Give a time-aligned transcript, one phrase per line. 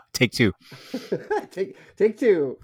[0.12, 0.52] take two.
[1.50, 2.58] take take two.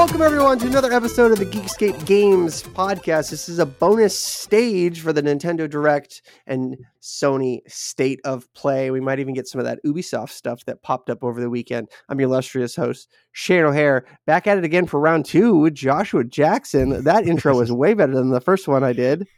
[0.00, 3.28] Welcome everyone to another episode of the Geekscape Games podcast.
[3.28, 8.90] This is a bonus stage for the Nintendo Direct and Sony State of Play.
[8.90, 11.90] We might even get some of that Ubisoft stuff that popped up over the weekend.
[12.08, 16.24] I'm your illustrious host, Shane O'Hare, back at it again for round two with Joshua
[16.24, 17.04] Jackson.
[17.04, 19.28] That intro was way better than the first one I did.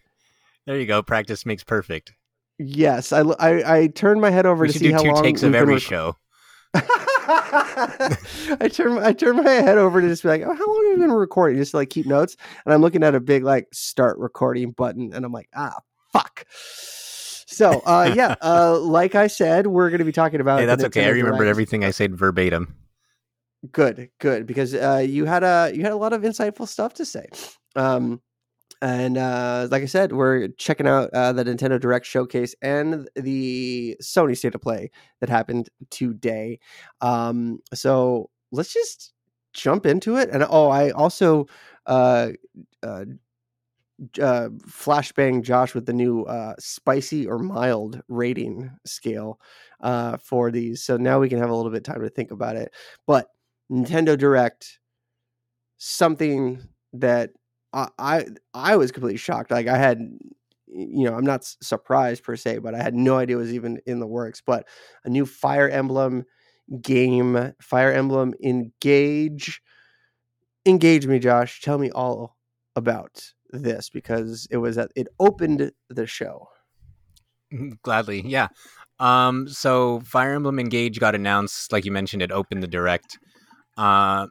[0.66, 1.02] There you go.
[1.02, 2.12] Practice makes perfect.
[2.60, 5.24] Yes, I, I, I turned my head over We to see do how two long
[5.24, 6.16] takes of every rec- show.
[6.74, 10.98] I turn I turn my head over to just be like, oh, how long have
[10.98, 11.58] we been recording?
[11.58, 15.12] Just to, like keep notes, and I'm looking at a big like start recording button,
[15.12, 15.78] and I'm like, ah,
[16.12, 16.46] fuck.
[16.50, 20.60] So, uh, yeah, uh, like I said, we're going to be talking about.
[20.60, 21.04] Hey, that's okay.
[21.04, 22.74] I Nintendo remember everything I said verbatim.
[23.70, 27.04] Good, good, because uh, you had a you had a lot of insightful stuff to
[27.04, 27.26] say.
[27.76, 28.20] Um,
[28.82, 33.96] and uh, like I said, we're checking out uh, the Nintendo Direct showcase and the
[34.02, 36.58] Sony State of Play that happened today.
[37.00, 39.12] Um, so let's just
[39.52, 40.30] jump into it.
[40.30, 41.46] And oh, I also
[41.86, 42.30] uh,
[42.82, 43.04] uh,
[44.20, 49.38] uh, flashbang Josh with the new uh, spicy or mild rating scale
[49.80, 50.82] uh, for these.
[50.82, 52.72] So now we can have a little bit of time to think about it.
[53.06, 53.28] But
[53.70, 54.80] Nintendo Direct,
[55.78, 56.60] something
[56.94, 57.30] that
[57.72, 59.50] I, I was completely shocked.
[59.50, 59.98] Like I had,
[60.66, 63.80] you know, I'm not surprised per se, but I had no idea it was even
[63.86, 64.42] in the works.
[64.44, 64.66] But
[65.04, 66.24] a new Fire Emblem
[66.80, 69.62] game, Fire Emblem Engage,
[70.66, 71.60] engage me, Josh.
[71.60, 72.36] Tell me all
[72.76, 76.48] about this because it was at it opened the show.
[77.82, 78.48] Gladly, yeah.
[78.98, 83.18] Um, so Fire Emblem Engage got announced, like you mentioned, it opened the direct.
[83.76, 84.26] Uh,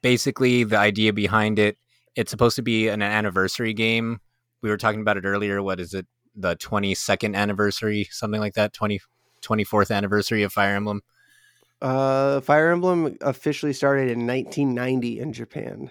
[0.00, 1.76] basically, the idea behind it,
[2.16, 4.20] it's supposed to be an anniversary game.
[4.60, 5.62] We were talking about it earlier.
[5.62, 6.06] What is it?
[6.34, 9.00] The 22nd anniversary, something like that, 20,
[9.42, 11.02] 24th anniversary of Fire Emblem.
[11.80, 15.90] Uh, Fire Emblem officially started in 1990 in Japan.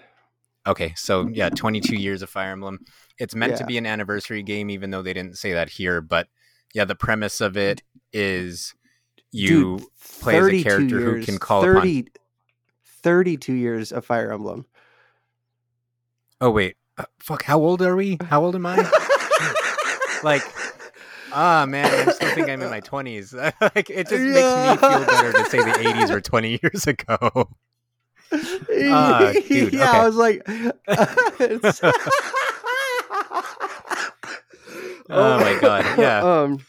[0.66, 2.78] Okay, so yeah, 22 years of Fire Emblem.
[3.18, 6.00] It's meant to be an anniversary game, even though they didn't say that here.
[6.00, 6.28] But
[6.72, 8.74] yeah, the premise of it is
[9.32, 9.88] you Dude,
[10.20, 12.04] play as a 32 character who can call upon-
[13.02, 14.64] 32 years of Fire Emblem.
[16.42, 17.44] Oh wait, uh, fuck.
[17.44, 18.18] How old are we?
[18.24, 18.74] How old am I?
[20.24, 20.42] like,
[21.32, 23.32] ah man, I still think I'm in my twenties.
[23.60, 27.48] like, it just makes me feel better to say the '80s were 20 years ago.
[28.34, 29.98] Ah, dude, yeah, okay.
[29.98, 30.42] I was like,
[35.10, 36.20] Oh my God, yeah.
[36.22, 36.64] Um,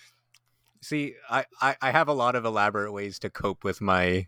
[0.81, 4.27] See, I, I I have a lot of elaborate ways to cope with my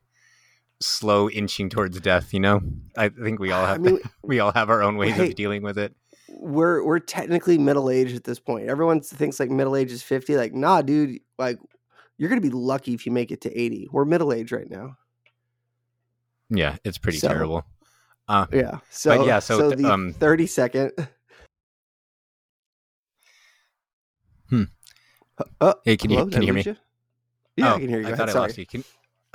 [0.82, 2.34] slow inching towards death.
[2.34, 2.62] You know,
[2.98, 5.62] I think we all I have mean, we all have our own ways of dealing
[5.64, 5.96] with it.
[6.30, 8.68] we're we're technically middle aged at this point.
[8.68, 10.36] Everyone thinks like middle age is fifty.
[10.36, 11.20] Like, nah, dude.
[11.38, 11.60] Like,
[12.18, 13.88] you're gonna be lucky if you make it to eighty.
[13.92, 14.98] We're middle age right now.
[16.50, 17.66] Yeah, it's pretty So- terrible.
[18.28, 18.80] Uh, Yeah.
[18.90, 20.92] So yeah, so th- the um, thirty second.
[24.50, 24.64] Hmm.
[25.62, 26.64] Uh, hey, can you can you hear me?
[26.64, 26.76] you?
[27.58, 28.08] Yeah, oh, I can hear you.
[28.08, 28.30] I thought ahead.
[28.30, 28.48] I Sorry.
[28.48, 28.66] lost you.
[28.66, 28.84] Can...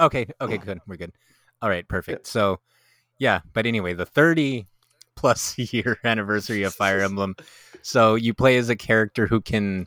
[0.01, 0.81] Okay, okay, good.
[0.87, 1.13] We're good.
[1.63, 2.27] All right, perfect.
[2.27, 2.61] So,
[3.19, 4.67] yeah, but anyway, the 30
[5.15, 7.37] plus year anniversary of Fire Emblem.
[7.83, 9.87] So, you play as a character who can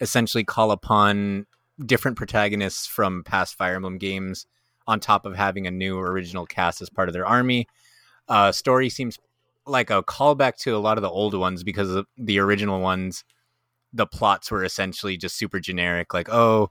[0.00, 1.46] essentially call upon
[1.84, 4.46] different protagonists from past Fire Emblem games
[4.86, 7.66] on top of having a new original cast as part of their army.
[8.28, 9.18] Uh, story seems
[9.66, 13.24] like a callback to a lot of the old ones because the original ones
[13.92, 16.70] the plots were essentially just super generic like oh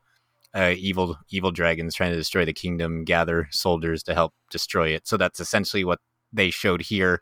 [0.56, 5.08] uh, evil evil dragons trying to destroy the kingdom gather soldiers to help destroy it.
[5.08, 6.00] So that's essentially what
[6.32, 7.22] they showed here.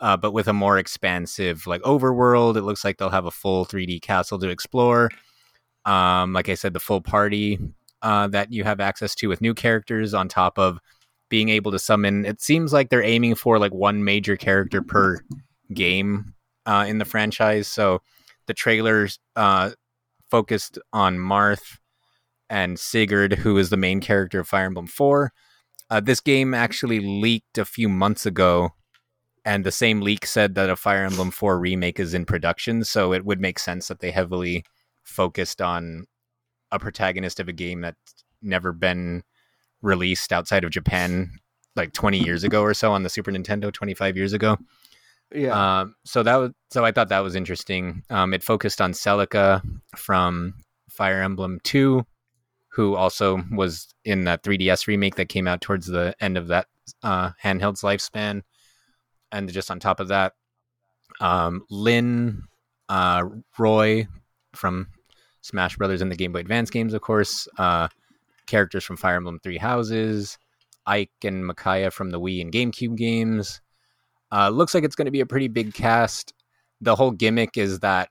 [0.00, 3.66] Uh, but with a more expansive like overworld it looks like they'll have a full
[3.66, 5.10] 3d castle to explore.
[5.84, 7.58] Um, like i said the full party
[8.02, 10.78] uh, that you have access to with new characters on top of
[11.28, 12.26] being able to summon.
[12.26, 15.20] It seems like they're aiming for like one major character per
[15.72, 16.34] game
[16.66, 17.68] uh, in the franchise.
[17.68, 18.02] So
[18.46, 19.70] the trailers uh,
[20.30, 21.78] focused on Marth
[22.50, 25.32] and Sigurd, who is the main character of Fire Emblem 4.
[25.88, 28.70] Uh, this game actually leaked a few months ago,
[29.44, 33.12] and the same leak said that a Fire Emblem 4 remake is in production, so
[33.12, 34.64] it would make sense that they heavily
[35.04, 36.04] focused on
[36.70, 39.22] a protagonist of a game that's never been
[39.80, 41.30] released outside of Japan
[41.76, 44.56] like 20 years ago or so on the Super Nintendo, 25 years ago.
[45.32, 45.80] Yeah.
[45.80, 48.02] Um, so that was so I thought that was interesting.
[48.10, 49.62] Um, it focused on Celica
[49.96, 50.54] from
[50.88, 52.04] Fire Emblem Two,
[52.72, 56.66] who also was in that 3DS remake that came out towards the end of that
[57.02, 58.42] uh, handheld's lifespan.
[59.32, 60.34] And just on top of that,
[61.20, 62.44] um, Lyn,
[62.88, 63.24] uh,
[63.58, 64.06] Roy
[64.54, 64.88] from
[65.42, 67.48] Smash Brothers and the Game Boy Advance games, of course.
[67.58, 67.88] Uh,
[68.46, 70.38] characters from Fire Emblem Three Houses,
[70.86, 73.60] Ike and Micaiah from the Wii and GameCube games.
[74.32, 76.34] Uh, looks like it's going to be a pretty big cast.
[76.80, 78.10] The whole gimmick is that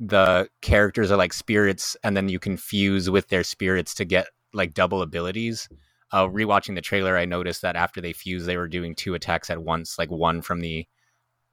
[0.00, 4.28] the characters are like spirits, and then you can fuse with their spirits to get
[4.52, 5.68] like double abilities.
[6.10, 9.50] Uh, rewatching the trailer, I noticed that after they fuse, they were doing two attacks
[9.50, 10.86] at once, like one from the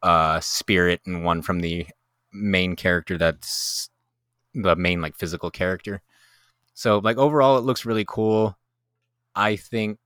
[0.01, 1.87] uh, spirit and one from the
[2.31, 3.89] main character that's
[4.53, 6.01] the main like physical character.
[6.73, 8.57] So like overall, it looks really cool.
[9.35, 9.97] I think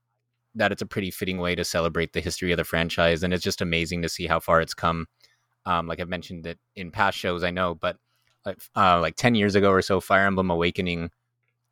[0.54, 3.44] that it's a pretty fitting way to celebrate the history of the franchise, and it's
[3.44, 5.06] just amazing to see how far it's come.
[5.66, 7.96] Um, like I've mentioned it in past shows, I know, but
[8.44, 11.10] like uh, like ten years ago or so, Fire Emblem Awakening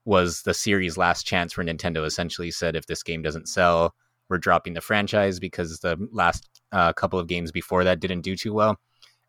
[0.05, 3.94] was the series' last chance where Nintendo essentially said, if this game doesn't sell,
[4.29, 8.37] we're dropping the franchise because the last uh, couple of games before that didn't do
[8.37, 8.79] too well,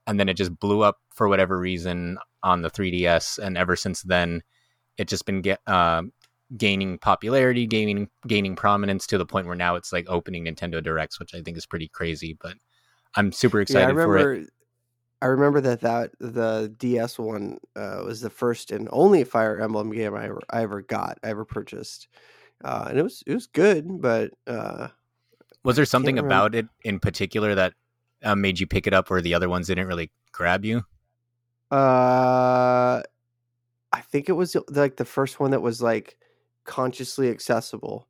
[0.07, 4.01] and then it just blew up for whatever reason on the 3DS, and ever since
[4.03, 4.41] then,
[4.97, 6.03] it's just been get uh,
[6.57, 11.19] gaining popularity, gaining gaining prominence to the point where now it's like opening Nintendo Directs,
[11.19, 12.37] which I think is pretty crazy.
[12.39, 12.55] But
[13.15, 14.49] I'm super excited yeah, I remember, for it.
[15.21, 19.91] I remember that that the DS one uh, was the first and only Fire Emblem
[19.91, 22.07] game I ever, I ever got, I ever purchased,
[22.63, 24.01] uh, and it was it was good.
[24.01, 24.89] But uh,
[25.63, 27.73] was there something about it in particular that
[28.23, 30.83] uh, made you pick it up, where the other ones didn't really grab you?
[31.71, 33.03] Uh,
[33.91, 36.17] I think it was like the first one that was like
[36.65, 38.07] consciously accessible.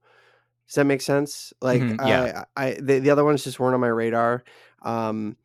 [0.67, 1.53] Does that make sense?
[1.61, 2.43] Like, Mhm, yeah.
[2.55, 4.43] I, I, the, the other ones just weren't on my radar.
[4.83, 5.35] Um,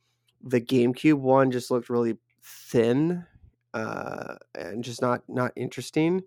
[0.44, 3.24] the GameCube one just looked really thin,
[3.74, 6.22] uh, and just not not interesting.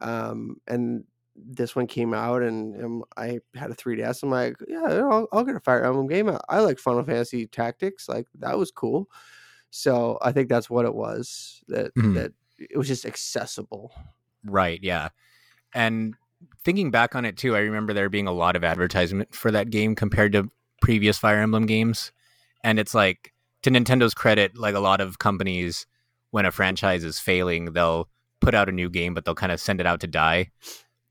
[0.00, 1.04] Um, and
[1.34, 4.22] this one came out, and, um, I had a 3DS.
[4.22, 6.28] I'm like, yeah, I'll, I'll get a Fire Emblem game.
[6.28, 8.08] I, I like Final Fantasy Tactics.
[8.08, 9.08] Like that was cool.
[9.70, 11.62] So I think that's what it was.
[11.68, 12.14] That Mhm.
[12.14, 13.92] that it was just accessible.
[14.44, 15.08] Right, yeah.
[15.74, 16.14] And
[16.64, 19.70] thinking back on it too, I remember there being a lot of advertisement for that
[19.70, 20.50] game compared to
[20.82, 22.12] previous Fire Emblem games.
[22.64, 23.31] And it's like
[23.62, 25.86] to Nintendo's credit, like a lot of companies
[26.30, 28.08] when a franchise is failing, they'll
[28.40, 30.50] put out a new game but they'll kind of send it out to die.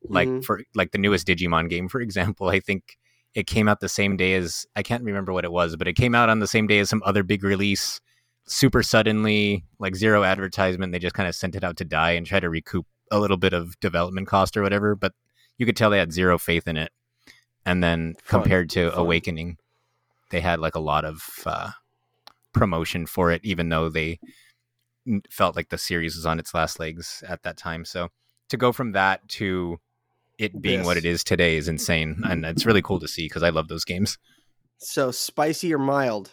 [0.04, 0.44] Like Mhm.
[0.44, 2.98] for like the newest Digimon game for example, I think
[3.34, 5.94] it came out the same day as I can't remember what it was, but it
[5.94, 8.02] came out on the same day as some other big release
[8.46, 10.92] super suddenly, like zero advertisement.
[10.92, 13.38] They just kind of sent it out to die and try to recoup a little
[13.38, 14.96] bit of development cost or whatever.
[14.96, 15.14] But
[15.58, 16.92] you could tell they had zero faith in it.
[17.66, 19.00] And then Fun, compared to fun.
[19.00, 19.58] Awakening,
[20.32, 21.70] they had like a lot of uh,
[22.54, 24.20] promotion for it, even though they
[25.30, 27.86] felt like the series was on its last legs at that time.
[27.86, 28.10] So
[28.50, 29.80] to go from that to
[30.38, 32.22] it being what it is today is insane.
[32.24, 34.18] And it's really cool to see because I love those games.
[34.80, 36.32] So spicy or mild?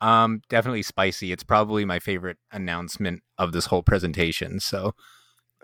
[0.00, 1.32] Um, definitely spicy.
[1.32, 4.60] It's probably my favorite announcement of this whole presentation.
[4.60, 4.94] So,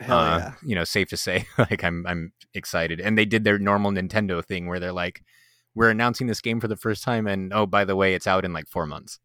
[0.01, 0.53] Hell uh, yeah!
[0.65, 3.01] you know, safe to say, like I'm I'm excited.
[3.01, 5.23] And they did their normal Nintendo thing where they're like,
[5.77, 8.45] "We're announcing this game for the first time, and oh, by the way, it's out
[8.45, 9.21] in like four months,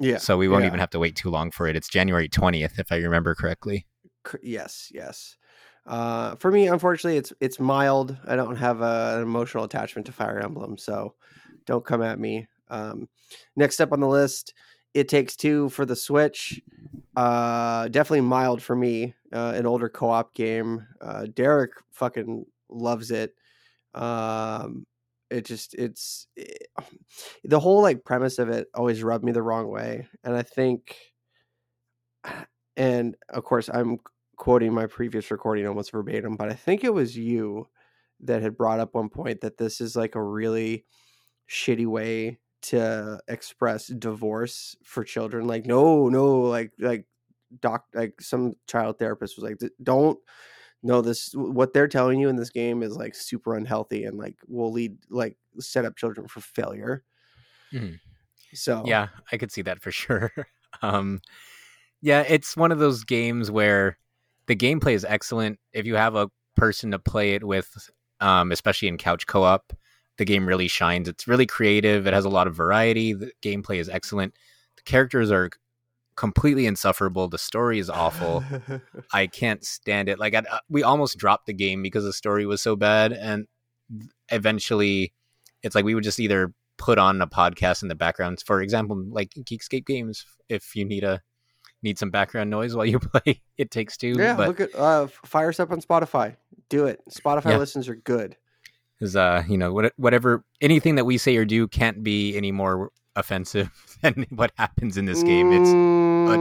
[0.00, 0.16] Yeah.
[0.16, 0.68] so we won't yeah.
[0.68, 1.76] even have to wait too long for it.
[1.76, 3.86] It's January twentieth, if I remember correctly."
[4.42, 5.36] Yes, yes.
[5.86, 8.16] Uh, for me, unfortunately, it's it's mild.
[8.26, 11.14] I don't have a, an emotional attachment to Fire Emblem, so
[11.66, 12.46] don't come at me.
[12.68, 13.08] Um,
[13.56, 14.54] next up on the list,
[14.94, 16.60] It Takes Two for the Switch.
[17.16, 19.14] Uh, definitely mild for me.
[19.32, 20.86] Uh, an older co-op game.
[21.00, 23.34] Uh, Derek fucking loves it.
[23.94, 24.86] Um,
[25.30, 26.44] it just it's eh,
[26.78, 26.88] it,
[27.44, 30.96] the whole like premise of it always rubbed me the wrong way, and I think,
[32.76, 33.98] and of course, I'm
[34.36, 37.68] quoting my previous recording almost verbatim, but I think it was you
[38.20, 40.84] that had brought up one point that this is like a really
[41.48, 45.46] shitty way to express divorce for children.
[45.46, 47.06] Like, no, no, like, like,
[47.60, 50.18] doc, like some child therapist was like, don't,
[50.82, 54.36] no, this, what they're telling you in this game is like super unhealthy and like
[54.48, 57.04] will lead, like, set up children for failure.
[57.72, 58.00] Mhm.
[58.54, 60.32] So, Yeah, I could see that for sure.
[60.82, 61.20] um,
[62.02, 63.98] yeah, it's one of those games where
[64.46, 65.58] the gameplay is excellent.
[65.72, 69.72] If you have a person to play it with, um, especially in couch co-op,
[70.18, 71.08] the game really shines.
[71.08, 72.06] It's really creative.
[72.06, 73.12] It has a lot of variety.
[73.12, 74.34] The gameplay is excellent.
[74.76, 75.50] The characters are
[76.20, 77.28] completely insufferable.
[77.28, 78.44] The story is awful.
[79.12, 80.18] I can't stand it.
[80.18, 83.46] Like I, uh, we almost dropped the game because the story was so bad, and
[84.30, 85.14] eventually,
[85.62, 88.42] it's like we would just either put on a podcast in the background.
[88.44, 91.22] For example, like Geekscape Games, if you need a
[91.82, 94.14] need some background noise while you play, it takes two.
[94.18, 96.36] Yeah, but look at uh, fire us up on Spotify.
[96.68, 97.00] Do it.
[97.10, 97.56] Spotify Yeah.
[97.58, 98.36] listens are good.
[99.00, 102.52] is uh you know what whatever anything that we say or do can't be any
[102.52, 103.70] more offensive
[104.02, 105.52] than what happens in this game.
[105.52, 105.70] It's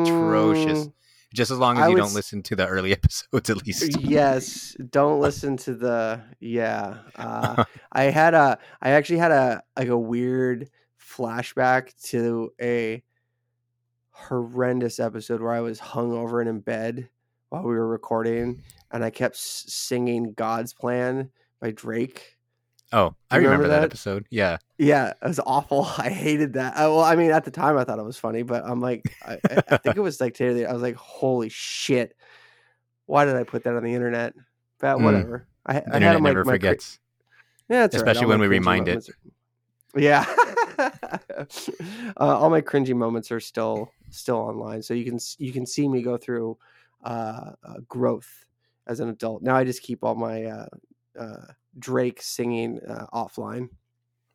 [0.10, 0.88] atrocious.
[0.88, 0.94] Mm,
[1.34, 4.02] just as long as I you don't s- listen to the early episodes, at least.
[4.02, 9.90] yes don't listen to the yeah uh i had a i actually had a like
[9.90, 10.70] a weird
[11.00, 13.04] flashback to a
[14.12, 17.10] horrendous episode where i was hungover and in bed
[17.50, 21.30] while we were recording and i kept singing god's plan
[21.62, 22.38] by drake
[22.92, 23.80] Oh, I remember, remember that?
[23.82, 23.86] that?
[23.86, 24.26] episode.
[24.32, 24.58] Yeah.
[24.78, 27.84] yeah it was awful i hated that uh, well i mean at the time i
[27.84, 30.66] thought it was funny but i'm like i, I- I think it was like today
[30.66, 32.16] i was like holy shit
[33.06, 34.34] why did i put that on the internet
[34.80, 35.04] but Mm.
[35.04, 37.00] whatever I, I had Internet on my, never forgets.
[37.70, 39.08] yeah, it's especially All when we remind it.
[39.10, 40.26] are- Yeah,
[40.80, 41.46] uh,
[42.18, 46.02] all my cringy moments are still still online, so you can you can see me
[46.02, 46.58] go through
[47.04, 48.46] uh, uh, growth
[48.88, 49.42] as an adult.
[49.44, 50.68] Now I just keep all my uh,
[51.20, 53.70] uh, Drake singing uh, offline,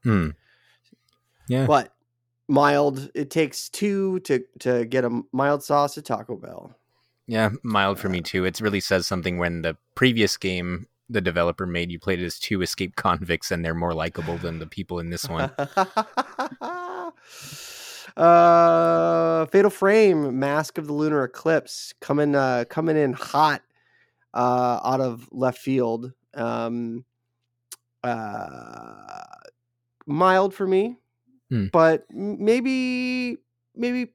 [0.03, 0.31] Hmm.
[1.49, 1.67] Yeah.
[1.67, 1.95] but
[2.49, 3.11] mild.
[3.15, 6.77] It takes two to to get a mild sauce at Taco Bell.
[7.27, 8.45] Yeah, mild for Uh, me too.
[8.45, 12.63] It really says something when the previous game the developer made you played as two
[12.63, 15.51] escaped convicts and they're more likable than the people in this one.
[18.17, 23.63] uh fatal frame mask of the lunar eclipse coming uh coming in hot
[24.35, 27.05] uh out of left field um
[28.03, 29.25] uh
[30.07, 30.99] mild for me
[31.51, 31.67] Hmm.
[31.73, 33.39] but maybe
[33.77, 34.13] maybe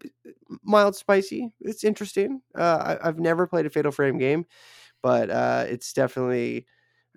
[0.64, 4.46] mild spicy it's interesting uh I, i've never played a fatal frame game
[5.04, 6.68] but uh it's definitely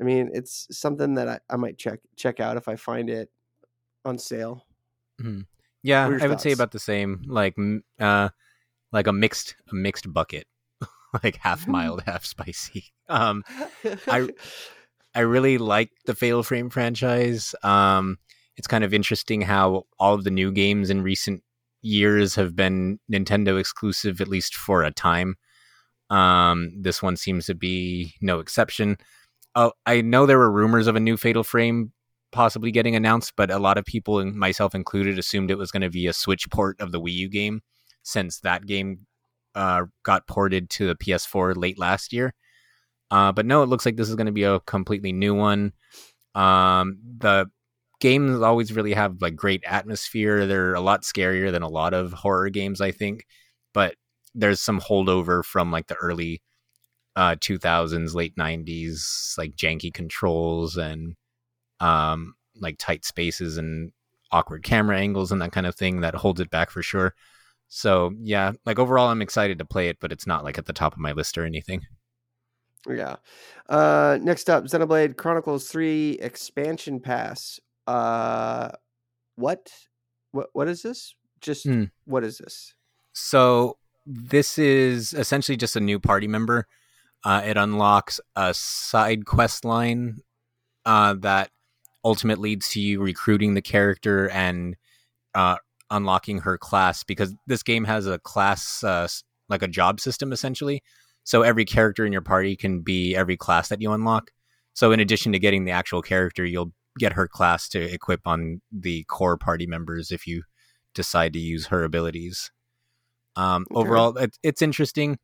[0.01, 3.31] i mean it's something that i, I might check check out if i find it
[4.05, 4.67] on sale
[5.83, 7.23] Yeah, are your I would say about the same.
[7.27, 7.57] Like,
[7.99, 8.31] uh,
[8.93, 10.47] like a mixed a mixed bucket,
[11.25, 12.87] like half mild, half spicy.
[13.09, 13.43] Um,
[14.09, 14.29] I-
[15.15, 17.55] I really like the Fatal Frame franchise.
[17.63, 18.19] Um,
[18.57, 21.43] it's kind of interesting how all of the new games in recent
[21.83, 25.37] years have been Nintendo exclusive, at least for a time.
[26.11, 28.97] Um, this one seems to be no exception.
[29.55, 31.93] Oh, I know there were rumors of a new Fatal Frame
[32.31, 35.91] possibly getting announced, but a lot of people, myself included, assumed it was going to
[35.91, 37.63] be a Switch port of the Wii U game,
[38.03, 39.07] since that game
[39.55, 42.35] uh, got ported to the PS4 late last year.
[43.13, 45.75] Uh, but no, it looks like this is going to be a completely new one.
[46.35, 47.51] Um, the
[48.01, 50.47] games always really have like great atmosphere.
[50.47, 53.27] They're a lot scarier than a lot of horror games, I think.
[53.75, 53.97] But
[54.35, 56.41] there's some holdover from like the early
[57.15, 61.15] uh 2000s, late 90s, like janky controls and
[61.81, 63.93] um like tight spaces and
[64.31, 67.15] awkward camera angles and that kind of thing that holds it back for sure.
[67.69, 70.73] So yeah, like overall, I'm excited to play it, but it's not like at the
[70.73, 71.83] top of my list or anything.
[72.89, 73.17] Yeah.
[73.69, 77.61] Uh, next up, Xenoblade Chronicles Three Expansion Pass.
[77.87, 78.71] Uh,
[79.37, 79.71] what?
[80.33, 80.49] What?
[80.53, 81.15] What is this?
[81.41, 81.85] Just Hmm.
[82.05, 82.75] what is this?
[83.13, 86.67] So this is essentially just a new party member.
[87.25, 90.19] Uh, it unlocks a side quest line
[90.85, 91.51] uh, that
[92.05, 94.77] ultimately leads to you recruiting the character and
[95.35, 95.57] uh,
[95.91, 99.07] unlocking her class because this game has a class uh,
[99.49, 100.83] like a job system essentially.
[101.25, 104.31] So every character in your party can be every class that you unlock.
[104.75, 108.61] So in addition to getting the actual character, you'll get her class to equip on
[108.71, 110.43] the core party members if you
[110.95, 112.51] decide to use her abilities.
[113.37, 113.81] Um, Okay.
[113.81, 115.19] Overall, it, it's interesting.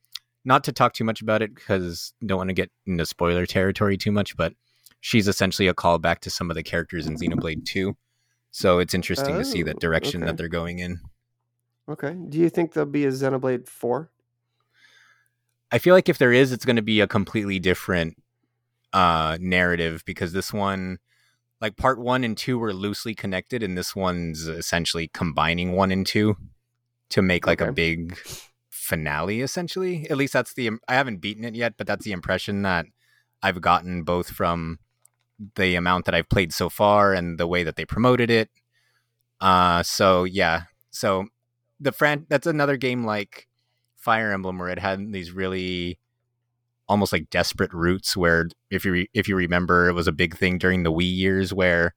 [0.44, 3.96] Not to talk too much about it because don't want to get into spoiler territory
[3.98, 4.54] too much, but
[5.00, 7.96] she's essentially a callback to some of the characters in Xenoblade 2.
[8.50, 10.30] So it's interesting to see the Oh, direction okay.
[10.30, 11.00] that they're going in.
[11.88, 12.14] Okay.
[12.28, 14.10] Do you think there'll be a Xenoblade Four?
[15.70, 18.16] I feel like if there is, it's going to be a completely different
[18.92, 20.98] uh, narrative because this one,
[21.60, 26.06] like part one and two, were loosely connected, and this one's essentially combining one and
[26.06, 26.36] two
[27.10, 28.18] to make like a big
[28.70, 29.42] finale.
[29.42, 30.70] Essentially, at least that's the.
[30.88, 32.86] I haven't beaten it yet, but that's the impression that
[33.42, 34.78] I've gotten both from
[35.54, 38.50] the amount that I've played so far and the way that they promoted it.
[39.40, 41.26] Uh, so yeah, so
[41.80, 43.47] the fran that's another game like
[44.08, 45.98] Fire Emblem where it had these really
[46.88, 50.34] almost like desperate roots where if you re- if you remember it was a big
[50.34, 51.94] thing during the Wii years where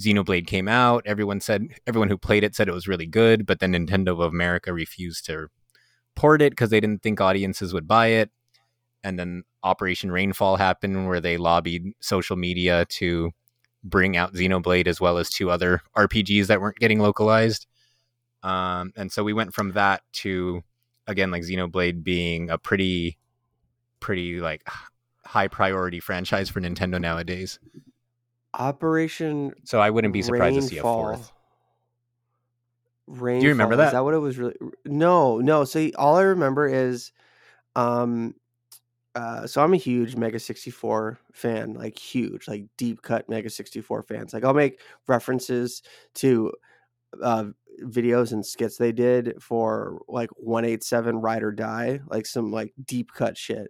[0.00, 3.60] Xenoblade came out everyone said everyone who played it said it was really good but
[3.60, 5.46] then Nintendo of America refused to
[6.16, 8.32] port it because they didn't think audiences would buy it
[9.04, 13.30] and then Operation Rainfall happened where they lobbied social media to
[13.84, 17.68] bring out Xenoblade as well as two other RPGs that weren't getting localized.
[18.42, 20.64] Um, and so we went from that to
[21.06, 23.18] again like Xenoblade being a pretty
[24.00, 24.66] pretty like
[25.24, 27.58] high priority franchise for Nintendo nowadays.
[28.54, 31.32] Operation So I wouldn't be surprised to see a fourth.
[33.06, 33.40] Rainfall.
[33.40, 33.92] Do you remember Is that?
[33.92, 34.54] that what it was really?
[34.84, 35.64] No, no.
[35.64, 37.12] So all I remember is,
[37.74, 38.34] um,
[39.14, 44.02] uh, so I'm a huge Mega 64 fan, like huge, like deep cut Mega 64
[44.02, 44.32] fans.
[44.32, 45.82] Like I'll make references
[46.14, 46.52] to
[47.22, 47.46] uh,
[47.82, 53.12] videos and skits they did for like 187 Ride or Die, like some like deep
[53.12, 53.68] cut shit.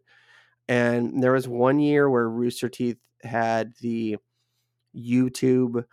[0.68, 4.16] And there was one year where Rooster Teeth had the
[4.96, 5.84] YouTube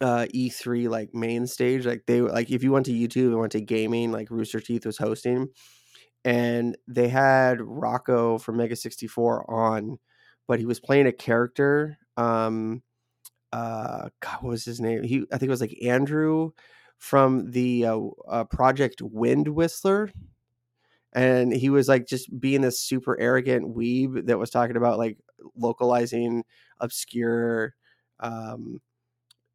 [0.00, 3.52] uh E3 like main stage like they like if you went to YouTube and went
[3.52, 5.48] to gaming like Rooster Teeth was hosting
[6.24, 9.98] and they had Rocco from Mega 64 on
[10.46, 12.82] but he was playing a character um
[13.52, 16.52] uh God, what was his name he I think it was like Andrew
[16.98, 20.10] from the uh, uh Project Wind Whistler
[21.12, 25.16] and he was like just being this super arrogant weeb that was talking about like
[25.56, 26.44] localizing
[26.80, 27.74] obscure
[28.20, 28.80] um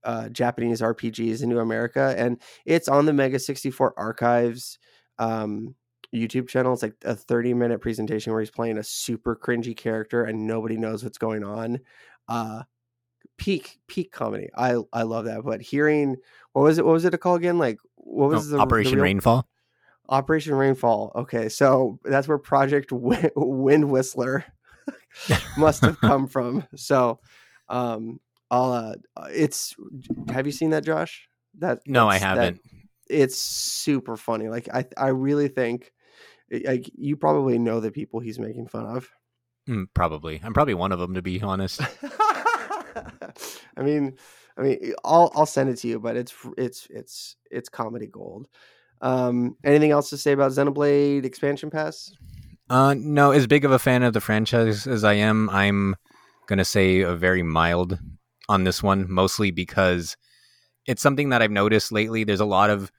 [0.03, 4.77] uh, Japanese RPGs into America, and it's on the Mega 64 Archives
[5.19, 5.75] um,
[6.13, 6.73] YouTube channel.
[6.73, 10.77] It's like a 30 minute presentation where he's playing a super cringy character and nobody
[10.77, 11.79] knows what's going on.
[12.27, 12.63] Uh,
[13.37, 14.49] peak peak comedy.
[14.55, 15.43] I I love that.
[15.43, 16.17] But hearing
[16.53, 16.85] what was it?
[16.85, 17.57] What was it called again?
[17.57, 19.47] Like what was Oh, the Operation the real- Rainfall?
[20.09, 21.11] Operation Rainfall.
[21.15, 24.43] Okay, so that's where Project Wind Whistler
[25.57, 26.65] must have come from.
[26.75, 27.19] So,
[27.69, 28.19] um,
[28.51, 28.71] I'll.
[28.73, 28.95] Uh,
[29.31, 29.75] it's.
[30.29, 31.27] Have you seen that, Josh?
[31.59, 32.59] That No, I haven't.
[33.09, 34.49] it's super funny.
[34.49, 35.91] Like I, I really think,
[36.65, 39.09] like you probably know the people he's making fun of.
[39.69, 40.41] Mm, probably.
[40.43, 41.79] I'm probably one of them, to be honest.
[43.77, 44.17] I mean,
[44.57, 48.47] I mean, I'll I'll send it to you, but it's it's it's it's comedy gold.
[49.01, 52.13] Um, anything else to say about Xenoblade Expansion Pass?
[52.69, 55.95] Uh, no, as big of a fan of the franchise as I am, I'm
[56.47, 57.99] gonna say a very mild
[58.49, 60.15] on this one, mostly because
[60.85, 62.23] it's something that I've noticed lately.
[62.23, 62.91] There's a lot of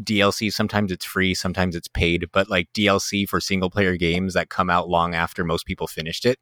[0.00, 0.52] DLC.
[0.52, 4.70] Sometimes it's free, sometimes it's paid, but like DLC for single player games that come
[4.70, 6.38] out long after most people finished it.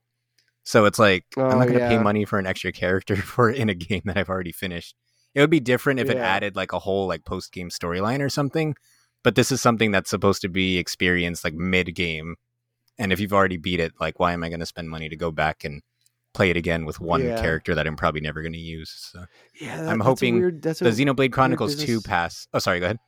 [0.65, 3.69] So it's like I'm Oh, not gonna pay money for an extra character for in
[3.69, 4.95] a game that I've already finished.
[5.35, 8.29] It would be different if it added like a whole like post game storyline or
[8.29, 8.75] something.
[9.23, 12.37] But this is something that's supposed to be experienced like mid game.
[12.99, 15.17] And if you've already beat it, like why am I going to spend money to
[15.17, 15.83] go back and
[16.35, 17.41] play it again with one Yeah.
[17.41, 18.91] character that I'm probably never going to use?
[19.13, 19.25] So
[19.61, 22.47] Yeah, I'm that's hoping weird, the Xenoblade Chronicles 2 pass.
[22.53, 22.99] Oh, sorry, go ahead.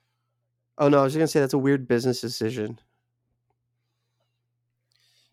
[0.79, 2.79] Oh no, I was just gonna say that's a weird business decision.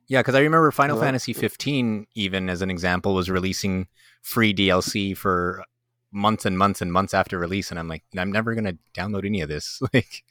[0.09, 1.05] Yeah, because I remember Final Hello?
[1.05, 3.87] Fantasy 15, even as an example, was releasing
[4.21, 5.63] free DLC for
[6.11, 9.41] months and months and months after release, and I'm like, I'm never gonna download any
[9.41, 9.79] of this.
[9.93, 10.23] like,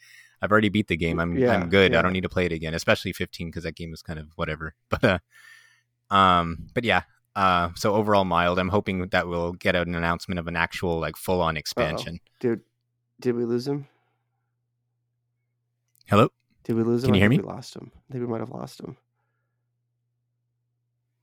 [0.42, 1.20] I've already beat the game.
[1.20, 1.92] I'm Yeah, I'm good.
[1.92, 2.00] yeah.
[2.00, 4.26] I don't need to play it again, especially 15 because that game was kind of
[4.36, 4.74] whatever.
[4.88, 5.18] But uh,
[6.14, 7.02] um, but yeah.
[7.36, 8.58] Uh, so overall mild.
[8.58, 12.18] I'm hoping that we'll get an announcement of an actual like full on expansion.
[12.40, 12.62] Dude,
[13.20, 13.86] did we lose him?
[16.06, 16.30] Hello,
[16.64, 17.08] Did we lose him?
[17.08, 17.36] Can you hear me?
[17.36, 17.92] We lost him.
[18.08, 18.96] I think we might have lost him.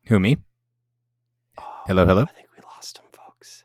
[0.08, 0.38] Who me?
[1.60, 2.24] Oh, Hello, hello?
[2.24, 3.64] I think we lost him, folks.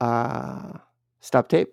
[0.00, 0.78] Uh
[1.20, 1.68] stop tape.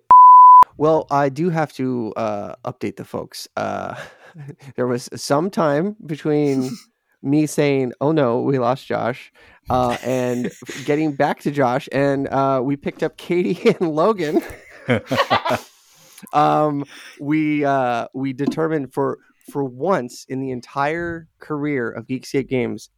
[0.78, 3.48] Well, I do have to uh update the folks.
[3.56, 3.94] Uh
[4.76, 6.70] there was some time between
[7.22, 9.32] me saying, "Oh no, we lost Josh,"
[9.70, 10.52] uh, and
[10.84, 14.42] getting back to Josh, and uh, we picked up Katie and Logan.
[16.32, 16.84] um,
[17.20, 19.18] we uh, we determined for
[19.50, 22.90] for once in the entire career of Geekscape Games,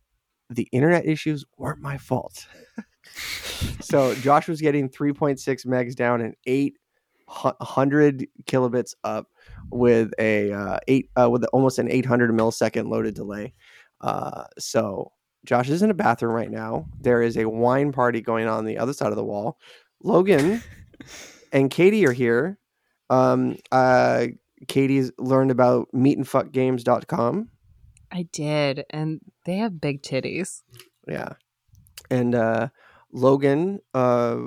[0.50, 2.46] the internet issues weren't my fault.
[3.80, 9.28] so Josh was getting 3.6 megs down and 800 kilobits up
[9.70, 13.54] with a uh, eight uh, with almost an 800 millisecond loaded delay.
[14.00, 15.12] Uh, so
[15.44, 16.86] Josh is in a bathroom right now.
[17.00, 19.58] There is a wine party going on, on the other side of the wall.
[20.02, 20.62] Logan
[21.52, 22.58] and Katie are here.
[23.10, 24.26] Um, uh,
[24.66, 27.48] Katie's learned about meetandfuckgames.com.
[28.10, 30.62] I did, and they have big titties.
[31.06, 31.34] Yeah.
[32.10, 32.68] And uh,
[33.12, 34.38] Logan uh,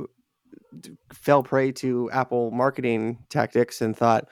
[1.13, 4.27] fell prey to Apple marketing tactics and thought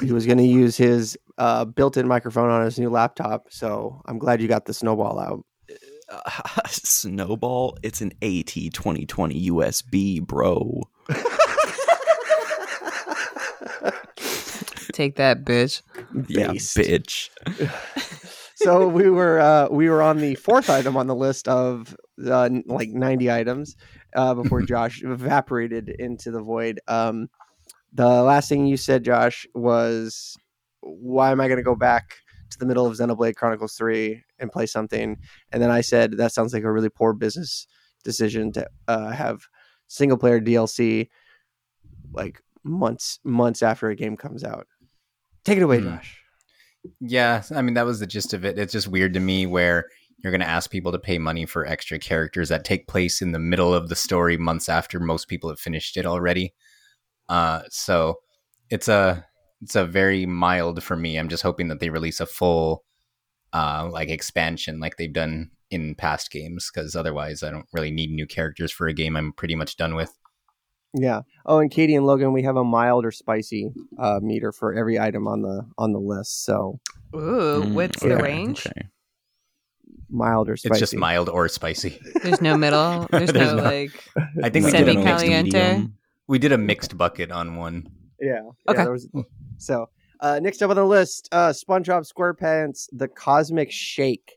[0.00, 3.46] he was going to use his uh, built-in microphone on his new laptop.
[3.50, 5.44] So I'm glad you got the snowball out.
[6.10, 10.82] Uh, Snowball, it's an AT 2020 USB, bro.
[15.00, 15.80] Take that, bitch.
[16.28, 16.76] Yeah, Based.
[16.76, 17.30] bitch.
[18.56, 22.50] so we were uh, we were on the fourth item on the list of uh,
[22.66, 23.76] like 90 items,
[24.14, 26.80] uh, before Josh evaporated into the void.
[26.86, 27.30] Um,
[27.94, 30.36] the last thing you said, Josh, was
[30.80, 32.16] why am I going to go back
[32.50, 35.16] to the middle of Xenoblade Chronicles 3 and play something?
[35.50, 37.66] And then I said that sounds like a really poor business
[38.04, 39.46] decision to uh, have
[39.86, 41.08] single player DLC
[42.12, 44.66] like months months after a game comes out.
[45.44, 45.88] Take it away, Hmm.
[45.96, 46.16] Josh.
[47.00, 48.58] Yeah, I mean that was the gist of it.
[48.58, 49.86] It's just weird to me where
[50.22, 53.32] you're going to ask people to pay money for extra characters that take place in
[53.32, 56.54] the middle of the story months after most people have finished it already.
[57.28, 58.16] Uh, so
[58.70, 59.26] it's a
[59.62, 61.18] it's a very mild for me.
[61.18, 62.84] I'm just hoping that they release a full
[63.52, 68.10] uh, like expansion like they've done in past games because otherwise I don't really need
[68.10, 70.12] new characters for a game I'm pretty much done with.
[70.94, 71.20] Yeah.
[71.46, 74.98] Oh, and Katie and Logan, we have a mild or spicy uh, meter for every
[74.98, 76.44] item on the on the list.
[76.44, 76.80] So
[77.14, 78.66] Ooh, Mm, what's okay, the range?
[78.66, 78.88] Okay.
[80.08, 80.72] mild or spicy.
[80.72, 82.00] It's just mild or spicy.
[82.22, 83.06] There's no middle.
[83.10, 83.92] There's, There's no, no- like.
[84.42, 85.44] I think we did, a mixed, caliente.
[85.44, 85.94] medium.
[86.26, 87.86] we did a mixed bucket on one.
[88.20, 88.40] Yeah.
[88.68, 88.78] Okay.
[88.78, 89.08] Yeah, there was,
[89.58, 89.88] so
[90.20, 94.32] uh, next up on the list, uh, SpongeBob SquarePants, the Cosmic Shake.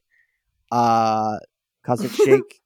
[0.71, 1.37] Uh,
[1.83, 2.61] Cosmic Shake.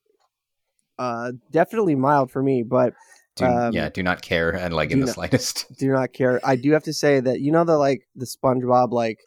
[1.00, 2.94] Uh, definitely mild for me, but
[3.38, 5.66] Do, Um, yeah, do not care and like in the not- slightest.
[5.78, 6.40] do not care.
[6.44, 9.20] I do have to say that you know the like the SpongeBob like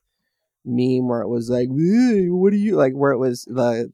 [0.64, 3.90] meme where it was like, "What do you like?" Where it was the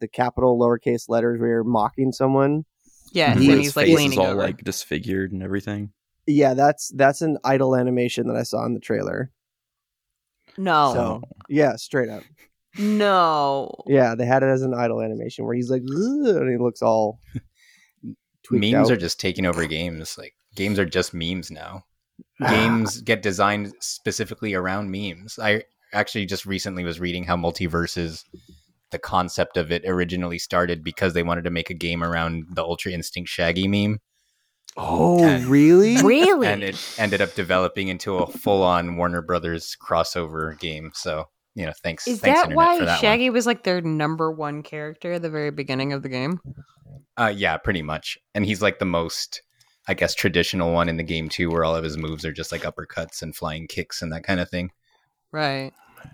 [0.00, 2.64] the capital lowercase letters where you're mocking someone.
[3.12, 4.34] Yes, His and he's like face leaning all over.
[4.42, 5.92] like disfigured and everything.
[6.26, 9.30] Yeah, that's that's an idle animation that I saw in the trailer.
[10.58, 12.22] no, So yeah, straight up.
[12.78, 13.70] no.
[13.86, 17.20] Yeah, they had it as an idle animation where he's like, and he looks all
[17.32, 17.46] tweaked
[18.50, 18.92] memes out.
[18.92, 20.16] are just taking over games.
[20.18, 21.84] Like games are just memes now.
[22.40, 22.48] Ah.
[22.50, 25.38] games get designed specifically around memes.
[25.38, 28.24] I actually just recently was reading how MultiVersus
[28.90, 32.62] the concept of it originally started because they wanted to make a game around the
[32.62, 33.98] Ultra Instinct Shaggy meme
[34.76, 35.96] Oh, And- really?
[36.02, 36.46] Really?
[36.46, 40.90] and it ended up developing into a full-on Warner Brothers crossover game.
[40.94, 43.80] So, you know, thanks Is thanks that internet why for that Shaggy was like their
[43.80, 46.40] number one character at the very beginning of the game?
[46.88, 47.02] One.
[47.16, 48.18] Uh yeah, pretty much.
[48.34, 49.42] And he's like the most
[49.88, 52.52] I guess traditional one in the game too where all of his moves are just
[52.52, 54.70] like uppercuts and flying kicks and that kind of thing.
[55.32, 55.72] Right.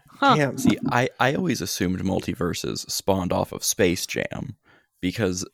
[0.09, 0.37] Huh.
[0.37, 0.59] Damn.
[0.59, 4.57] See, I, I always assumed MultiVersus spawned off of Space Jam
[5.01, 5.45] because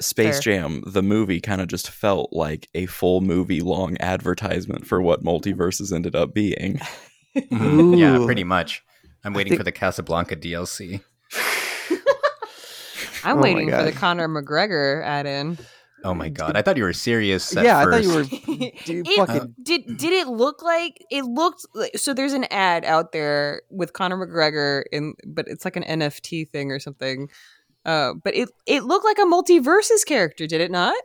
[0.00, 0.60] Space Fair.
[0.60, 5.24] Jam, the movie, kind of just felt like a full movie long advertisement for what
[5.24, 6.80] MultiVersus ended up being.
[7.50, 8.82] Yeah, pretty much.
[9.22, 11.02] I'm waiting think- for the Casablanca DLC.
[13.26, 15.58] I'm Oh waiting for the Conor McGregor add in.
[16.04, 16.56] Oh my god!
[16.56, 17.56] I thought you were serious.
[17.56, 18.22] At Yeah, I thought you were.
[18.84, 22.84] Dude, It- fucking did did it look like it looked like so there's an ad
[22.84, 27.28] out there with Conor McGregor in but it's like an NFT thing or something.
[27.84, 30.96] Uh, but it it looked like a MultiVersus character, did it not?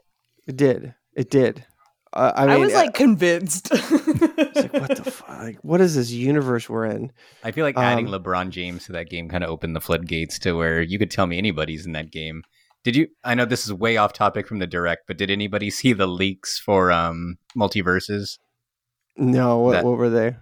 [0.48, 0.94] It did.
[1.16, 1.66] It did.
[2.14, 3.70] Uh, I I, mean, was like convinced.
[3.72, 5.30] it's like, what the fuck?
[5.30, 7.12] Like, what is this universe we're in?
[7.44, 10.38] I feel like adding Um, LeBron James to that game kind of opened the floodgates
[10.40, 12.44] to where you could tell me anybody's in that game.
[12.84, 13.08] Did you?
[13.24, 16.08] I know this is way off topic from the direct, but did anybody see the
[16.08, 18.38] leaks for um MultiVersus?
[19.18, 20.36] No, what, That- what were they?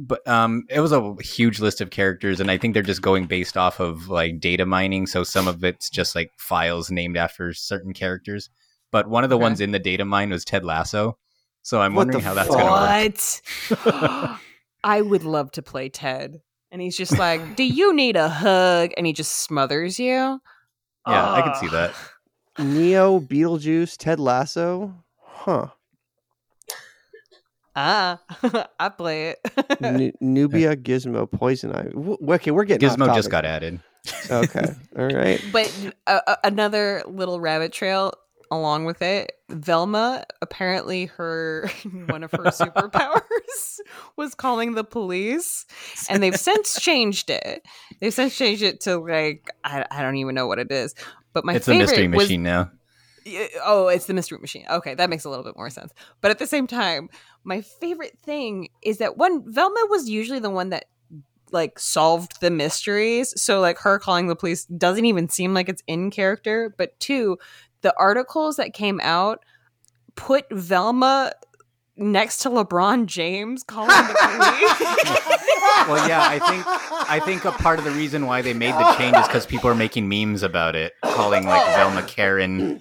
[0.00, 3.26] But um, it was a huge list of characters, and I think they're just going
[3.26, 5.08] based off of like data mining.
[5.08, 8.48] So some of it's just like files named after certain characters.
[8.90, 9.42] But one of the Okay.
[9.42, 11.18] ones in the data mine was Ted Lasso.
[11.62, 13.80] So I'm What wondering how that's going to work.
[13.84, 14.38] what?
[14.84, 16.40] I would love to play Ted.
[16.70, 20.40] And he's just like, "Do you need a hug?" And he just smothers you.
[21.06, 21.94] Yeah, I can see that.
[22.58, 24.94] Neo, Beetlejuice, Ted Lasso.
[25.22, 25.68] Huh.
[27.76, 28.20] Ah,
[28.80, 29.38] I play it.
[29.80, 31.90] N- Nubia, Gizmo, Poison Ivy.
[31.90, 33.80] W- okay, we're getting off Gizmo just got added.
[34.30, 35.42] Okay, all right.
[35.52, 35.72] But
[36.06, 38.12] uh, uh, another little rabbit trail
[38.50, 39.32] along with it.
[39.50, 41.70] Velma apparently her
[42.06, 43.80] one of her superpowers
[44.16, 45.66] was calling the police,
[46.08, 47.66] and they've since changed it.
[48.00, 50.94] They've since changed it to like I, I don't even know what it is.
[51.32, 52.70] But my it's a favorite mystery was- machine now.
[53.62, 54.64] Oh, it's the mystery machine.
[54.70, 55.92] Okay, that makes a little bit more sense.
[56.22, 57.10] But at the same time,
[57.44, 60.86] my favorite thing is that one Velma was usually the one that
[61.52, 63.38] like solved the mysteries.
[63.40, 66.74] So like her calling the police doesn't even seem like it's in character.
[66.76, 67.38] But two,
[67.82, 69.44] the articles that came out
[70.16, 71.32] put Velma
[71.96, 75.88] next to LeBron James calling the police.
[75.88, 76.64] Well, yeah, I think
[77.10, 79.70] I think a part of the reason why they made the change is because people
[79.70, 81.72] are making memes about it, calling like oh.
[81.76, 82.80] Velma Karen,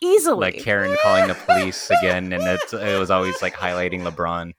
[0.00, 0.38] easily.
[0.52, 4.52] like Karen calling the police again, and it's, it was always like highlighting LeBron.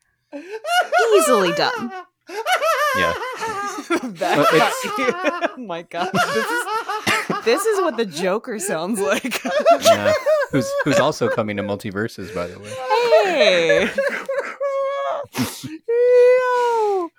[1.18, 1.92] easily done.
[2.98, 3.14] Yeah,
[4.04, 6.10] That- oh my god.
[6.14, 6.64] This is
[7.48, 9.44] this is what the Joker sounds like.
[9.82, 10.14] Yeah.
[10.52, 12.70] Who's who's also coming to MultiVersus, by the way.
[13.24, 13.90] hey,
[15.88, 17.12] Ew.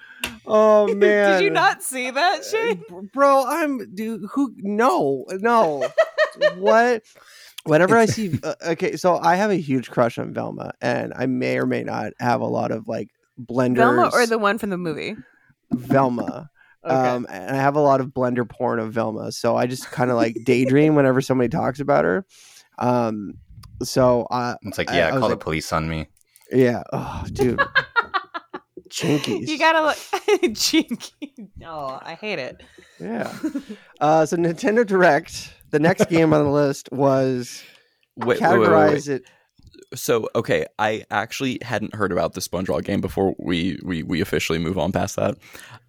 [0.46, 1.32] Oh man!
[1.38, 2.78] did you not see that shit?
[2.90, 3.44] Uh, bro?
[3.46, 4.22] I'm dude.
[4.32, 4.54] Who?
[4.58, 5.88] No, no.
[6.56, 7.02] what?
[7.64, 11.26] Whenever I see, uh, okay, so I have a huge crush on Velma, and I
[11.26, 13.76] may or may not have a lot of like blenders.
[13.76, 15.16] Velma or the one from the movie?
[15.72, 16.50] Velma.
[16.84, 16.94] Okay.
[16.94, 20.10] Um, and I have a lot of blender porn of Velma, so I just kind
[20.10, 22.24] of like daydream whenever somebody talks about her.
[22.78, 23.34] Um,
[23.82, 26.06] so uh, It's like, yeah, I was call the like- police on me.
[26.52, 27.60] yeah, oh, dude,
[28.90, 29.48] Chinkies.
[29.48, 31.12] you gotta look cheeky.
[31.56, 32.62] No, I hate it.
[33.00, 33.36] Yeah.
[34.00, 35.52] Uh, so Nintendo Direct.
[35.70, 37.62] The next game on the list was
[38.16, 39.16] Wait, wait, wait, wait, categorize wait.
[39.16, 39.22] it.
[39.98, 44.58] So okay, I actually hadn't heard about the SpongeBob game before we we we officially
[44.58, 45.36] move on past that.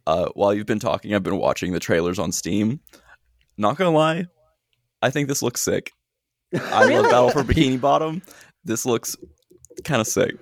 [0.09, 2.79] Uh, while you've been talking, I've been watching the trailers on Steam.
[3.57, 4.25] Not gonna lie,
[5.03, 5.91] I think this looks sick.
[6.59, 8.21] I love Battle for Bikini Bottom.
[8.63, 9.15] This looks
[9.83, 10.35] kind of sick.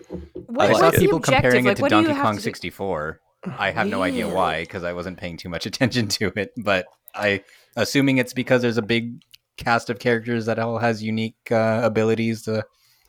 [0.46, 1.42] What, I like saw what's people objective?
[1.42, 3.20] comparing Like, it to what do Donkey Kong to 64.
[3.58, 6.86] I have no idea why because I wasn't paying too much attention to it, but
[7.14, 7.44] I
[7.76, 9.22] assuming it's because there's a big
[9.58, 12.64] cast of characters that all has unique uh, abilities to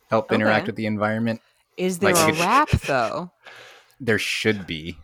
[0.09, 1.41] help interact with the environment.
[1.77, 3.31] Is there Like, a it- rap though?
[4.01, 4.97] There should be.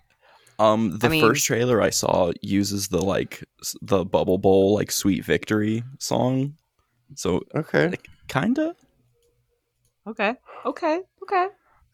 [0.59, 3.43] Um, the I mean- first trailer I saw uses the like
[3.81, 6.55] the Bubble Bowl like Sweet Victory song,
[7.15, 7.89] so Okay.
[7.89, 8.75] like, kinda.
[10.07, 11.47] Okay, okay, okay.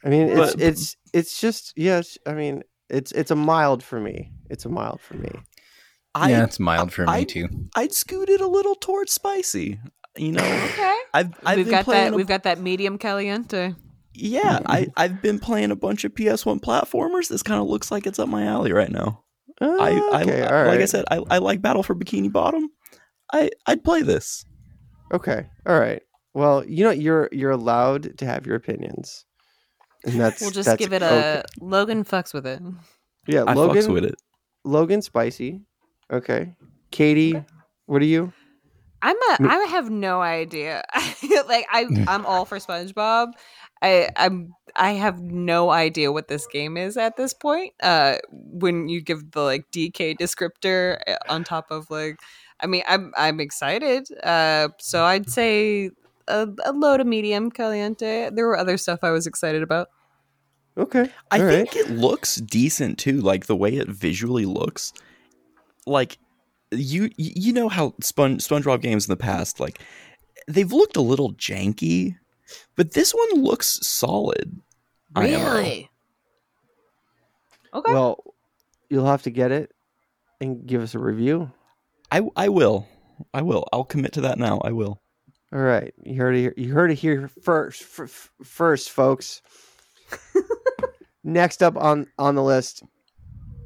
[0.03, 2.17] I mean, it's But- it's it's just yes.
[2.25, 4.31] I mean, it's it's a mild for me.
[4.49, 5.31] It's a mild for me.
[6.13, 7.47] I yeah, it's mild for me I- too.
[7.75, 9.79] I'd scoot it a little towards spicy.
[10.17, 10.97] You know, Okay.
[11.13, 12.13] I've I've we've been got that.
[12.13, 13.75] a We've got that medium caliente.
[14.13, 17.29] Yeah, I I've been playing a bunch of PS1 platformers.
[17.29, 19.23] This kind of looks like it's up my alley right now.
[19.61, 20.81] I, I okay, like all right.
[20.81, 22.69] I said, I, I like Battle for Bikini Bottom.
[23.31, 24.45] I I'd play this.
[25.13, 26.01] Okay, all right.
[26.33, 29.25] Well, you know, you're you're allowed to have your opinions,
[30.05, 31.43] and that's We'll just that's give it okay.
[31.43, 32.61] a Logan fucks with it.
[33.27, 33.43] yeah.
[33.45, 34.15] I Logan, fucks with it.
[34.63, 35.61] Logan, spicy.
[36.11, 36.53] Okay,
[36.91, 37.41] Katie,
[37.85, 38.33] what are you?
[39.01, 39.41] I'm a.
[39.41, 40.83] Me- I have no idea.
[41.47, 43.31] like I, I'm all for SpongeBob.
[43.81, 44.53] I, I'm.
[44.73, 47.73] I have no idea what this game is at this point.
[47.83, 52.19] Uh, when you give the like DK descriptor uh, on top of like,
[52.61, 54.07] I mean, I'm I'm excited.
[54.23, 55.89] Uh, so I'd say
[56.27, 58.29] a, a low to medium caliente.
[58.31, 59.89] There were other stuff I was excited about.
[60.77, 61.85] Okay, I all think right.
[61.85, 63.19] it looks decent too.
[63.19, 64.93] Like the way it visually looks.
[65.85, 66.17] Like
[66.71, 69.79] you you know how Spon- SpongeBob games in the past like
[70.47, 72.15] they've looked a little janky,
[72.75, 74.59] but this one looks solid.
[75.15, 75.87] IMO.
[77.73, 77.93] Okay.
[77.93, 78.23] Well,
[78.89, 79.71] you'll have to get it
[80.39, 81.51] and give us a review.
[82.11, 82.87] I I will.
[83.33, 83.67] I will.
[83.71, 84.59] I'll commit to that now.
[84.63, 85.01] I will.
[85.53, 86.39] All right, you heard it.
[86.39, 87.81] Here, you heard it here first.
[87.81, 89.41] F- f- first, folks.
[91.23, 92.83] Next up on on the list,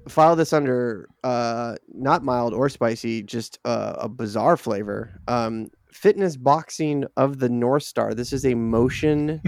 [0.07, 5.21] file this under uh, not mild or spicy, just uh, a bizarre flavor.
[5.27, 8.13] Um, fitness boxing of the North Star.
[8.13, 9.41] This is a motion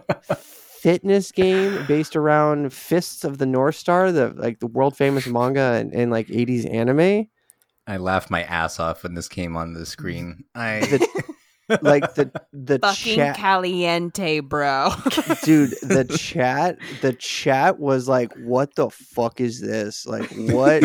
[0.26, 5.74] fitness game based around Fists of the North Star, the like the world famous manga
[5.74, 7.28] and, and like eighties anime.
[7.86, 10.44] I laughed my ass off when this came on the screen.
[10.54, 13.36] I The, like the the Fucking chat.
[13.36, 14.90] caliente, bro.
[15.44, 20.82] dude the chat the chat was like what the fuck is this like what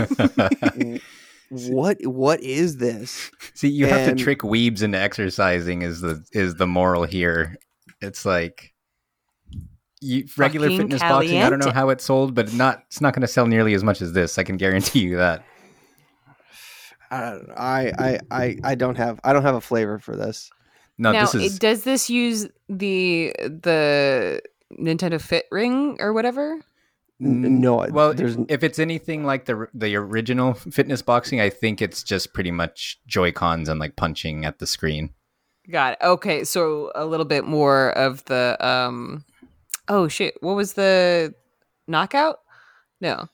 [1.49, 6.55] what what is this See, you have to trick weebs into exercising is the is
[6.55, 7.57] the moral here.
[8.01, 8.73] It's like
[10.01, 11.41] you, regular Fucking fitness boxing.
[11.41, 13.83] I don't know how it's sold, but not it's not going to sell nearly as
[13.83, 14.37] much as this.
[14.37, 15.43] I can guarantee you that.
[17.11, 17.39] I.
[17.57, 20.51] I I I I don't have I don't have a flavor for this
[20.97, 24.41] No, now, this is does this use the the
[24.79, 26.59] Nintendo Fit Ring or whatever?
[27.21, 28.13] N- no well.
[28.13, 32.51] there's If it's anything like the the original fitness boxing, I think it's just pretty
[32.51, 35.09] much Joy Cons and like punching at the screen.
[35.69, 35.99] Got it.
[36.01, 39.25] Okay, so a little bit more of the um.
[39.87, 40.35] Oh shit!
[40.41, 41.33] What was the
[41.87, 42.39] knockout?
[43.01, 43.27] No.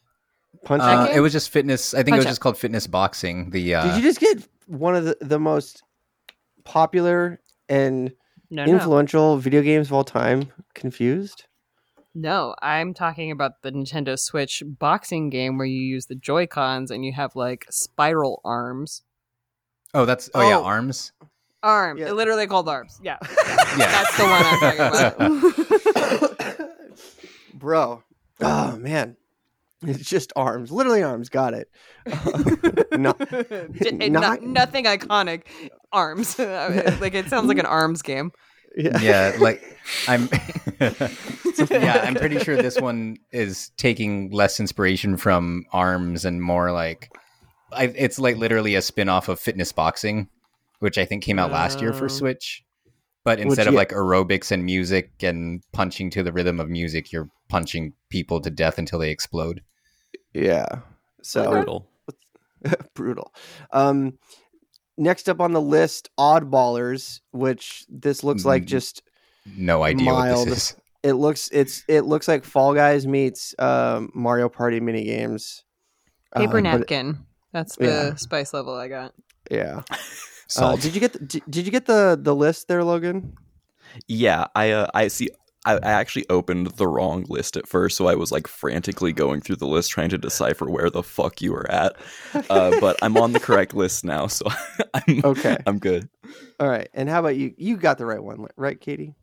[0.63, 1.93] punch Uh, it was just fitness.
[1.93, 2.32] I think it was Punch-Out.
[2.32, 3.52] just called fitness boxing.
[3.52, 5.84] The uh, did you just get one of the, the most
[6.63, 8.12] popular and
[8.50, 11.45] No, no, influential video games of all time confused
[12.15, 12.56] no.
[12.62, 17.06] I'm talking about the Nintendo Switch boxing game where you use the Joy Cons and
[17.06, 19.04] you have like spiral arms.
[19.93, 20.63] oh, that's oh, yeah, Oh.
[20.63, 21.12] arms.
[21.62, 21.99] Arms.
[21.99, 22.12] Yeah.
[22.12, 22.99] Literally called arms.
[23.04, 23.17] Yeah.
[23.23, 23.28] Yeah.
[23.78, 26.69] That's the one I'm talking about.
[27.56, 28.04] bro
[28.41, 29.15] oh man
[29.82, 31.69] it's just arms literally arms got it
[32.99, 35.43] not, J- eh, not- not- nothing iconic.
[35.91, 36.38] arms.
[36.38, 38.32] like it sounds like an arms game.
[38.78, 39.00] Yeah.
[39.00, 39.62] yeah, like
[40.08, 40.30] I'm
[40.80, 47.10] Yeah, I'm pretty sure this one is taking less inspiration from arms and more like
[47.72, 50.30] I, it's like literally a spin-off of fitness boxing,
[50.80, 52.10] which I think came out last year for Oh.
[52.10, 52.64] Switch.
[53.24, 53.80] But instead of yeah.
[53.80, 58.52] like aerobics and music and punching to the rhythm of music, you're punching people to
[58.52, 59.62] death until they explode.
[60.34, 60.68] Yeah.
[61.24, 61.88] So Brutal.
[62.94, 63.34] brutal.
[63.72, 64.20] Um,
[64.98, 68.68] next up on the list, Oddballers, which this looks like Mm.
[68.68, 69.02] just
[69.58, 70.40] No idea Mild.
[70.40, 70.76] what this is.
[71.04, 75.64] it looks it's it looks like Fall Guys meets um, Mario Party mini games.
[76.36, 77.20] Paper Um, but- napkin.
[77.54, 78.16] That's the Yeah.
[78.16, 79.14] spice level I got.
[79.50, 79.82] yeah.
[80.46, 80.82] Uh, Salt.
[80.82, 83.34] did you get the, did, did you get the the list there, Logan?
[84.08, 85.30] Yeah, I uh, I see.
[85.65, 89.41] I, I actually opened the wrong list at first, so I was like frantically going
[89.41, 91.95] through the list trying to decipher where the fuck you were at.
[92.49, 94.45] Uh, but I'm on the correct list now, so
[94.93, 95.58] I'm Okay.
[95.65, 96.08] I'm good.
[96.60, 96.88] All right.
[96.93, 97.54] And how about you?
[97.58, 99.15] You got the right one, right, Katie?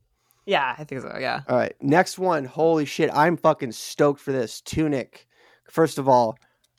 [0.44, 1.16] Yeah, I think so.
[1.20, 1.42] Yeah.
[1.48, 1.74] All right.
[1.80, 2.44] Next one.
[2.44, 3.10] Holy shit.
[3.14, 4.60] I'm fucking stoked for this.
[4.60, 5.28] Tunic.
[5.70, 6.36] First of all,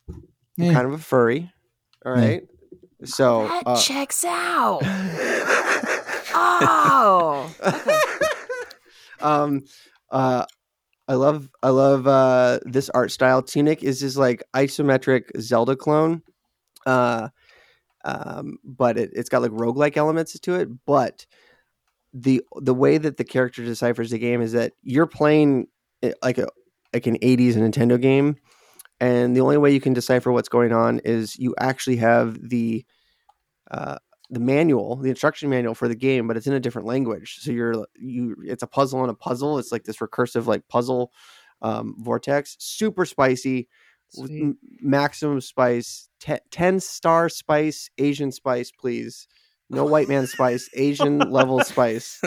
[0.10, 1.52] I'm kind of a furry.
[2.06, 2.43] All right.
[3.06, 4.82] So That uh, checks out.
[6.34, 7.54] oh.
[7.65, 8.28] Okay.
[9.24, 9.64] Um
[10.12, 10.46] uh
[11.08, 13.42] I love I love uh this art style.
[13.42, 16.22] Tunic is this like isometric Zelda clone.
[16.86, 17.30] Uh
[18.06, 20.70] um but it, it's got like roguelike elements to it.
[20.86, 21.26] But
[22.14, 25.68] the the way that the character deciphers the game is that you're playing
[26.22, 26.48] like a
[26.94, 28.36] like an 80s Nintendo game
[29.00, 32.86] and the only way you can decipher what's going on is you actually have the
[33.72, 33.98] uh
[34.34, 37.38] the manual, the instruction manual for the game, but it's in a different language.
[37.39, 39.60] So you're you it's a puzzle on a puzzle.
[39.60, 41.12] It's like this recursive like puzzle
[41.62, 42.56] um vortex.
[42.60, 43.67] Super spicy
[44.17, 49.28] m- maximum spice, te- 10 star spice, Asian spice, please.
[49.69, 52.19] No white man spice, Asian level spice.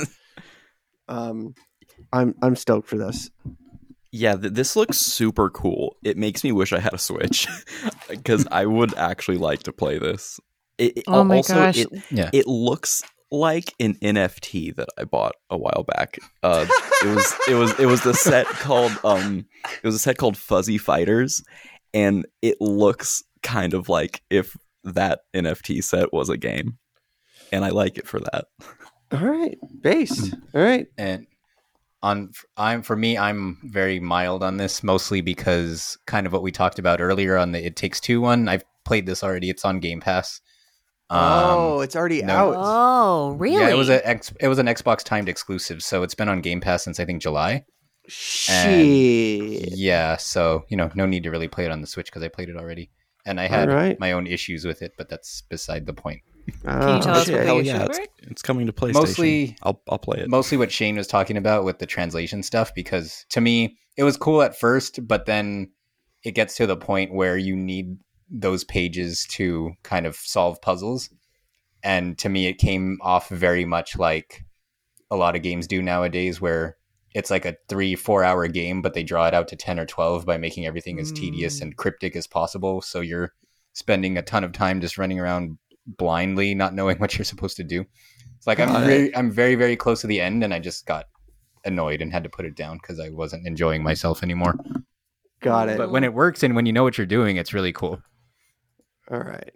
[1.09, 1.55] Um
[2.13, 3.31] I'm I'm stoked for this.
[4.13, 5.97] Yeah, th- this looks super cool.
[6.05, 7.49] It makes me wish I had a Switch
[8.09, 10.39] because I would actually like to play this.
[10.79, 11.79] It, it- Oh my also, gosh.
[11.79, 12.31] It, Yeah.
[12.33, 16.19] it looks like an NFT that I bought a while back.
[16.43, 16.67] Uh,
[17.03, 19.47] it was it was it was the set called um
[19.83, 21.43] it was a set called Fuzzy Fighters,
[21.93, 26.79] and it looks kind of like if that NFT set was a game,
[27.53, 28.45] and I like it for that.
[29.13, 30.35] All right, based.
[30.55, 30.87] All right.
[30.99, 31.27] and
[32.03, 36.53] on i'm for me i'm very mild on this mostly because kind of what we
[36.53, 39.81] talked about earlier on the it takes two one i've played this already it's on
[39.81, 40.43] game pass
[41.09, 42.35] Um, oh, it's already no.
[42.35, 42.55] out.
[42.57, 43.61] Oh, really?
[43.61, 46.41] yeah it was a X, it was an xbox timed exclusive so it's been on
[46.41, 47.65] game pass since i think july
[48.09, 49.77] Shit.
[49.77, 52.29] yeah so you know no need to really play it on the switch because i
[52.29, 52.91] played it already
[53.25, 54.01] and i had Alright.
[54.01, 56.23] my own issues with it but that's beside the point
[56.63, 58.95] Can you tell us what Hell the yeah, it's, it's coming to PlayStation.
[58.95, 60.29] Mostly- I'll I'll play it.
[60.29, 64.17] mostly what Shane was talking about with the translation stuff because to me it was
[64.17, 65.71] cool at first, but then
[66.23, 67.97] it gets to the point where you need
[68.31, 71.11] those pages to kind of solve puzzles.
[71.83, 74.45] And to me it came off very much like
[75.11, 76.77] a lot of games do nowadays where
[77.15, 79.87] it's like a three, four hour game, but they draw it out to 10 or
[79.87, 81.63] 12 by making everything as tedious Mm.
[81.63, 82.83] and cryptic as possible.
[82.83, 83.33] So you're
[83.73, 87.65] spending a ton of time just running around blindly, not knowing what you're supposed to
[87.65, 87.85] do.
[88.37, 88.87] It's like I'm it.
[88.87, 91.07] very, I'm very, very close to the end, and I just got
[91.65, 94.57] annoyed and had to put it down because I wasn't enjoying myself anymore.
[95.41, 95.79] Got it.
[95.79, 98.01] But when it works and when you know what you're doing, it's really cool.
[99.11, 99.53] All right.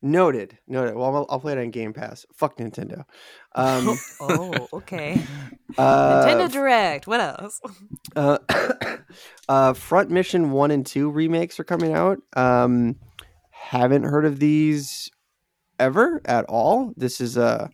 [0.00, 0.58] Noted.
[0.68, 0.94] Noted.
[0.94, 2.24] Well, I'll, I'll play it on Game Pass.
[2.34, 3.04] Fuck Nintendo.
[3.56, 5.20] Um, oh, okay.
[5.78, 7.06] uh, Nintendo Direct.
[7.08, 7.60] What else?
[8.14, 8.38] uh,
[9.48, 12.18] uh, Front Mission 1 and 2 remakes are coming out.
[12.36, 12.96] Um,
[13.50, 15.10] haven't heard of these
[15.80, 16.94] ever at all.
[16.96, 17.70] This is a.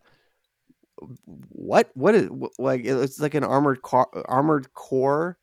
[1.27, 1.90] What?
[1.92, 2.31] What is.
[2.59, 5.37] Like, it's like an armored car, armored core.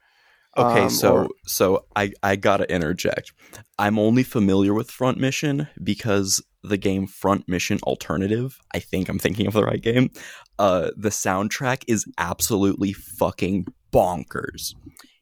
[0.58, 3.32] Okay, um, so or- so I I gotta interject.
[3.80, 8.58] I'm only familiar with Front Mission because the game Front Mission Alternative.
[8.74, 10.12] I think I'm thinking of the right game.
[10.60, 14.76] Uh, the soundtrack is absolutely fucking bonkers,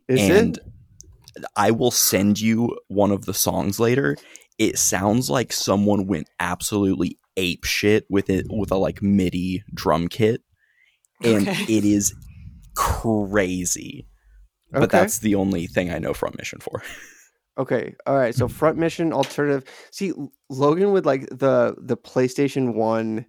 [0.08, 1.46] is and it?
[1.56, 4.18] I will send you one of the songs later.
[4.58, 10.08] It sounds like someone went absolutely ape shit with it with a like MIDI drum
[10.10, 10.42] kit,
[11.24, 11.64] and Okay.
[11.78, 12.14] it is
[12.76, 14.06] crazy
[14.72, 16.84] but that's the only thing I know from Mission for.
[17.58, 17.94] Okay.
[18.08, 18.34] All right.
[18.34, 19.66] So front mission alternative.
[19.92, 20.14] See,
[20.50, 23.26] Logan with like the the PlayStation One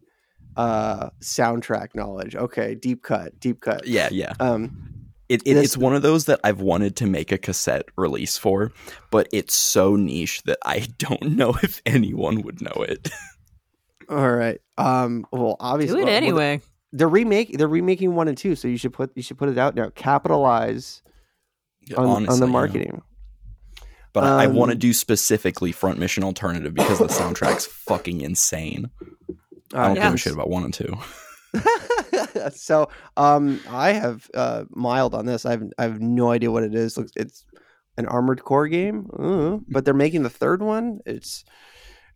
[0.57, 2.37] uh soundtrack knowledge.
[2.37, 3.89] Okay, deep cut, deep cut.
[3.89, 4.35] yeah, yeah.
[4.39, 4.87] Um.
[5.29, 8.71] It, it, it's one of those that I've wanted to make a cassette release for,
[9.11, 13.09] but it's so niche that I don't know if anyone would know it.
[14.09, 14.61] All right.
[14.79, 15.27] Um.
[15.33, 16.61] Well, obviously, Do it well, anyway.
[16.93, 17.59] they're remake.
[17.59, 19.91] They're remaking one and two, so you should put you should put it out now.
[19.97, 21.03] Capitalize
[21.97, 22.53] on, on Honestly, the yeah.
[22.53, 23.03] marketing.
[24.13, 28.21] But I, I Um, want to do specifically front mission alternative because the soundtrack's fucking
[28.23, 28.91] insane.
[29.73, 30.05] I don't Uh, Yeah.
[30.07, 30.97] give a shit about one and two.
[32.55, 36.63] so um i have uh mild on this i have i have no idea what
[36.63, 37.45] it is it's
[37.97, 41.45] an armored core game uh, but they're making the third one it's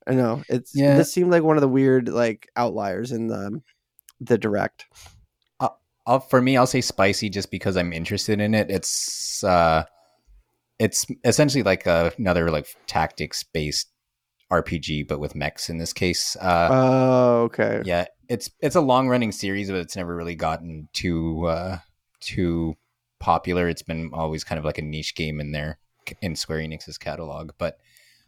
[0.06, 0.96] i know it's Yeah.
[0.96, 3.60] this seemed like one of the weird like outliers in the
[4.20, 4.86] the direct
[6.07, 8.70] I'll, for me, I'll say spicy just because I'm interested in it.
[8.70, 9.84] It's uh,
[10.78, 13.88] it's essentially like a, another like tactics based
[14.52, 16.36] RPG, but with mechs in this case.
[16.36, 20.88] Uh, oh okay yeah, it's it's a long running series, but it's never really gotten
[20.92, 21.78] too uh,
[22.20, 22.76] too
[23.18, 23.68] popular.
[23.68, 25.78] It's been always kind of like a niche game in there
[26.20, 27.52] in Square Enix's catalog.
[27.59, 27.78] But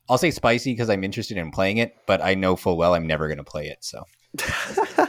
[0.08, 3.06] I'll say spicy because I'm interested in playing it, but I know full well I'm
[3.06, 3.84] never going to play it.
[3.84, 4.04] So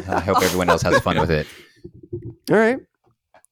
[0.09, 1.47] I hope everyone else has fun with it.
[2.51, 2.79] All right.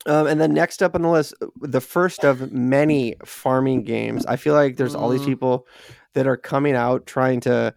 [0.07, 4.25] Um, and then next up on the list the first of many farming games.
[4.25, 5.25] I feel like there's all these Mm.
[5.25, 5.67] people
[6.13, 7.73] that are coming out trying to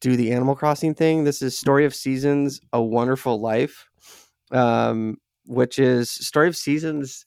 [0.00, 1.24] do the animal crossing thing.
[1.24, 3.86] This is story of seasons a wonderful life
[4.52, 7.26] um, which is story of seasons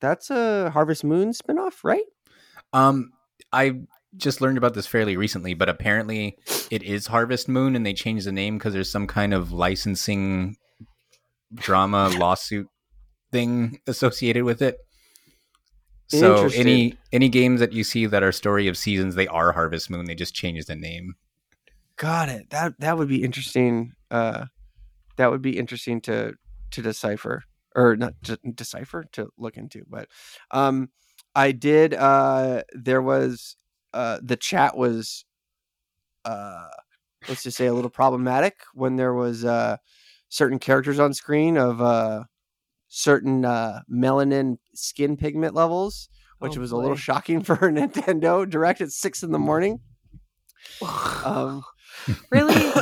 [0.00, 2.04] that's a harvest moon spinoff right?
[2.72, 3.10] Um,
[3.52, 3.80] I
[4.16, 6.36] just learned about this fairly recently, but apparently
[6.70, 10.56] it is Harvest Moon, and they changed the name because there's some kind of licensing
[11.54, 12.68] drama lawsuit
[13.32, 14.78] thing associated with it.
[16.08, 19.90] So any any games that you see that are Story of Seasons, they are Harvest
[19.90, 20.06] Moon.
[20.06, 21.14] They just changed the name.
[21.96, 24.46] got it that that would be interesting uh
[25.16, 26.32] that would be interesting to
[26.70, 27.42] to decipher
[27.76, 30.08] or not to decipher to look into but
[30.50, 30.88] um
[31.34, 33.54] i did uh there was
[33.92, 35.24] uh the chat was
[36.24, 36.68] uh
[37.28, 39.76] let's just say a little problematic when there was uh
[40.30, 42.24] certain characters on screen of uh
[42.88, 46.08] certain uh melanin skin pigment levels
[46.38, 49.80] which Oh, was a little shocking for a nintendo direct at six in the morning
[51.24, 51.62] um
[52.30, 52.72] really?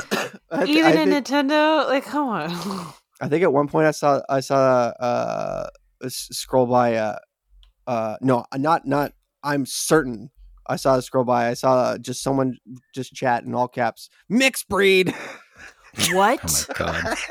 [0.66, 1.86] Even in Nintendo?
[1.86, 2.50] Like, come on.
[3.20, 5.68] I think at one point I saw I saw uh,
[6.00, 7.18] a scroll by uh,
[7.86, 10.30] uh no not not I'm certain
[10.68, 12.58] I saw a scroll by I saw just someone
[12.94, 15.12] just chat in all caps mixed breed
[16.12, 16.66] What?
[16.80, 17.18] Oh my god!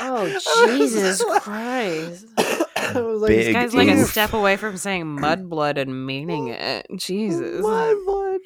[0.00, 0.26] Oh,
[0.66, 2.26] Jesus Christ.
[2.94, 6.86] Like, Big This guy's like a step away from saying mudblood and meaning it.
[6.96, 7.60] Jesus.
[7.60, 8.40] Blood, blood.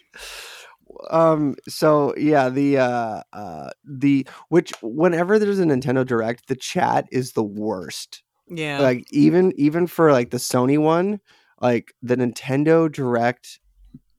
[1.11, 1.55] Um.
[1.69, 7.33] So yeah, the uh, uh, the which whenever there's a Nintendo Direct, the chat is
[7.33, 8.25] the worst.
[8.49, 8.81] Yeah.
[8.81, 11.21] like even even for like the Sony one,
[11.61, 13.61] like the Nintendo Direct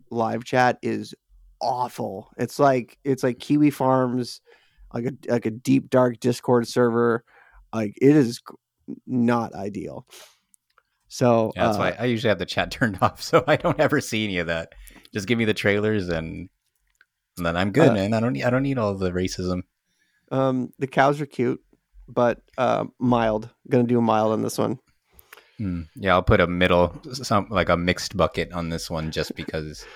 [0.10, 1.14] live chat is
[1.60, 2.30] awful.
[2.38, 4.40] It's like it's like Kiwi Farms,
[4.94, 7.24] like a like a deep dark Discord server.
[7.74, 8.42] Like it is
[9.08, 10.06] not ideal.
[11.08, 13.80] So Yeah, that's uh, why I usually have the chat turned off, so I don't
[13.80, 14.74] ever see any of that.
[15.14, 16.50] Just give me the trailers, and,
[17.38, 18.14] and then I'm good, Uh, man.
[18.14, 19.62] I don't need, I don't need all the racism.
[20.32, 21.62] um the cows are cute,
[22.08, 23.50] but uh, mild.
[23.70, 24.80] Gonna do mild on this one.
[25.62, 29.36] Mm, yeah, I'll put a middle, some like a mixed bucket on this one, just
[29.36, 29.86] because.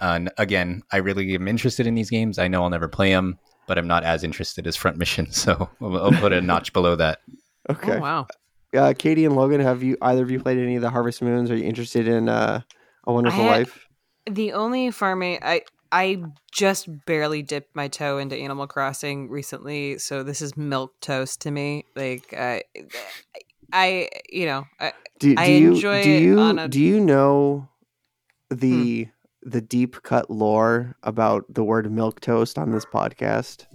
[0.00, 2.38] Uh, again, I really am interested in these games.
[2.38, 5.68] I know I'll never play them, but I'm not as interested as Front Mission, so
[5.80, 7.20] I'll, I'll put a notch below that.
[7.70, 7.96] Okay.
[7.96, 8.26] Oh, wow.
[8.76, 11.50] Uh, Katie and Logan, have you either of you played any of the Harvest Moons?
[11.50, 12.60] Are you interested in uh,
[13.06, 13.86] A Wonderful I had- Life?
[14.26, 15.62] The only farming I
[15.92, 21.42] I just barely dipped my toe into Animal Crossing recently, so this is milk toast
[21.42, 21.84] to me.
[21.94, 22.62] Like I,
[23.72, 27.00] I you know, I, Do, do I you enjoy do it you a- do you
[27.00, 27.68] know
[28.50, 29.08] the
[29.44, 33.66] the deep cut lore about the word milk toast on this podcast?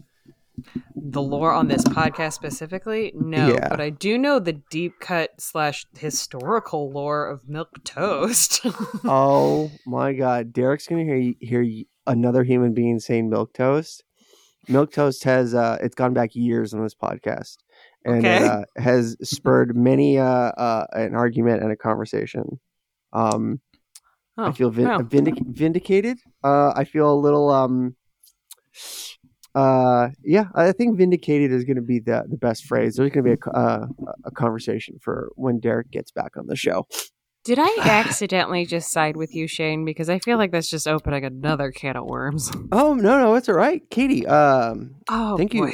[0.93, 3.70] the lore on this podcast specifically, no, Yeah.
[3.70, 8.59] but I do know the deep cut slash historical lore of milk toast.
[9.05, 14.03] oh my god, Derek's gonna hear hear another human being saying milk toast.
[14.67, 17.57] Milk toast has uh, it's gone back years on this podcast,
[18.03, 18.45] and Okay.
[18.45, 22.59] uh, has spurred many uh, uh, an argument and a conversation.
[23.13, 23.61] Um,
[24.43, 24.99] I Oh, feel vin- wow.
[25.01, 26.17] vindic- vindicated.
[26.43, 27.95] Uh, I feel a little um,
[29.55, 30.45] uh, yeah.
[30.55, 32.95] I think vindicated is going to be the the best phrase.
[32.95, 33.87] There's going to be a uh,
[34.25, 36.87] a conversation for when Derek gets back on the show.
[37.43, 39.85] Did I accidentally just side with you, Shane?
[39.85, 42.51] Because I feel like that's just opening another can of worms.
[42.71, 44.27] Oh no, no, it's all right, Katie.
[44.27, 45.61] Um, Oh, Thank you.
[45.67, 45.73] boy.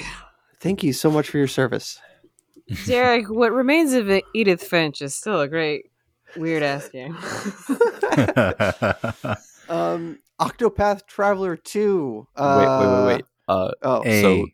[0.61, 1.99] thank you so much for your service.
[2.85, 3.29] Derek.
[3.29, 5.85] What remains of Edith Finch is still a great
[6.37, 7.15] weird ass game.
[9.67, 12.27] Um, Octopath Traveler Two.
[12.37, 13.25] wait, wait, Uh, wait, wait.
[13.47, 14.21] Uh, Oh, Hey.
[14.21, 14.45] So-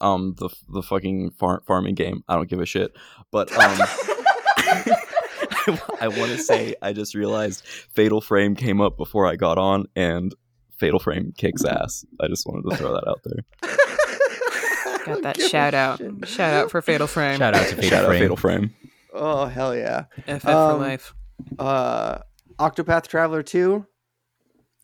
[0.00, 2.24] um, the the fucking far- farming game.
[2.28, 2.92] I don't give a shit.
[3.30, 3.78] But um,
[6.00, 9.86] I, want to say I just realized Fatal Frame came up before I got on,
[9.96, 10.34] and
[10.78, 12.04] Fatal Frame kicks ass.
[12.20, 13.44] I just wanted to throw that out there.
[15.06, 16.00] Got that shout out.
[16.26, 17.38] Shout out for Fatal Frame.
[17.38, 18.20] Shout out to Fatal Shout out Frame.
[18.20, 18.74] Fatal Frame.
[19.14, 20.04] Oh hell yeah!
[20.26, 21.14] FF for Um, life.
[21.58, 22.18] Uh,
[22.58, 23.86] Octopath Traveler two,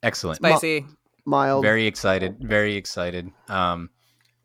[0.03, 0.37] Excellent.
[0.39, 0.87] Spicy.
[1.27, 1.63] mild.
[1.65, 2.37] Very excited.
[2.41, 3.31] Very excited.
[3.49, 3.91] Um,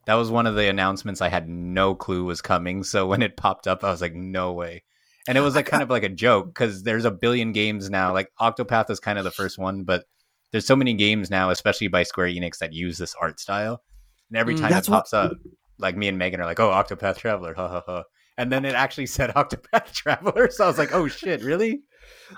[0.06, 2.84] that was one of the announcements I had no clue was coming.
[2.84, 4.84] So when it popped up, I was like, no way.
[5.28, 8.14] And it was like kind of like a joke because there's a billion games now.
[8.14, 10.04] Like Octopath is kind of the first one, but
[10.52, 13.82] there's so many games now, especially by Square Enix, that use this art style.
[14.30, 14.60] And every Mm.
[14.62, 15.32] time That's it what- pops up,
[15.80, 18.04] like me and Megan are like, "Oh, Octopath Traveler," ha ha ha.
[18.38, 21.82] And then it actually said Octopath Traveler, so I was like, "Oh shit, really?"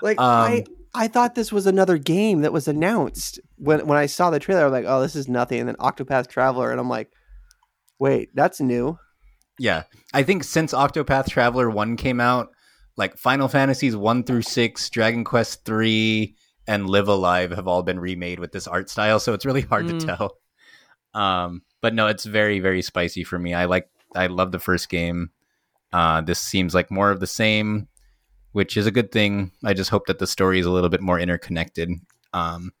[0.02, 0.64] Like Um, I,
[0.94, 4.66] I thought this was another game that was announced when when I saw the trailer.
[4.66, 5.60] I'm like, oh, this is nothing.
[5.60, 7.10] And then Octopath Traveler, and I'm like,
[7.98, 8.98] wait, that's new.
[9.58, 12.48] Yeah, I think since Octopath Traveler One came out,
[12.96, 17.82] like Final Fantasies One through Six, Dragon Quest Three, and Live A Live have all
[17.82, 19.98] been remade with this art style, so it's really hard Mm.
[19.98, 20.36] to tell.
[21.14, 23.54] Um, but no, it's very very spicy for me.
[23.54, 25.30] I like I love the first game.
[25.92, 27.88] Uh, this seems like more of the same,
[28.52, 29.52] which is a good thing.
[29.64, 31.90] I just hope that the story is a little bit more interconnected.
[32.32, 32.72] Um,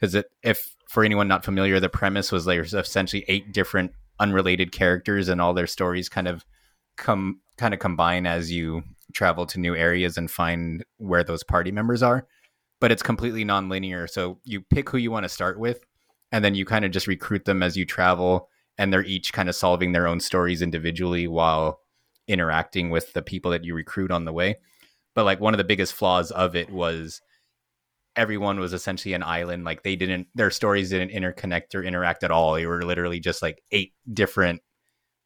[0.00, 5.28] because if for anyone not familiar, the premise was there's essentially eight different unrelated characters,
[5.28, 6.44] and all their stories kind of
[6.96, 8.82] come kind of combine as you
[9.12, 12.26] travel to new areas and find where those party members are.
[12.80, 15.84] But it's completely non-linear, so you pick who you want to start with,
[16.32, 18.48] and then you kind of just recruit them as you travel,
[18.78, 21.80] and they're each kind of solving their own stories individually while
[22.26, 24.56] interacting with the people that you recruit on the way.
[25.14, 27.20] But like one of the biggest flaws of it was
[28.16, 29.64] everyone was essentially an island.
[29.64, 32.54] Like they didn't, their stories didn't interconnect or interact at all.
[32.54, 34.62] They were literally just like eight different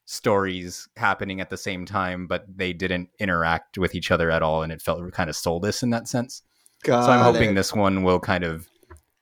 [0.07, 4.63] stories happening at the same time, but they didn't interact with each other at all.
[4.63, 6.43] And it felt kind of soulless in that sense.
[7.05, 8.69] so I'm hoping this one will kind of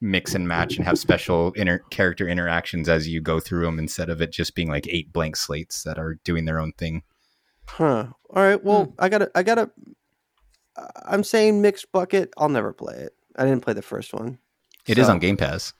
[0.01, 4.11] mix and match and have special inter- character interactions as you go through them instead
[4.11, 7.05] of it just being like eight blank slates that are doing their own thing.
[7.67, 8.09] Huh.
[8.29, 8.63] All right.
[8.63, 8.91] Well, hmm.
[8.99, 9.31] I gotta.
[9.35, 9.71] I gotta.
[11.07, 12.33] I'm saying mixed bucket.
[12.37, 13.13] I'll never play it.
[13.37, 14.39] I didn't play the first one.
[14.87, 15.73] It is So- on Game Pass.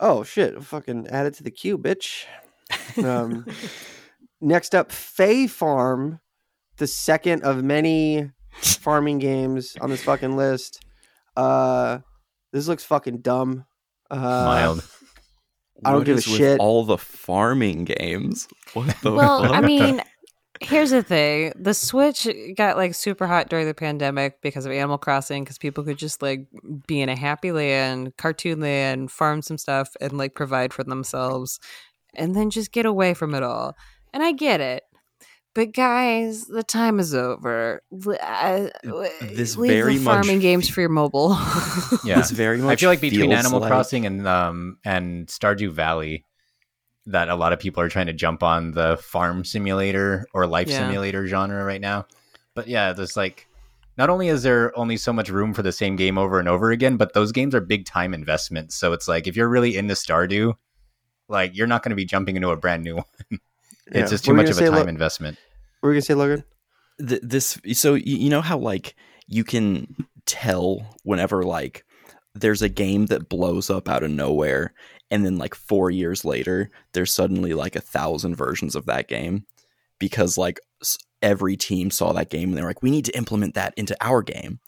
[0.00, 0.60] Oh shit!
[0.62, 2.24] Fucking add it to the queue, bitch.
[3.04, 3.46] Um,
[4.40, 6.20] next up, Fae Farm,
[6.78, 8.30] the second of many
[8.60, 10.84] farming games on this fucking list.
[11.36, 11.98] Uh,
[12.52, 13.64] this looks fucking dumb.
[14.10, 14.88] Uh, Mild.
[15.84, 16.60] I don't What give a is with shit.
[16.60, 18.48] All the farming games.
[18.72, 19.52] What the Well, fuck?
[19.52, 20.00] I mean,
[20.64, 24.98] here's the thing: the Switch got like super hot during the pandemic because of Animal
[24.98, 26.46] Crossing, because people could just like
[26.86, 31.60] be in a happy land, cartoon land, farm some stuff, and like provide for themselves,
[32.14, 33.76] and then just get away from it all.
[34.12, 34.84] And I get it.
[35.54, 37.80] But guys, the time is over.
[37.92, 41.36] L- This leave very the much farming games for your mobile.
[42.04, 42.16] Yeah.
[42.16, 46.24] This very much I feel like between Animal like- Crossing and um and Stardew Valley,
[47.06, 50.68] that a lot of people are trying to jump on the farm simulator or life
[50.68, 50.78] Yeah.
[50.86, 52.06] simulator genre right now.
[52.54, 53.46] But yeah, there's like
[53.98, 56.70] not only is there only so much room for the same game over and over
[56.70, 58.74] again, but those games are big time investments.
[58.74, 60.54] So it's like if you're really into Stardew,
[61.28, 63.04] like you're not going to be jumping into a brand new one.
[63.30, 63.38] yeah.
[63.88, 65.36] It's just What too were much of a time Lo- investment.
[65.80, 66.44] What were you gonna say, Logan?
[67.06, 68.94] th- this so y- you know how like
[69.26, 71.84] you can tell whenever like
[72.34, 74.72] there's a game that blows up out of nowhere
[75.14, 79.46] and then like 4 years later there's suddenly like a thousand versions of that game
[79.98, 80.58] because like
[81.22, 84.20] every team saw that game and they're like we need to implement that into our
[84.22, 84.58] game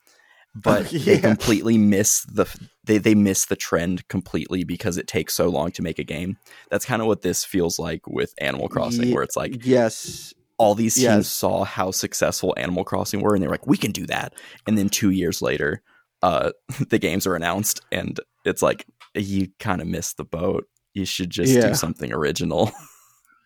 [0.55, 2.47] but Oh, they completely miss the
[2.85, 6.39] they they miss the trend completely because it takes so long to make a game
[6.71, 10.33] that's kind of what this feels like with Animal Crossing Ye- where it's like yes.
[10.57, 11.29] all these teams Yes.
[11.29, 14.33] saw how successful Animal Crossing were, and they're like, "We can do that."
[14.67, 15.83] And then two years later,
[16.23, 16.53] uh,
[16.89, 18.87] the games are announced, and it's like
[19.23, 20.67] you kind of missed the boat.
[20.95, 21.69] You should just Yeah.
[21.69, 22.71] do something original.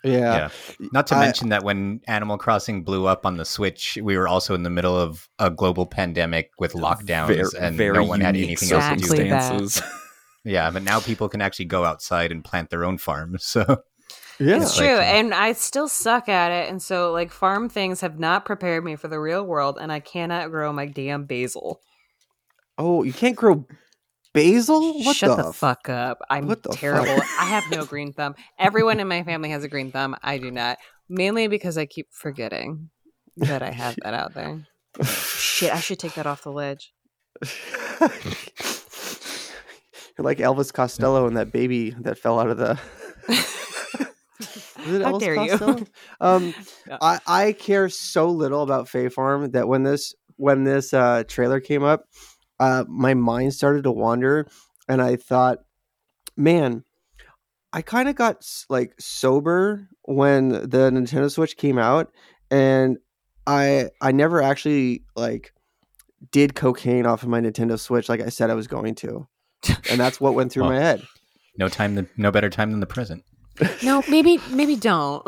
[0.02, 0.48] Yeah.
[0.92, 4.26] Not to I- mention that when Animal Crossing blew up on the Switch, we were
[4.26, 8.34] also in the middle of a global pandemic with lockdowns, Ver- and no one had
[8.34, 9.22] unique anything else to do.
[9.22, 9.28] Exactly
[9.66, 9.82] that.
[10.44, 13.44] Yeah, but now people can actually go outside and plant their own farms.
[13.44, 13.82] So
[14.38, 14.62] Yeah.
[14.62, 18.18] It's true, uh, and I still suck at it, and so like farm things have
[18.18, 21.82] not prepared me for the real world, and I cannot grow my damn basil.
[22.78, 23.66] Oh, you can't grow
[24.32, 25.02] basil?
[25.02, 26.18] What Shut the, the, fuck up!
[26.30, 27.06] I'm terrible.
[27.06, 27.40] fuck?
[27.40, 28.34] I have no green thumb.
[28.58, 30.16] Everyone in my family has a green thumb.
[30.22, 30.78] I do not,
[31.08, 32.90] mainly because I keep forgetting
[33.36, 34.66] that I have that out there.
[35.04, 36.92] Shit, I should take that off the ledge.
[40.18, 42.78] You're like Elvis Costello and that baby that fell out of the
[45.04, 45.86] How dare you.
[46.20, 46.54] Um,
[46.86, 46.98] Yeah.
[47.00, 51.60] I, I care so little about Fae Farm that when this when this uh, trailer
[51.60, 52.04] came up,
[52.60, 54.46] uh, my mind started to wander,
[54.88, 55.58] and I thought,
[56.36, 56.84] man,
[57.72, 62.12] I kind of got like sober when the Nintendo Switch came out,
[62.50, 62.98] and
[63.46, 65.52] I I never actually like
[66.30, 69.26] did cocaine off of my Nintendo Switch like I said I was going to,
[69.90, 71.02] and that's what went through Well, my head.
[71.58, 73.24] No time, than, no better time than the present.
[73.82, 75.22] No, maybe maybe don't.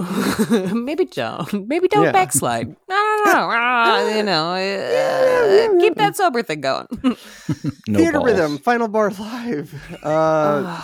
[0.75, 1.69] maybe don't.
[1.69, 2.13] Maybe don't Yeah.
[2.13, 2.69] backslide.
[2.89, 3.49] No, no, no.
[3.53, 6.05] Ah, you know, uh, yeah, keep yeah.
[6.09, 6.87] that sober thing going.
[7.03, 8.25] No Theater balls.
[8.33, 9.69] Rhythm, Final Bar Line.
[10.03, 10.83] Uh,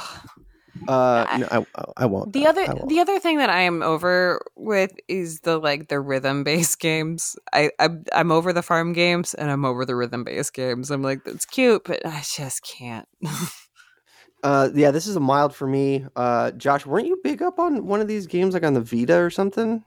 [0.88, 2.32] uh, no, I, I won't.
[2.32, 2.88] the I other won't.
[2.88, 7.36] the other thing that I am over with is the like the rhythm based games.
[7.52, 10.90] I I'm, I'm over the farm games and I'm over the rhythm based games.
[10.90, 13.08] I'm like that's cute, but I just can't.
[14.42, 16.06] Uh, yeah, this is a mild for me.
[16.14, 19.16] Uh, Josh, weren't you big up on one of these games, like on the Vita
[19.16, 19.84] or something?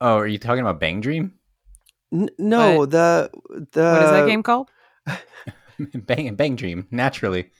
[0.00, 1.34] Oh, are you talking about Bang Dream?
[2.12, 3.30] N- no, the
[3.72, 4.70] the what is that game called?
[5.94, 7.50] Bang Bang Dream, naturally.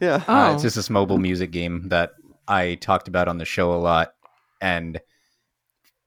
[0.00, 0.34] Yeah, Oh.
[0.34, 2.12] Uh, it's just this mobile music game that
[2.46, 4.14] I talked about on the show a lot.
[4.60, 5.00] And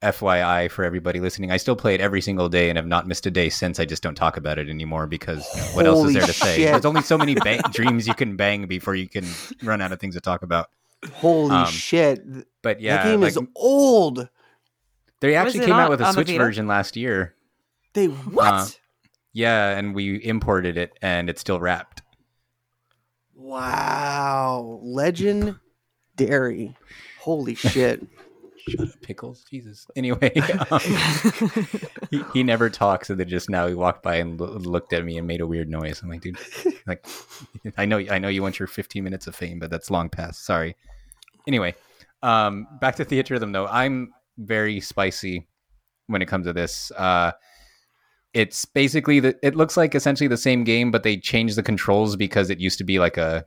[0.01, 3.25] FYI for everybody listening, I still play it every single day and have not missed
[3.27, 3.79] a day since.
[3.79, 6.55] I just don't talk about it anymore because what else is there to say?
[6.57, 6.71] shit.
[6.71, 9.25] There's only so many bang- dreams you can bang before you can
[9.63, 10.69] run out of things to talk about.
[11.13, 12.23] holy um, shit,
[12.63, 14.27] But yeah, that game like, is old.
[15.19, 17.35] they actually came on- out with a Switch version last year.
[17.93, 18.45] They what?
[18.53, 18.65] Uh,
[19.33, 22.01] Yeah, and we imported it and it's still wrapped.
[23.35, 26.75] wow, legendary.
[27.19, 28.01] Holy shit.
[28.69, 29.43] Shut up, pickles.
[29.49, 29.87] Jesus.
[29.95, 30.33] Anyway,
[30.71, 30.79] um,
[32.09, 35.03] he, he never talks, and then just now he walked by and lo- looked at
[35.03, 36.01] me and made a weird noise.
[36.01, 36.37] I'm like, dude,
[36.85, 37.05] like,
[37.77, 40.45] I know, I know you want your 15 minutes of fame, but that's long past.
[40.45, 40.75] Sorry.
[41.47, 41.75] Anyway,
[42.21, 43.67] um, back to theater though.
[43.67, 45.47] I'm very spicy
[46.07, 46.91] when it comes to this.
[46.91, 47.31] Uh,
[48.33, 49.35] it's basically the.
[49.43, 52.77] It looks like essentially the same game, but they changed the controls because it used
[52.77, 53.45] to be like a,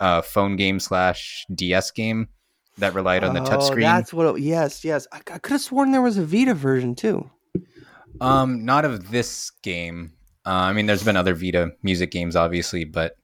[0.00, 2.28] a phone game slash DS game
[2.78, 3.82] that relied on the Oh, touchscreen.
[3.82, 4.36] That's what.
[4.36, 5.06] It, yes, yes.
[5.12, 7.30] I, I could have sworn there was a Vita version too.
[8.20, 10.12] Um, not of this game.
[10.46, 13.16] Uh, I mean, there's been other Vita music games, obviously, but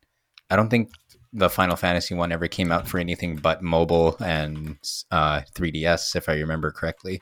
[0.51, 0.91] I don't think
[1.33, 4.77] the Final Fantasy one ever came out for anything but mobile and
[5.13, 7.21] uh, 3DS, if I remember correctly.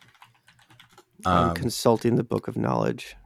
[1.27, 3.17] I'm Um, consulting the Book of Knowledge.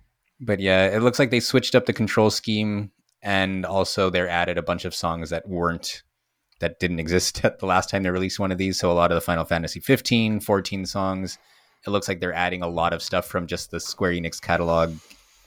[0.40, 2.90] but yeah, it looks like they switched up the control scheme,
[3.22, 6.02] and also they're added a bunch of songs that weren't
[6.62, 8.78] that didn't exist at the last time they released one of these.
[8.78, 11.36] So a lot of the Final Fantasy 15, 14 songs.
[11.86, 14.94] It looks like they're adding a lot of stuff from just the Square Enix catalog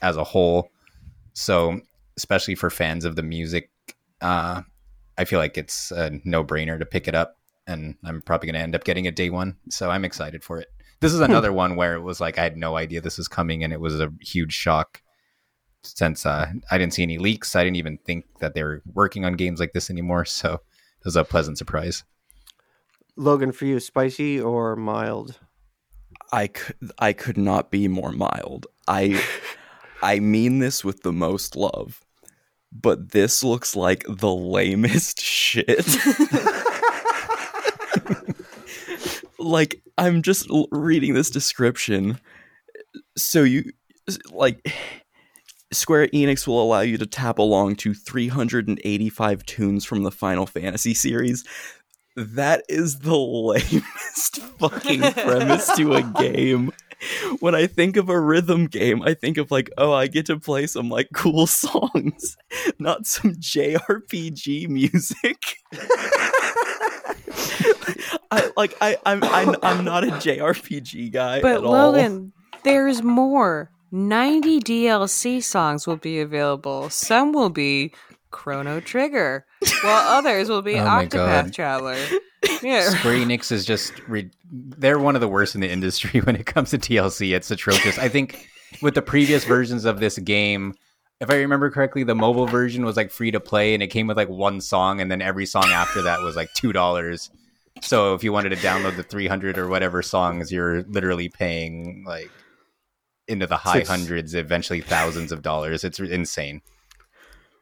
[0.02, 0.70] as a whole.
[1.32, 1.80] So
[2.16, 3.70] especially for fans of the music,
[4.20, 4.60] uh,
[5.18, 8.54] I feel like it's a no brainer to pick it up, and I'm probably going
[8.54, 9.56] to end up getting it day one.
[9.70, 10.68] So I'm excited for it.
[11.00, 13.64] This is another one where it was like I had no idea this was coming,
[13.64, 15.00] and it was a huge shock.
[15.82, 19.24] Since uh, I didn't see any leaks, I didn't even think that they were working
[19.24, 20.26] on games like this anymore.
[20.26, 20.60] So
[21.06, 22.04] was a pleasant surprise.
[23.16, 25.38] Logan, for you, spicy or mild?
[26.32, 28.66] I could I could not be more mild.
[28.86, 29.22] I
[30.02, 32.02] I mean this with the most love.
[32.72, 35.78] But this looks like the lamest shit.
[39.38, 42.20] like I'm just reading this description.
[43.16, 43.70] So you
[44.30, 44.70] like
[45.72, 50.94] Square Enix will allow you to tap along to 385 tunes from the Final Fantasy
[50.94, 51.44] series.
[52.14, 56.72] That is the lamest fucking premise to a game.
[57.40, 60.38] When I think of a rhythm game, I think of like, oh, I get to
[60.40, 62.38] play some like cool songs,
[62.78, 65.56] not some JRPG music.
[68.30, 71.72] I like I I'm I'm, I'm not a JRPG guy But at all.
[71.72, 72.32] Logan,
[72.64, 73.70] there's more.
[73.92, 76.90] 90 DLC songs will be available.
[76.90, 77.92] Some will be
[78.30, 79.46] Chrono Trigger,
[79.82, 81.98] while others will be Oh Octopath Traveler.
[82.62, 82.90] Yeah.
[82.90, 86.46] Square Enix is just re- they're one of the worst in the industry when it
[86.46, 87.34] comes to DLC.
[87.34, 87.98] It's atrocious.
[87.98, 88.48] I think
[88.80, 90.74] with the previous versions of this game,
[91.20, 94.06] if I remember correctly, the mobile version was like free to play and it came
[94.06, 97.30] with like one song and then every song after that was like $2.
[97.82, 102.30] So if you wanted to download the 300 or whatever songs, you're literally paying like
[103.28, 103.88] into the high Six.
[103.88, 105.84] hundreds, eventually thousands of dollars.
[105.84, 106.62] It's insane.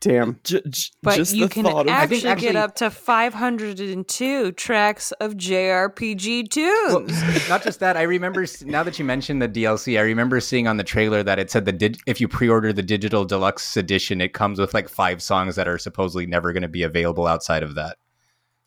[0.00, 0.38] Damn.
[0.44, 4.52] J- j- But just you the can thought actually, think actually- get up to 502
[4.52, 7.12] tracks of JRPG tunes.
[7.12, 7.96] Well, not just that.
[7.96, 9.98] I remember now that you mentioned the DLC.
[9.98, 12.82] I remember seeing on the trailer that it said the dig- if you pre-order the
[12.82, 16.68] digital deluxe edition, it comes with like five songs that are supposedly never going to
[16.68, 17.96] be available outside of that,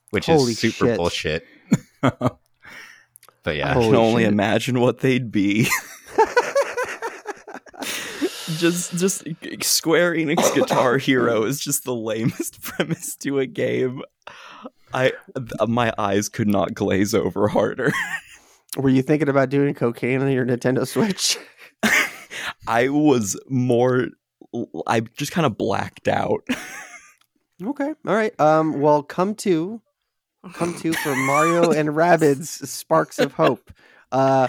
[0.10, 0.98] which Holy is super shit.
[0.98, 1.46] bullshit.
[3.44, 4.34] But yeah, I can only shit.
[4.34, 5.68] imagine what they'd be.
[8.58, 9.24] just just
[9.62, 14.02] Square Enix Guitar Hero is just the lamest premise to a game.
[14.94, 17.92] I th- my eyes could not glaze over harder.
[18.78, 21.38] Were you thinking about doing cocaine on your Nintendo Switch?
[22.68, 24.08] I was more
[24.86, 26.48] I just kind of blacked out.
[27.64, 27.94] Okay.
[28.06, 28.40] All right.
[28.40, 28.80] Um.
[28.82, 29.82] Well, come to,
[30.54, 33.72] come to for Mario and Rabbids Sparks of Hope.
[34.12, 34.48] Uh,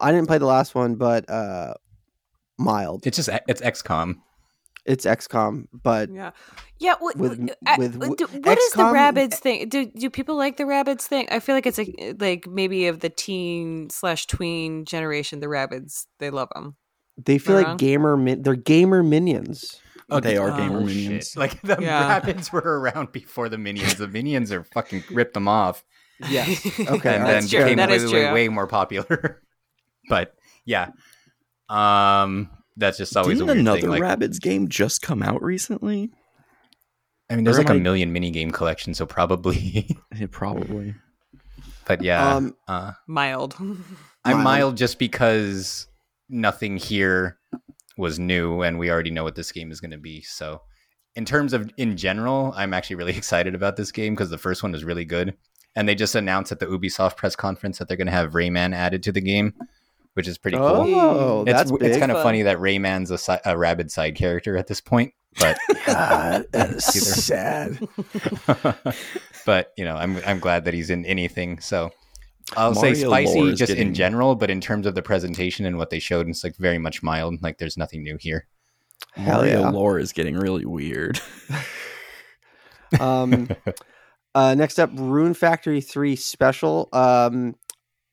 [0.00, 1.74] I didn't play the last one, but uh,
[2.60, 3.06] mild.
[3.06, 4.16] it's just it's XCOM.
[4.86, 6.30] It's XCOM, but Yeah,
[6.78, 6.94] yeah.
[6.98, 9.68] What, With- I- with what w- do- what is the Rabbids eh, thing?
[9.68, 11.28] Do do people like the Rabbids thing?
[11.30, 15.40] I feel like it's a, like maybe of the teen slash tween generation.
[15.40, 16.76] The Rabbids, they love them.
[17.22, 17.76] they feel Am I like wrong?
[17.76, 18.16] gamer.
[18.16, 19.80] Min- they're gamer minions.
[20.12, 20.96] Oh, they are oh, gamer shit.
[20.96, 21.36] minions.
[21.36, 22.18] Like the Yeah.
[22.20, 23.96] Rabbids were around before the minions.
[23.96, 25.84] The minions are fucking ripped them off,
[26.28, 26.66] Yes.
[26.66, 26.80] Okay.
[26.80, 27.60] and all right, then That's true.
[27.64, 28.32] became That way, is way, true.
[28.32, 29.42] way more popular.
[30.08, 30.34] but
[30.64, 30.88] yeah,
[31.70, 33.90] um, that's just always Didn't a weird another thing.
[33.90, 36.10] Like, game just come out recently?
[37.30, 39.96] I mean, there's or like am a I- million minigame collection, so probably.
[40.16, 40.94] Yeah, probably.
[41.86, 43.54] but yeah, Um, uh, Mild.
[44.24, 44.44] I'm Mild.
[44.44, 45.86] mild just because
[46.28, 47.38] nothing here
[47.96, 50.22] was new, and we already know what this game is going to be.
[50.22, 50.62] So,
[51.16, 54.62] in terms of in general, I'm actually really excited about this game because the first
[54.62, 55.36] one was really good,
[55.76, 58.74] and they just announced at the Ubisoft press conference that they're going to have Rayman
[58.74, 59.54] added to the game,
[60.14, 60.66] which is pretty cool.
[60.66, 61.98] Oh, it's that's it's big.
[61.98, 65.56] kind of funny that Rayman's a, si- a rabid side character at this point, but
[65.86, 66.84] God, that is
[67.24, 67.78] sad.
[69.46, 71.60] but you know, I'm I'm glad that he's in anything.
[71.60, 71.90] So
[72.56, 75.76] I'll Mario say spicy is just in general, but in terms of the presentation and
[75.76, 77.42] what they showed, it's like very much mild.
[77.42, 78.46] Like there's nothing new here.
[79.14, 79.70] Hell Mario yeah.
[79.70, 81.20] lore is getting really weird.
[82.98, 83.48] Um,
[84.34, 86.88] uh, next up, Rune Factory 3 Special.
[86.92, 87.56] Um,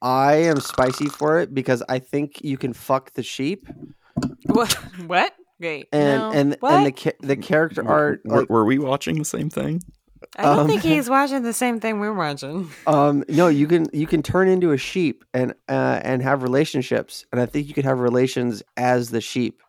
[0.01, 3.67] I am spicy for it because I think you can fuck the sheep
[4.45, 4.73] what?
[5.05, 5.33] What?
[5.59, 5.87] Wait.
[5.91, 6.31] and no.
[6.31, 6.73] and what?
[6.73, 8.21] and the ca- the character art.
[8.23, 9.81] were, Like, were we watching the same thing?
[10.37, 12.69] I don't um, think he's watching the same thing we're watching.
[12.85, 17.25] um, no, you can you can turn into a sheep and uh, and have relationships,
[17.31, 19.61] and I think you could have relations as the sheep.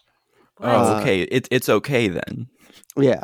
[0.60, 1.22] Oh, Uh, Oh, okay.
[1.22, 2.48] It, it's okay then.
[2.96, 3.22] Yeah,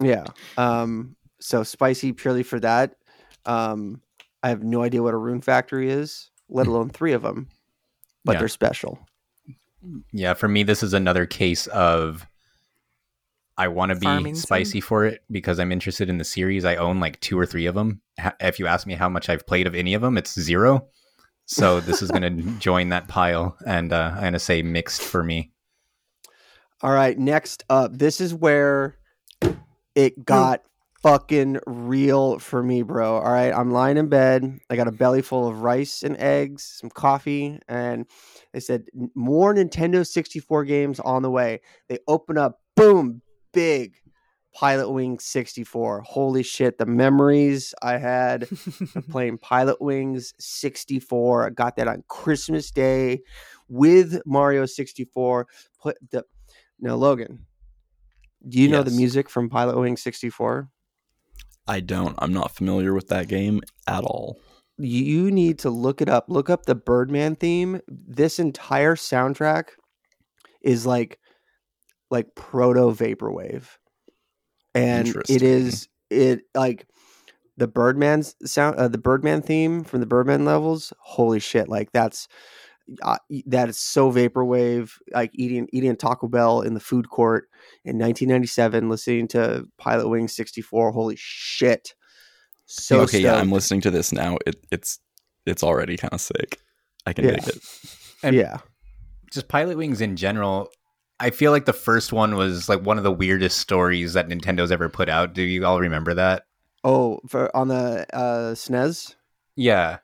[0.00, 0.24] yeah.
[0.56, 2.96] Um, so spicy purely for that.
[3.46, 4.02] Um,
[4.42, 7.48] I have no idea what a Rune Factory is, let alone three of them,
[8.24, 8.38] but Yeah.
[8.40, 8.98] they're special.
[10.12, 12.26] Yeah, for me, this is another case of
[13.56, 14.42] I want to be Farming sim?
[14.42, 16.64] spicy for it because I'm interested in the series.
[16.64, 18.00] I own like two or three of them.
[18.38, 20.86] If you ask me how much I've played of any of them, it's zero.
[21.46, 25.02] So this is going to join that pile, and uh, I'm going to say mixed
[25.02, 25.50] for me.
[26.82, 28.96] All right, next up, this is where
[29.96, 30.62] it got
[31.08, 33.14] fucking real for me, bro.
[33.16, 34.60] All right, I'm lying in bed.
[34.68, 38.04] I got a belly full of rice and eggs, some coffee, and
[38.52, 38.84] they said
[39.14, 41.62] more Nintendo 64 games on the way.
[41.88, 43.22] They open up, boom,
[43.54, 43.94] big
[44.52, 46.02] Pilot Wing 64.
[46.02, 51.46] Holy shit, the memories I had of playing Pilot Wings 64.
[51.46, 53.20] I got that on Christmas Day
[53.66, 55.46] with Mario 64.
[55.80, 56.24] Put the
[56.78, 57.46] now, Logan,
[58.46, 60.68] do you know the music from Pilot Wing 64?
[61.68, 62.14] I don't.
[62.18, 64.40] I'm not familiar with that game at all.
[64.78, 66.26] You need to look it up.
[66.28, 67.80] Look up the Birdman theme.
[67.88, 69.70] This entire soundtrack
[70.62, 71.18] is like
[72.10, 73.66] like proto vaporwave.
[74.74, 76.86] And it is it like
[77.56, 80.92] the Birdman's sound uh, the Birdman theme from the Birdman levels.
[81.00, 82.28] Holy shit, like that's
[83.02, 87.48] uh, that is so vaporwave like eating eating a Taco Bell in the food court
[87.84, 90.92] in 1997 listening to Pilot Wing 64.
[90.92, 91.94] Holy shit.
[92.66, 94.36] So okay, yeah, I'm listening to this now.
[94.46, 94.98] It, it's
[95.46, 96.60] it's already kind of sick.
[97.06, 97.30] I can Yeah.
[97.36, 97.62] dig it.
[98.22, 98.58] And- yeah.
[99.30, 100.70] Just Pilot Wings in general.
[101.20, 104.70] I feel like the first one was like one of the weirdest stories that Nintendo's
[104.72, 105.34] ever put out.
[105.34, 106.44] Do you all remember that?
[106.84, 109.16] Oh, for on the uh SNES?
[109.56, 109.98] Yeah.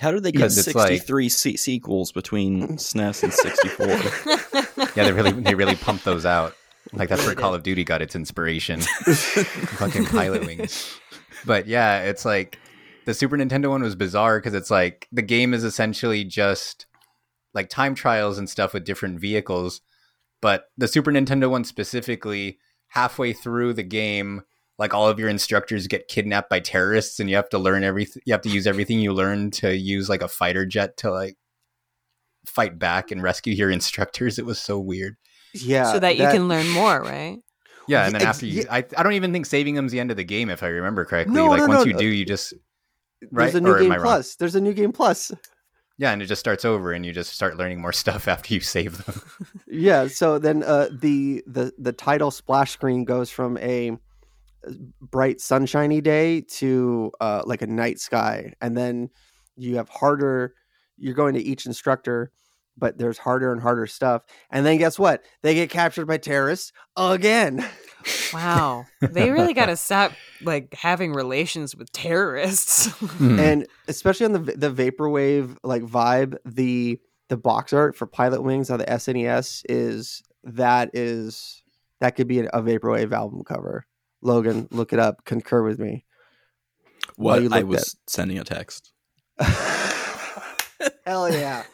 [0.00, 4.86] How did they get Because it's like- 63 se- sequels between SNES and 64?
[4.96, 6.54] Yeah, they really they really pumped those out.
[6.92, 8.80] Like that's where Call of Duty got its inspiration.
[9.78, 10.98] Fucking Pilot Wings.
[11.46, 12.58] But yeah, it's like
[13.04, 16.86] the Super Nintendo one was bizarre because it's like the game is essentially just
[17.54, 19.80] like time trials and stuff with different vehicles.
[20.40, 24.42] But the Super Nintendo one specifically, halfway through the game,
[24.80, 28.22] like all of your instructors get kidnapped by terrorists, and you have to learn everything.
[28.24, 31.36] You have to use everything you learn to use like a fighter jet to like
[32.46, 34.38] fight back and rescue your instructors.
[34.38, 35.16] It was so weird.
[35.52, 35.92] Yeah.
[35.92, 37.38] so that you can learn more, right?
[37.88, 38.64] Yeah, and then after you.
[38.70, 41.04] I, I don't even think saving them's the end of the game if I remember
[41.04, 41.34] correctly.
[41.34, 41.98] No, like no, once no, you no.
[41.98, 42.54] do, you just
[43.30, 43.52] right?
[43.52, 44.04] There's a new Or am game I wrong?
[44.04, 44.36] plus.
[44.36, 45.30] There's a new game plus.
[45.98, 48.60] Yeah, and it just starts over, and you just start learning more stuff after you
[48.60, 49.20] save them.
[49.72, 50.08] Yeah.
[50.08, 53.96] So then uh, the the the title splash screen goes from a
[55.00, 59.10] bright sunshiny day to uh, like a night sky, and then
[59.56, 60.54] you have harder.
[60.96, 62.30] You're going to each instructor,
[62.80, 64.22] but there's harder and harder stuff.
[64.50, 65.24] And then guess what?
[65.42, 67.66] They get captured by terrorists again.
[68.32, 68.86] Wow.
[69.00, 72.86] They really got to stop like having relations with terrorists.
[72.86, 73.38] Hmm.
[73.38, 76.98] and especially on the the vaporwave like vibe the
[77.28, 81.62] the box art for pilot wings on the snes is that is
[82.00, 83.86] that could be a, a vaporwave album cover
[84.22, 86.04] logan look it up concur with me
[87.16, 88.92] While What you I looked was sending a text.
[91.06, 91.64] hell yeah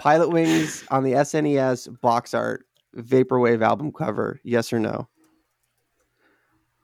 [0.00, 2.64] pilot wings on the snes box art
[2.96, 5.08] vaporwave album cover yes or no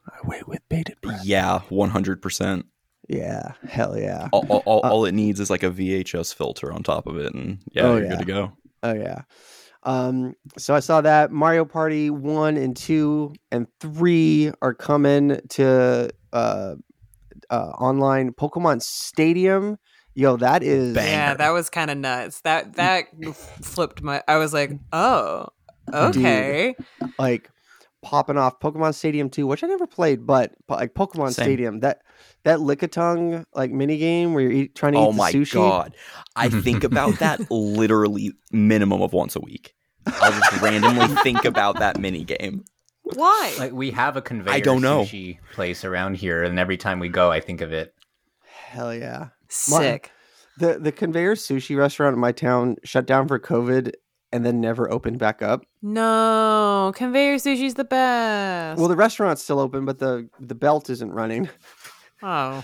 [0.09, 1.24] I wait with bated breath.
[1.24, 2.66] Yeah, one hundred percent.
[3.09, 6.72] yeah hell yeah All, all, all, Uh, all it needs is like a VHS filter
[6.72, 8.11] on top of it, and yeah, Oh, you're yeah.
[8.11, 8.53] good to go.
[8.85, 9.22] Oh yeah.
[9.87, 16.11] Um, so I saw that Mario Party one and two and three are coming to
[16.32, 16.74] uh,
[17.49, 19.78] uh, online Pokemon Stadium.
[20.14, 21.07] Yo, that is Bang.
[21.07, 22.41] yeah, that was kind of nuts.
[22.41, 23.05] That that
[23.62, 24.22] flipped my.
[24.26, 25.47] I was like, oh,
[25.93, 26.74] okay.
[27.18, 27.49] like
[28.03, 31.45] popping off Pokemon Stadium two, which I never played, but like Pokemon Same.
[31.45, 32.03] Stadium that
[32.45, 35.53] that Lickitung like mini game where you're eat, trying to Oh eat the my sushi.
[35.55, 35.97] god,
[36.37, 39.75] I think about that literally minimum of once a week.
[40.07, 42.65] I'll just randomly think about that mini game.
[43.03, 43.55] Why?
[43.59, 45.03] like we have a conveyor don't know.
[45.03, 47.95] sushi place around here, and every time we go, I think of it.
[48.45, 49.29] Hell yeah.
[49.49, 50.11] Sick.
[50.59, 53.93] The the conveyor sushi restaurant in my town shut down for COVID
[54.37, 55.64] and then never opened back up.
[55.82, 58.78] No, conveyor sushi's the best.
[58.78, 61.49] Well, the restaurant's still open, but the the belt isn't running.
[62.22, 62.62] oh,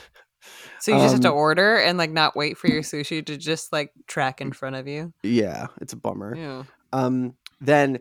[0.78, 3.36] so you just have to Um, order and like not wait for your sushi to
[3.36, 5.12] just like track in front of you.
[5.22, 6.36] Yeah, it's a bummer.
[6.36, 6.64] Yeah.
[6.92, 8.00] Um, then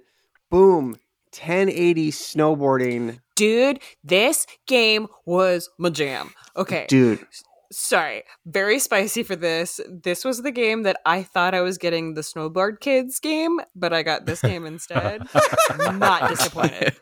[0.49, 0.97] boom,
[1.33, 6.31] 1080 snowboarding, Dude, this game was my jam.
[6.57, 6.85] Okay.
[6.89, 7.25] dude.
[7.71, 9.79] Sorry, very spicy for this.
[9.89, 13.93] This was the game that I thought I was getting the Snowboard Kids game, but
[13.93, 15.23] I got this game instead.
[15.79, 16.95] Not disappointed.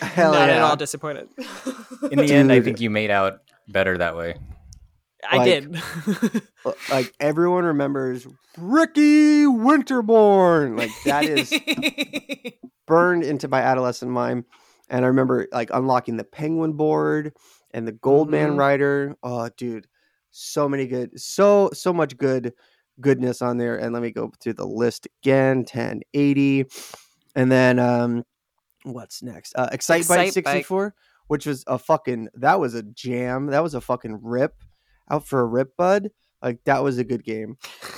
[0.00, 0.56] Hell Not yeah.
[0.56, 1.28] at all disappointed.
[2.10, 3.38] In the end, I think you made out
[3.68, 4.34] better that way.
[5.28, 5.82] I Like- did.
[6.64, 8.24] Uh, Like everyone remembers
[8.56, 10.78] Ricky Winterborn.
[10.78, 11.52] Like that is
[12.86, 14.44] burned into my adolescent mind.
[14.88, 17.32] And I remember like unlocking the penguin board
[17.72, 18.58] and the Goldman Mhm.
[18.58, 19.16] rider.
[19.24, 19.86] Oh, dude,
[20.32, 22.52] so many good, so so much good
[23.00, 23.76] goodness on there.
[23.76, 25.58] And let me go through the list again.
[25.58, 26.66] 1080,
[27.36, 28.24] and then um,
[28.82, 29.54] what's next?
[29.54, 30.32] Uh, Excitebike.
[30.32, 30.94] 64,
[31.28, 33.46] which was a fucking that was a jam.
[33.46, 34.54] That was a fucking rip
[35.10, 36.10] out for a rip, bud.
[36.42, 37.56] Like that was a good game.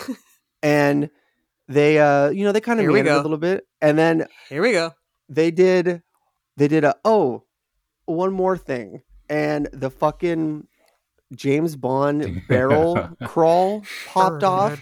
[0.62, 1.10] and
[1.68, 4.60] they uh you know they kind of made it a little bit and then Here
[4.60, 4.92] we go.
[5.28, 6.02] they did
[6.56, 7.44] they did a oh
[8.06, 10.66] one more thing and the fucking
[11.34, 14.80] james bond barrel crawl popped off.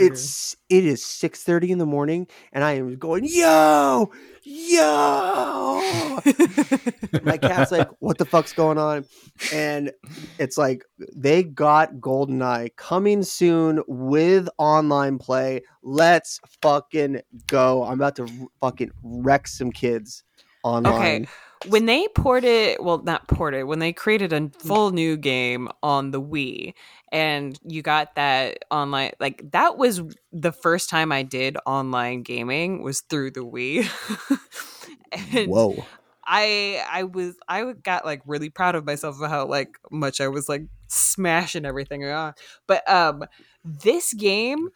[0.00, 4.10] it's it is 6:30 in the morning and i am going yo!
[4.42, 5.82] Yo!
[7.22, 9.04] My cat's like what the fuck's going on?
[9.52, 9.92] And
[10.38, 10.84] it's like
[11.14, 15.62] they got goldeneye coming soon with online play.
[15.82, 17.84] Let's fucking go.
[17.84, 18.26] I'm about to
[18.60, 20.24] fucking wreck some kids
[20.64, 21.28] online
[21.66, 26.20] when they ported well not ported when they created a full new game on the
[26.20, 26.72] wii
[27.12, 30.00] and you got that online like that was
[30.32, 33.84] the first time i did online gaming was through the wii.
[35.48, 35.84] Whoa.
[36.24, 40.28] I i was i got like really proud of myself of how like much i
[40.28, 42.04] was like smashing everything.
[42.04, 42.32] On
[42.66, 43.24] but um
[43.64, 44.70] this game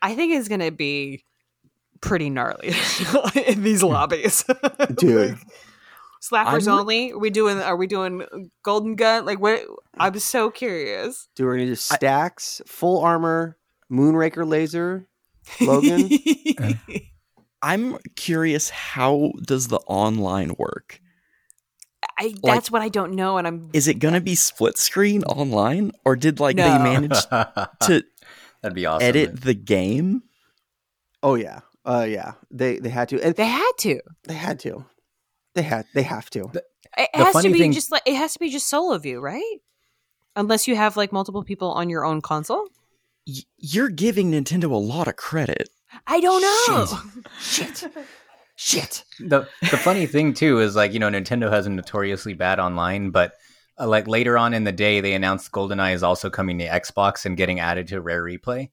[0.00, 1.24] i think is gonna be
[2.00, 2.72] pretty gnarly
[3.46, 4.44] in these lobbies.
[4.94, 5.36] Dude
[6.20, 7.12] Slappers I'm only?
[7.12, 7.58] Are we doing?
[7.58, 9.24] Are we doing golden gun?
[9.24, 9.62] Like what?
[9.98, 11.28] I'm so curious.
[11.34, 13.56] Do we need gonna stacks full armor
[13.90, 15.08] moonraker laser
[15.60, 16.10] Logan?
[17.62, 21.00] I'm curious how does the online work?
[22.18, 23.70] I, that's what I don't know, and I'm.
[23.72, 28.04] Is it going to be split screen online or did like they manage to
[28.62, 29.06] That'd be awesome.
[29.08, 30.22] edit the game?
[31.22, 34.00] oh yeah uh yeah they they had to and They had to.
[34.24, 34.84] they had to
[35.54, 36.50] they had they have to
[36.96, 39.58] It has to be thing- just like it has to be just solo view, right?
[40.36, 42.68] Unless you have like multiple people on your own console.
[43.26, 45.68] Y- you're giving Nintendo a lot of credit.
[46.06, 46.98] I don't know.
[47.40, 47.84] shit
[48.56, 52.58] shit the the funny thing too is like you know Nintendo has a notoriously bad
[52.60, 53.32] online, but
[53.78, 57.24] uh, like later on in the day, they announced GoldenEye is also coming to Xbox
[57.24, 58.70] and getting added to Rare Replay.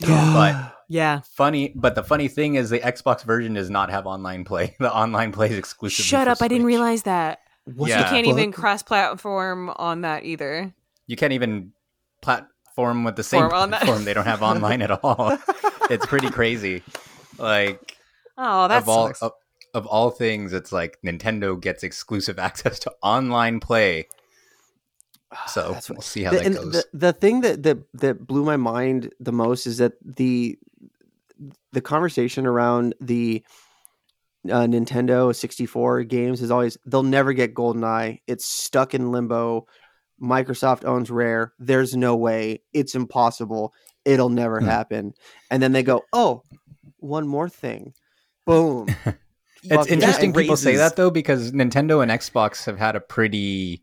[0.00, 1.20] But Yeah.
[1.24, 4.76] funny, but the funny thing is the Xbox version does not have online play.
[4.80, 6.04] The online play is exclusive.
[6.04, 6.38] Shut up!
[6.40, 7.40] I didn't realize that.
[7.64, 7.98] What Yeah.
[7.98, 10.72] You can't even cross-platform on that either.
[11.06, 11.72] You can't even
[12.22, 13.82] platform with the same Form on that.
[13.82, 14.04] platform.
[14.04, 15.36] They don't have online at all.
[15.90, 16.82] it's pretty crazy.
[17.38, 17.96] Like
[18.38, 19.32] Oh, that of all of,
[19.74, 24.08] of all things, it's like Nintendo gets exclusive access to online play.
[25.46, 26.72] So That's we'll see how the, that goes.
[26.72, 30.58] The, the thing that, that that blew my mind the most is that the
[31.72, 33.44] the conversation around the
[34.46, 38.20] uh, Nintendo 64 games is always they'll never get GoldenEye.
[38.26, 39.66] It's stuck in limbo.
[40.20, 41.52] Microsoft owns Rare.
[41.58, 42.62] There's no way.
[42.72, 43.74] It's impossible.
[44.04, 44.66] It'll never Hmm.
[44.66, 45.14] happen.
[45.50, 46.42] And then they go, "Oh,
[46.98, 47.92] one more thing."
[48.46, 48.88] Boom.
[49.64, 53.82] It's interesting people say that though because Nintendo and Xbox have had a pretty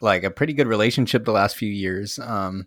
[0.00, 2.18] like a pretty good relationship the last few years.
[2.18, 2.66] Um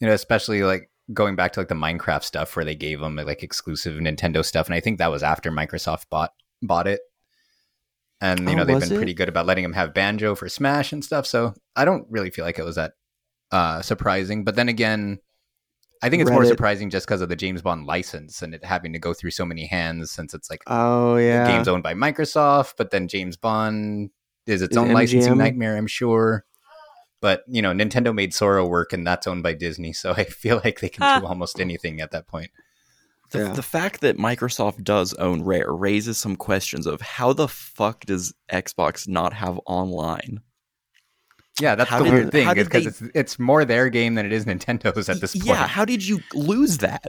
[0.00, 3.16] you know, especially like going back to like the Minecraft stuff where they gave them
[3.16, 6.32] like exclusive Nintendo stuff and I think that was after Microsoft bought
[6.62, 7.00] bought it.
[8.20, 8.96] And you Oh, know, they've been it?
[8.96, 12.30] pretty good about letting them have Banjo for Smash and stuff, so I don't really
[12.30, 12.92] feel like it was that
[13.50, 15.18] uh surprising, but then again
[16.02, 18.92] I think it's more surprising just because of the James Bond license and it having
[18.92, 21.46] to go through so many hands since it's like Oh yeah.
[21.46, 24.10] game's owned by Microsoft, but then James Bond
[24.48, 24.94] is its Is own MGM?
[24.94, 26.44] licensing nightmare, I'm sure.
[27.20, 30.60] But you know, Nintendo made Sora work, and that's owned by Disney, so I feel
[30.64, 31.20] like they can Ah.
[31.20, 32.50] do almost anything at that point.
[33.30, 33.52] The, Yeah.
[33.52, 38.32] the fact that Microsoft does own Rare raises some questions of how the fuck does
[38.50, 40.40] Xbox not have online?
[41.60, 44.24] Yeah, that's How the did- weird thing because they- it's it's more their game than
[44.24, 45.44] it is Nintendo's at this point.
[45.46, 47.04] Yeah, how did you lose that?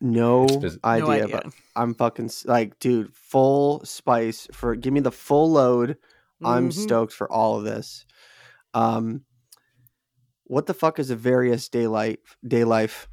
[0.00, 1.28] No It's- idea, no idea.
[1.28, 5.96] but I'm fucking like, dude, full spice for give me the full load.
[6.44, 6.72] I'm Mhm.
[6.72, 8.06] stoked for all of this.
[8.74, 9.22] Um,
[10.44, 13.08] what the fuck is a various daylight day life?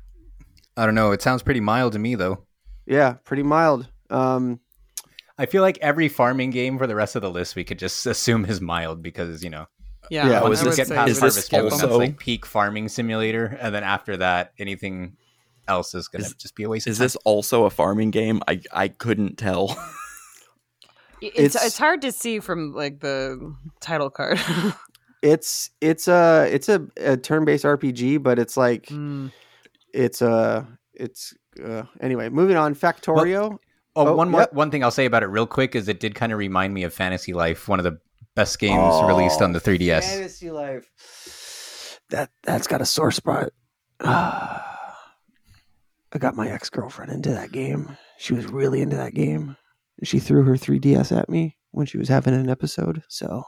[0.78, 1.12] I don't know.
[1.12, 2.46] It sounds pretty mild to me, though.
[2.86, 3.90] Yeah, pretty mild.
[4.10, 4.60] Um,
[5.38, 8.06] I feel like every farming game for the rest of the list we could just
[8.06, 9.66] assume is mild because you know
[10.12, 10.30] Yeah.
[10.30, 12.46] Yeah, I once is you would get past is Harvest Moon, that's also- like peak
[12.46, 15.18] farming simulator, and then after that, anything
[15.68, 16.88] else is gonna just be a waste.
[16.88, 17.06] Is of time.
[17.06, 18.42] this also a farming game?
[18.48, 19.78] I I couldn't tell.
[21.22, 24.38] It's, It's- it's hard to see from like the title card.
[25.24, 29.32] it's it's a it's a, a turn based RPG, but it's like Mm.
[29.94, 31.34] it's a it's
[31.66, 32.30] uh, anyway.
[32.30, 33.54] Moving on, Factorio.
[33.54, 33.60] Oh,
[34.08, 34.54] Oh, one more yep.
[34.54, 36.84] one thing I'll say about it real quick is it did kind of remind me
[36.84, 37.98] of Fantasy Life, one of the
[38.36, 40.04] best games released on the 3DS.
[40.04, 42.02] Fantasy Life.
[42.10, 43.52] That that's got a sore spot.
[46.16, 47.98] I got my ex girlfriend into that game.
[48.18, 49.58] She was really into that game.
[50.04, 53.04] She threw her 3DS at me when she was having an episode.
[53.10, 53.44] So,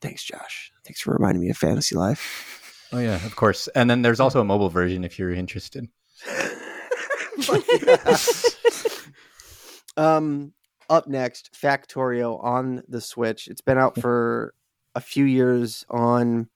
[0.00, 0.72] thanks, Josh.
[0.84, 2.88] Thanks for reminding me of Fantasy Life.
[2.92, 3.68] Oh yeah, of course.
[3.68, 5.88] And then there's also a mobile version if you're interested.
[9.96, 10.52] um,
[10.90, 13.46] up next, Factorio on the Switch.
[13.46, 14.54] It's been out for
[14.96, 16.48] a few years on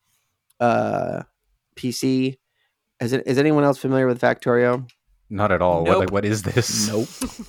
[0.58, 1.22] uh,
[1.76, 2.38] PC.
[3.00, 3.22] Is it?
[3.26, 4.88] Is anyone else familiar with Factorio?
[5.28, 5.84] Not at all.
[5.84, 6.88] What, like, what is this?
[6.88, 7.08] nope.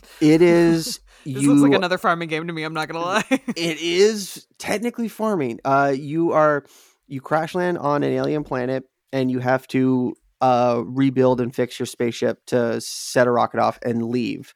[0.22, 1.00] It is.
[1.26, 2.64] This you, looks like another farming game to me.
[2.64, 3.26] I'm not gonna lie.
[3.30, 5.60] it is technically farming.
[5.66, 6.64] Uh, you are
[7.08, 11.78] you crash land on an alien planet, and you have to uh, rebuild and fix
[11.80, 14.54] your spaceship to set a rocket off and leave.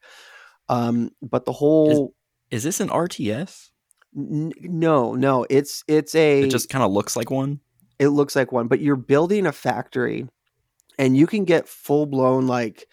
[0.70, 2.14] Um, but the whole
[2.52, 3.72] Is this an RTS?
[4.16, 7.60] n- no, no, it's it's a It just kind of looks like one.
[8.00, 10.26] it looks like one, but you're building a factory,
[10.98, 12.88] and you can get full blown like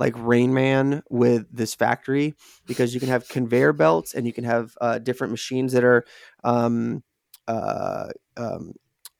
[0.00, 2.34] like Rain Man with this factory
[2.66, 6.04] because you can have conveyor belts and you can have uh, different machines that are
[6.42, 7.04] um,
[7.46, 8.72] uh, um,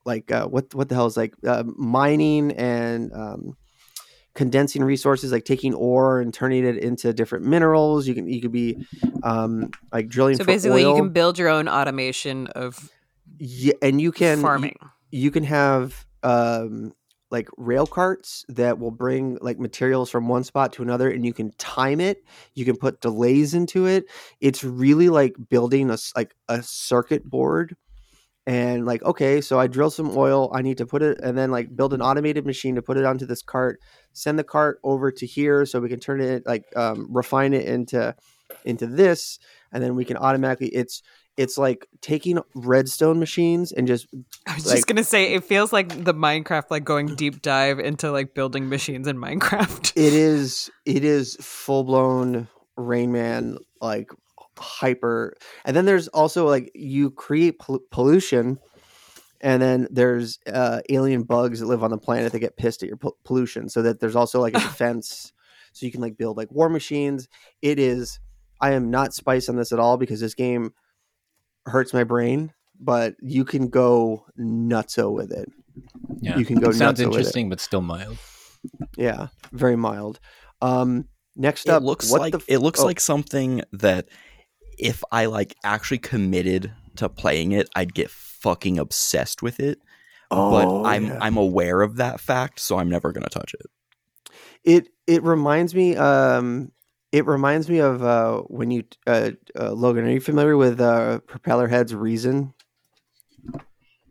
[0.06, 3.56] like uh, what what the hell is like uh, mining and um,
[4.34, 8.52] condensing resources like taking ore and turning it into different minerals you can you could
[8.52, 8.78] be
[9.22, 10.96] um, like drilling so basically, oil.
[10.96, 12.90] you can build your own automation of
[13.38, 14.78] yeah, and you can farming.
[15.10, 16.94] you can have um
[17.30, 21.32] like rail carts that will bring like materials from one spot to another and you
[21.32, 22.24] can time it
[22.54, 24.04] you can put delays into it.
[24.40, 27.76] It's really like building a like a circuit board
[28.46, 31.50] and like okay so i drill some oil i need to put it and then
[31.50, 33.78] like build an automated machine to put it onto this cart
[34.12, 37.66] send the cart over to here so we can turn it like um, refine it
[37.66, 38.14] into
[38.64, 39.38] into this
[39.72, 41.02] and then we can automatically it's
[41.40, 44.06] it's like taking redstone machines and just
[44.46, 47.78] I was like- just gonna say it feels like the Minecraft like going deep dive
[47.78, 49.92] into like building machines in Minecraft.
[49.96, 54.10] it is it is full blown rain man like
[54.58, 55.34] hyper.
[55.64, 58.58] And then there's also like you create pol- pollution,
[59.40, 62.88] and then there's uh, alien bugs that live on the planet that get pissed at
[62.88, 63.70] your po- pollution.
[63.70, 65.32] So that there's also like a defense,
[65.72, 67.28] so you can like build like war machines.
[67.62, 68.20] It is.
[68.60, 70.74] I am not spice on this at all because this game
[71.70, 75.50] hurts my brain, but you can go nutso with it.
[76.20, 76.36] Yeah.
[76.38, 77.18] You can go It sounds nutso with it.
[77.18, 78.18] interesting, but still mild.
[78.96, 80.20] Yeah, very mild.
[80.60, 81.06] Um,
[81.36, 84.08] next it up, looks what like the f- it looks oh, like something that
[84.78, 89.78] if I like actually committed to playing it, I'd get fucking obsessed with it.
[90.30, 91.18] oh, but I'm yeah.
[91.20, 93.66] I'm aware of that fact, so I'm never gonna touch it.
[94.64, 96.72] it it reminds me um
[97.12, 101.20] it reminds me of uh when you uh, uh Logan are you familiar with uh
[101.26, 102.52] Propellerhead's Reason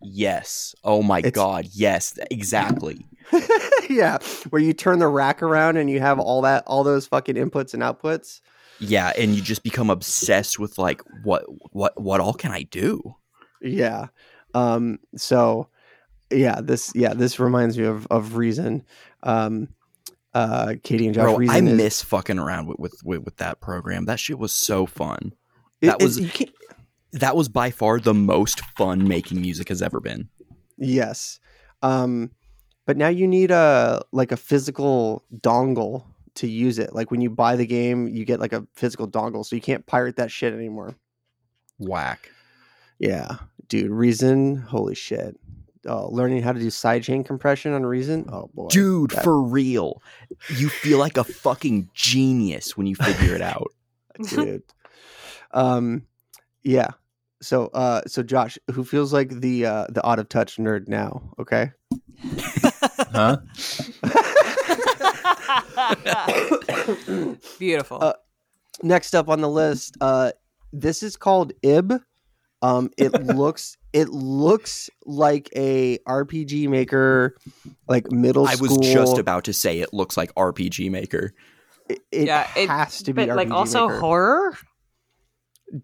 [0.01, 0.73] Yes.
[0.83, 1.67] Oh my It's- god.
[1.73, 2.17] Yes.
[2.31, 3.05] Exactly.
[3.89, 4.17] yeah
[4.49, 7.73] where you turn the rack around and you have all that all those fucking inputs
[7.75, 8.39] and outputs
[8.79, 11.43] Yeah, and you just become obsessed with like what
[11.73, 13.15] what what all can I do?
[13.61, 14.07] yeah
[14.55, 15.67] um so
[16.31, 18.83] yeah this yeah this reminds me of of Reason
[19.23, 19.67] um
[20.39, 23.37] uh Katie and Josh Bro, Reason I is- miss fucking around with, with with with
[23.37, 24.05] that program.
[24.05, 25.33] That shit was so fun.
[25.81, 26.19] that it- was-
[27.13, 30.29] That was by far the most fun making music has ever been.
[30.77, 31.39] Yes.
[31.81, 32.31] Um
[32.85, 36.93] but now you need a like a physical dongle to use it.
[36.93, 39.85] Like when you buy the game, you get like a physical dongle so you can't
[39.87, 40.95] pirate that shit anymore.
[41.79, 42.29] Whack.
[42.99, 43.37] Yeah.
[43.67, 45.35] Dude, Reason, holy shit.
[45.85, 48.27] Oh, learning how to do sidechain compression on Reason.
[48.31, 48.67] Oh boy.
[48.67, 50.01] Dude, that- for real.
[50.49, 53.71] You feel like a fucking genius when you figure it out.
[54.29, 54.63] dude.
[55.51, 56.03] um
[56.63, 56.89] yeah.
[57.41, 61.21] So uh so Josh, who feels like the uh the out of touch nerd now,
[61.39, 61.71] okay?
[63.13, 63.37] Huh?
[67.57, 67.99] Beautiful.
[68.03, 68.13] Uh,
[68.83, 70.31] next up on the list uh
[70.71, 71.99] this is called ib
[72.61, 77.35] um it looks it looks like a rpg maker
[77.87, 78.67] like middle school.
[78.67, 81.33] I was just about to say it looks like RPG Maker.
[81.87, 83.99] it, it Yeah, it- has to be but like also Maker.
[83.99, 84.57] horror,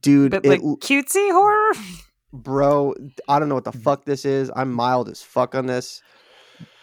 [0.02, 1.72] dude but it, like cutesy horror.
[2.34, 2.94] bro
[3.28, 6.02] i don't know what the fuck this is i'm mild as fuck on this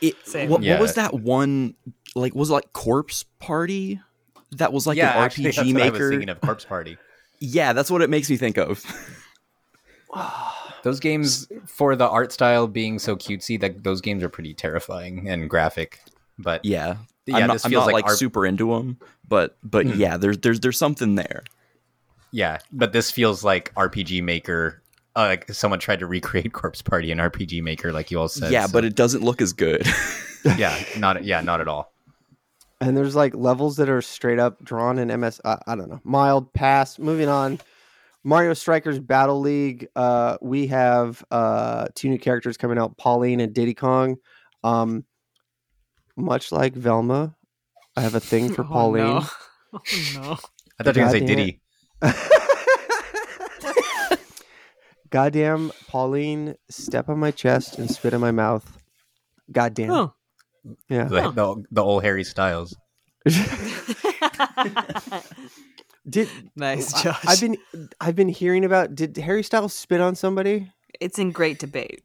[0.01, 0.49] It, Same.
[0.51, 0.75] what, Yeah.
[0.75, 1.75] what was that one
[2.15, 4.01] like was it like Corpse Party?
[4.59, 6.11] That was like yeah, an actually, RPG that's what I was Maker.
[6.11, 6.99] thinking of Corpse Party.
[7.41, 8.85] Yeah, that's what it makes me think of.
[10.83, 15.29] Those games, for the art style being so cutesy, that those games are pretty terrifying
[15.29, 16.01] and graphic.
[16.39, 16.97] But yeah.
[17.27, 18.99] yeah, I'm not, this I'm feels not like, like, R- super into them,
[19.29, 20.01] but but Hmm.
[20.01, 21.45] yeah, there's there's there's something there.
[22.33, 24.83] yeah, but this feels like RPG Maker.
[25.15, 28.51] Uh, like someone tried to recreate Corpse Party in RPG Maker, like you all said.
[28.51, 29.87] yeah, so- but it doesn't look as good.
[30.59, 31.93] yeah, not yeah, not at all.
[32.81, 36.01] and there's like levels that are straight up drawn in ms i, I don't know
[36.03, 37.61] mild pass moving on
[38.25, 43.53] mario strikers battle league uh we have uh two new characters coming out pauline and
[43.53, 44.17] diddy kong
[44.65, 45.05] um
[46.17, 47.35] much like velma
[47.97, 49.25] i have a thing for Oh, pauline no.
[49.75, 49.81] Oh,
[50.15, 50.37] no.
[50.79, 51.61] I thought you were gonna say Diddy.
[55.11, 58.79] Goddamn, Pauline, step on my chest and spit in my mouth.
[59.51, 59.91] Goddamn.
[59.91, 60.15] Oh.
[60.89, 61.05] Yeah.
[61.05, 62.75] The, the, the old Harry Styles.
[66.09, 67.25] Did nice, I- Josh.
[67.27, 67.57] I've been
[68.01, 70.71] I've been hearing about did Harry Styles spit on somebody?
[71.01, 72.03] it's in great debate.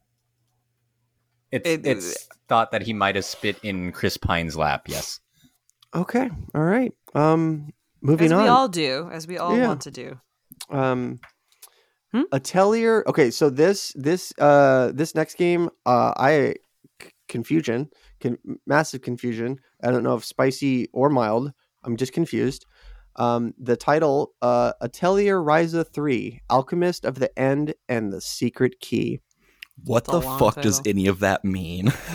[1.52, 4.84] It's It- it's thought that he might have spit in Chris Pine's lap.
[4.88, 5.20] Yes.
[5.96, 6.30] Okay.
[6.56, 6.94] All right.
[7.16, 8.44] Um moving As on.
[8.44, 9.68] we all do, as we all Yeah.
[9.68, 10.20] want to do.
[10.70, 11.20] um
[12.14, 12.22] Hmm?
[12.32, 13.04] Atelier.
[13.08, 16.56] Okay, so this this uh this next game uh I
[17.02, 17.90] c- confusion,
[18.22, 19.60] con- massive confusion.
[19.84, 21.52] I don't know if spicy or mild.
[21.84, 22.66] I'm just confused.
[23.18, 29.20] Um the title uh Atelier Ryza 3, Alchemist of the End and the Secret Key.
[29.84, 31.90] What It's the long fuck does any of that mean?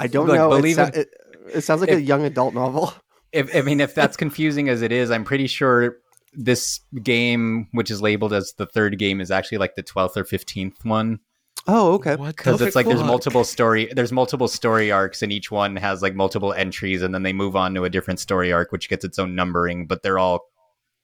[0.00, 0.52] I don't Look, know.
[0.52, 1.08] It, believe sou- it- it,
[1.54, 2.92] it sounds like a young adult novel.
[3.32, 5.96] If I mean, if that's confusing as it is, I'm pretty sure
[6.34, 10.24] this game, which is labeled as the third game, is actually like the twelfth or
[10.24, 11.20] fifteenth one
[11.68, 12.16] Oh, okay.
[12.16, 16.14] Because it's like there's multiple story there's multiple story arcs and each one has like
[16.14, 19.18] multiple entries and then they move on to a different story arc which gets its
[19.18, 20.40] own numbering but they're all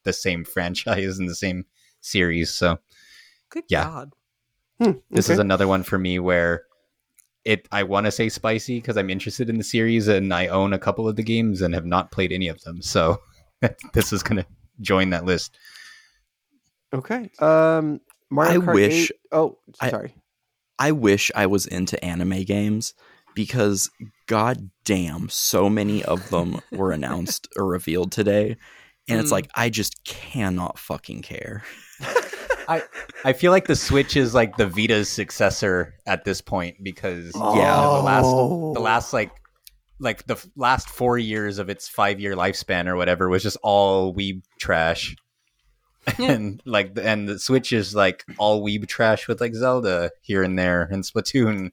[0.04, 1.64] the same franchise and the same
[2.00, 2.78] series so
[3.50, 3.84] Good Yeah.
[3.84, 4.12] God.
[4.80, 5.34] Hmm, this okay.
[5.34, 6.62] is another one for me where
[7.44, 10.72] it I want to say spicy because I'm interested in the series and I own
[10.72, 13.20] a couple of the games and have not played any of them so
[13.94, 14.44] this is gonna
[14.80, 15.56] join that list
[16.92, 17.30] okay.
[17.38, 20.14] Um, Mario I Kart wish- 8 Oh, I- sorry.
[20.78, 22.94] I wish I was into anime games
[23.34, 23.90] because
[24.26, 28.56] god damn so many of them were announced or revealed today
[29.08, 29.32] and it's Mm.
[29.32, 31.62] like I just cannot fucking care.
[32.68, 32.82] I
[33.24, 37.76] I feel like the Switch is like the Vita's successor at this point because Yeah.
[37.76, 38.74] the last Oh.
[38.74, 39.30] the last like
[40.00, 44.14] like the last four years of its five year lifespan or whatever was just all
[44.14, 45.16] weeb trash.
[46.18, 46.32] Yeah.
[46.32, 50.58] and like and the Switch is like all weeb trash with like Zelda here and
[50.58, 51.70] there and Splatoon.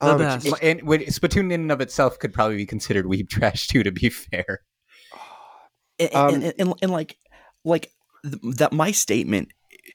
[0.00, 0.48] The Um, best.
[0.62, 3.90] And when, Splatoon in and of itself could probably be considered weeb trash too, to
[3.92, 4.60] be fair.
[5.98, 7.16] and, Um, and, and, and like
[7.64, 7.92] like
[8.22, 9.48] th- that my statement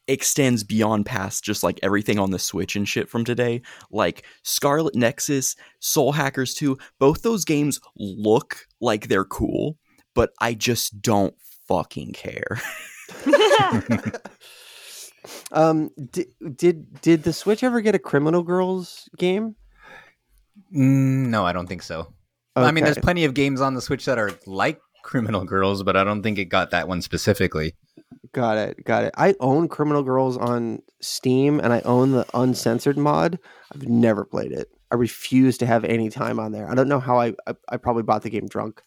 [0.07, 3.61] extends beyond past just like everything on the switch and shit from today
[3.91, 9.77] like scarlet nexus soul hackers 2 both those games look like they're cool
[10.15, 11.35] but i just don't
[11.67, 12.59] fucking care
[15.51, 19.55] um, did, did did the Switch ever get a Criminal Girls game?
[20.73, 22.13] Mm, no, I don't think so.
[22.55, 25.95] I mean, there's plenty of games on the Switch that are like Criminal Girls, but
[25.95, 27.75] I don't think it got that one specifically.
[28.33, 28.83] Got it.
[28.85, 29.13] Got it.
[29.17, 33.39] I own Criminal Girls on Steam and I own the uncensored mod.
[33.73, 34.67] I've never played it.
[34.91, 36.69] I refuse to have any time on there.
[36.69, 38.81] I don't know how I I, I probably bought the game drunk.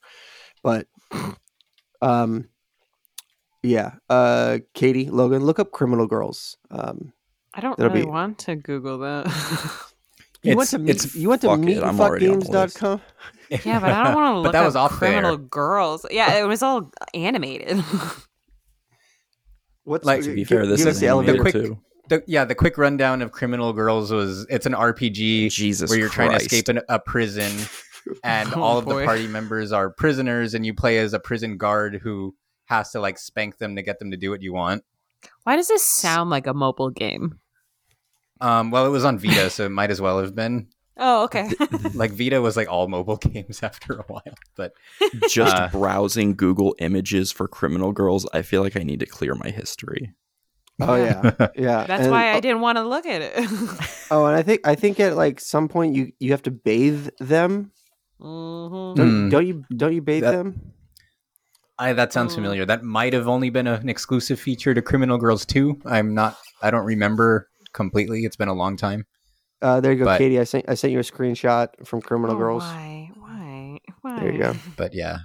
[0.63, 0.87] But
[2.03, 2.49] um
[3.65, 3.95] yeah.
[4.09, 6.57] Uh Katie, Logan, look up Criminal Girls.
[6.71, 7.13] Um
[7.55, 9.27] I don't really be- want to Google that.
[10.43, 12.77] you went to meet, it's- you went to fuck it, I'm already on the list.
[12.79, 13.01] meetfuckgames.com?
[13.65, 15.47] yeah, but I don't want to look But that up was off criminal there.
[15.47, 16.07] girls.
[16.11, 17.83] Yeah, it was all animated.
[19.85, 21.79] What's Like, to be give- fair this give is the quick- too
[22.09, 26.09] The, yeah, the quick rundown of Criminal Girls was it's an RPG jesus where you're
[26.09, 27.53] trying to escape an, a prison,
[28.23, 31.57] and Oh, all of the party members are prisoners, and you play as a prison
[31.59, 32.35] guard who
[32.67, 34.85] has to like spank them to get them to do what you want.
[35.45, 37.39] Why does this sound like a mobile game?
[38.41, 40.69] Um, well, it was on Vita, so it might as well have been.
[40.97, 41.51] Oh, okay.
[41.95, 44.23] Like Vita was like all mobile games after a while,
[44.57, 44.73] but
[45.29, 49.35] just Uh, browsing google images for criminal girls i feel like i need to clear
[49.35, 50.13] my history
[50.81, 51.31] Oh yeah.
[51.57, 51.87] Yeah.
[51.87, 53.33] That's And- why I didn't want to look at it.
[54.11, 57.09] Oh, and I think I think at like some point you you have to bathe
[57.21, 57.71] them.
[58.21, 58.97] Mhm.
[58.97, 59.29] Don't, Hmm.
[59.31, 60.74] don't you don't you bathe That- them?
[61.79, 62.37] I, that sounds Mm.
[62.37, 62.65] familiar.
[62.67, 65.83] That might have only been an exclusive feature to Criminal Girls 2.
[65.87, 66.37] I'm not.
[66.63, 68.25] I don't remember completely.
[68.25, 69.07] It's been a long time.
[69.61, 70.39] Uh, there you go, But- Katie.
[70.39, 72.63] I sent I sent you a screenshot from Criminal Oh, Girls.
[72.63, 73.11] Why?
[73.17, 73.79] Why?
[74.03, 74.21] Why?
[74.21, 74.55] There you go.
[74.77, 75.19] But yeah,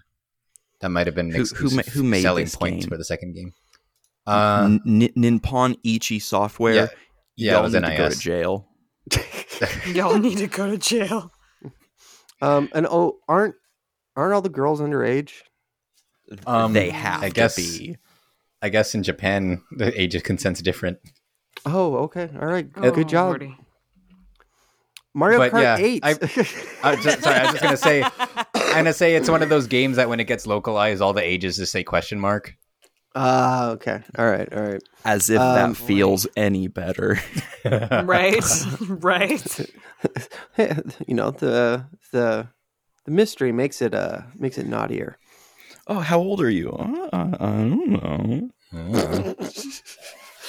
[0.82, 2.90] that might have been an Who- who ma- who made selling this point game?
[2.90, 3.52] for the second game.
[4.26, 6.88] Uh, N- Nippon Ichi software yeah,
[7.36, 8.68] yeah, it y'all was need to go to jail
[9.88, 11.32] Y'all need to go to jail.
[12.42, 13.56] Um, and oh, aren't
[14.16, 15.32] aren't all the girls underage?
[16.46, 17.98] Um, they have I guess- to be
[18.62, 21.00] I guess in Japan the age of consent's different.
[21.66, 23.28] Oh, okay, all right, Oh, good job.
[23.30, 23.56] Lordy.
[25.14, 26.02] Mario But Kart yeah, Eight.
[26.04, 26.10] I-
[26.84, 28.04] I just, sorry, I was just gonna say.
[28.56, 31.24] I'm gonna say it's one of those games that when it gets localized, all the
[31.24, 32.56] ages just say question mark.
[33.16, 34.84] Ah, okay, all right, all right.
[35.06, 37.20] as if Um, that feels any better
[37.66, 38.44] right.
[38.88, 39.60] right.
[41.08, 42.48] you know the the
[43.06, 45.18] the mystery makes it uh makes it naughtier.
[45.88, 48.50] Oh how old are you uh, i don't know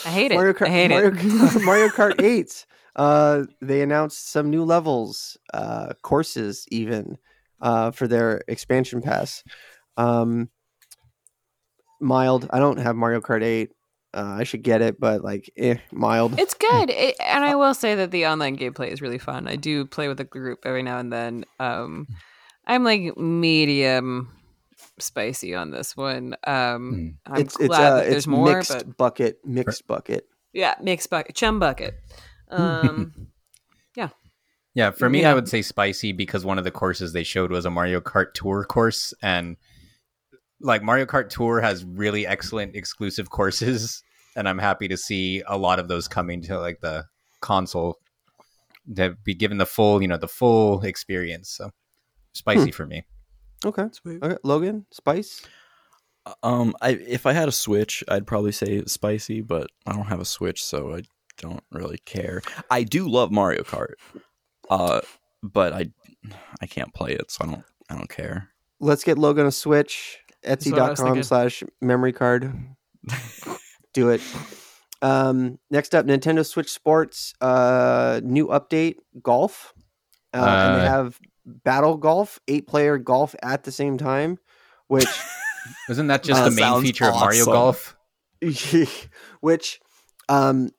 [0.04, 0.34] I hate it.
[0.34, 1.62] Mario Kart, I hate Mario, it.
[1.62, 2.66] Mario Kart 8.
[2.96, 7.18] Uh, they announced some new levels, uh, courses even,
[7.60, 9.44] uh, for their expansion pass.
[9.96, 10.48] Um,
[12.00, 12.48] mild.
[12.50, 13.70] I don't have Mario Kart 8.
[14.12, 16.38] Uh, I should get it, but like, eh, mild.
[16.38, 19.46] It's good, it, and I will say that the online gameplay is really fun.
[19.46, 21.44] I do play with a group every now and then.
[21.60, 22.08] Um,
[22.66, 24.32] I'm like medium
[25.00, 26.36] spicy on this one.
[26.46, 30.26] Um, I'm it's it's glad uh, that there's it's more, mixed but bucket, mixed bucket.
[30.52, 31.94] yeah, mixed bucket, chum bucket.
[32.52, 33.28] Um,
[33.94, 34.08] Yeah,
[34.74, 35.30] Yeah, for me, Yeah.
[35.30, 38.34] I would say spicy because one of the courses they showed was a Mario Kart
[38.34, 39.56] Tour course, and
[40.60, 44.02] like Mario Kart Tour has really excellent exclusive courses,
[44.34, 47.04] and I'm happy to see a lot of those coming to like the
[47.40, 47.98] console
[48.96, 51.50] to be given the full, you know, the full experience.
[51.50, 51.70] So
[52.34, 53.04] spicy for me.
[53.64, 53.86] Okay.
[53.92, 54.22] Sweet.
[54.22, 54.36] okay.
[54.42, 55.42] Logan, spice.
[56.42, 60.20] um i if i had a switch i'd probably say spicy but i don't have
[60.20, 61.00] a switch so i
[61.38, 63.94] don't really care i do love mario kart
[64.68, 65.00] uh
[65.42, 65.90] but i
[66.60, 68.48] i can't play it so i don't i don't care
[68.82, 70.18] Let's get Logan a Switch.
[70.42, 70.98] what I was.
[71.00, 72.50] Etsy.com slash memory card.
[73.92, 74.22] Do it.
[75.02, 77.34] Um, next up, Nintendo Switch Sports.
[77.42, 79.74] Uh, new update: golf.
[80.32, 81.18] Uh, and they Uh, have
[81.64, 84.38] battle golf, eight player golf at the same time,
[84.88, 85.06] which
[85.90, 87.44] Isn't that just Uh, the main sounds feature of Mario.
[87.44, 87.96] Golf?
[89.40, 89.80] which
[90.28, 90.70] um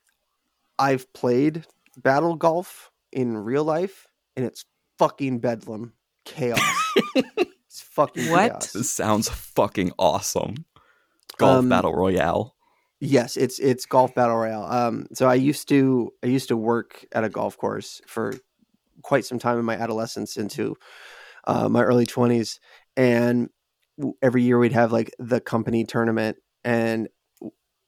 [0.79, 1.65] I've played
[1.97, 4.65] battle golf in real life and it's
[4.97, 5.93] fucking bedlam
[6.25, 6.59] chaos.
[7.15, 8.49] it's fucking What?
[8.51, 8.73] chaos.
[8.73, 10.65] this sounds fucking awesome
[11.37, 12.55] Golf Um, Battle Royale.
[12.99, 14.63] Yes, it's it's golf battle royale.
[14.65, 18.33] Um, so I used to I used to work at a golf course for
[19.01, 20.75] quite some time in my adolescence into
[21.45, 22.59] uh, my early twenties,
[22.95, 23.49] and
[24.21, 27.07] every year we'd have like the company tournament, and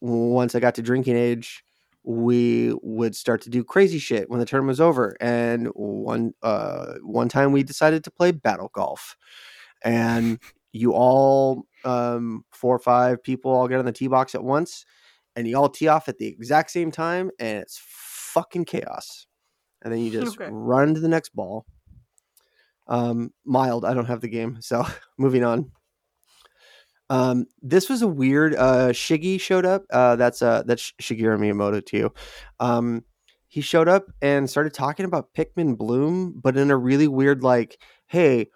[0.02, 1.64] once I got to drinking age,
[2.03, 5.15] we would start to do crazy shit when the tournament was over.
[5.22, 9.15] And one uh, one time we decided to play battle golf,
[9.84, 10.40] and
[10.73, 14.85] you all um, four or five people all get on the tee box at once
[15.35, 19.27] and you all tee off at the exact same time and it's fucking chaos
[19.84, 20.49] and then you just Okay.
[20.51, 21.65] run to the next ball
[22.88, 24.84] um mild i don't have the game so
[25.18, 25.72] moving on
[27.10, 31.85] um this was a weird uh shiggy showed up uh that's uh that's shigeru miyamoto
[31.85, 32.14] to you
[32.60, 33.03] um
[33.47, 37.80] he showed up and started talking about pikmin bloom but in a really weird like
[38.07, 38.47] hey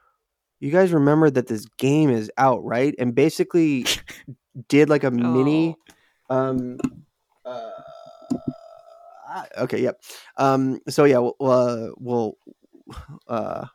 [0.60, 3.86] you guys remember that this game is out right and basically
[4.70, 5.76] did like a mini
[6.30, 6.36] Oh.
[6.36, 6.78] um
[7.46, 7.72] uh,
[9.38, 10.02] I- okay yep
[10.38, 12.34] um so yeah we'll uh, we'll
[13.28, 13.66] uh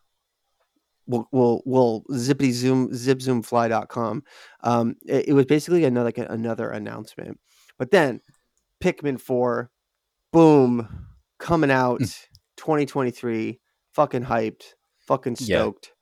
[1.07, 4.23] we'll we'll, we'll zippity zoom zipzoomfly.com
[4.63, 7.39] um it, it was basically another like another announcement
[7.79, 8.21] but then
[8.83, 9.71] pikmin 4
[10.33, 11.07] boom
[11.39, 12.01] coming out
[12.57, 13.61] 2023
[13.95, 14.63] fucking hyped
[15.07, 15.59] fucking Yeah.
[15.59, 15.93] stoked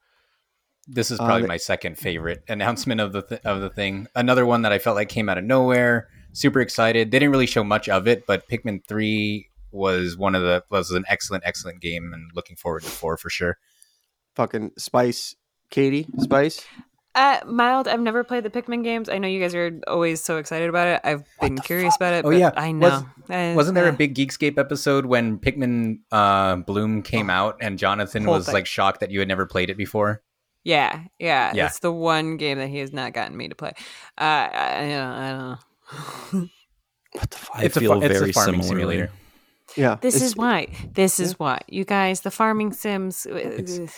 [0.86, 4.06] This is Uh, probably my second favorite announcement of the th- of the thing.
[4.14, 6.08] Another one that I felt like came out of nowhere.
[6.32, 7.10] Super excited.
[7.10, 10.90] They didn't really show much of it, but Pikmin Three was one of the was
[10.90, 13.58] an excellent excellent game, and looking forward to four for sure.
[14.36, 15.34] fucking spice
[15.70, 16.64] katie spice
[17.14, 17.88] Uh, mild.
[17.88, 19.08] I've never played the Pikmin games.
[19.08, 21.00] I know you guys are always so excited about it.
[21.02, 22.24] I've been the curious about it.
[22.24, 22.52] Oh, but yeah.
[22.56, 23.34] I Was- know.
[23.34, 27.78] Uh, Wasn't there a uh, big Geekscape episode when Pikmin uh, Bloom came out and
[27.80, 28.54] Jonathan was thing.
[28.54, 30.22] like shocked that you had never played it before?
[30.62, 31.66] Yeah, yeah, Yeah.
[31.66, 33.72] It's the one game that he has not gotten me to play.
[34.16, 36.48] Uh, I, I don't, I don't know.
[37.12, 38.96] what the fuck I it's feel a fa- it's very a farming similarly.
[38.96, 39.12] simulator.
[39.76, 40.68] Yeah This is why.
[40.92, 41.60] This is why.
[41.68, 43.26] You guys, the farming sims.
[43.30, 43.90] uh, It's-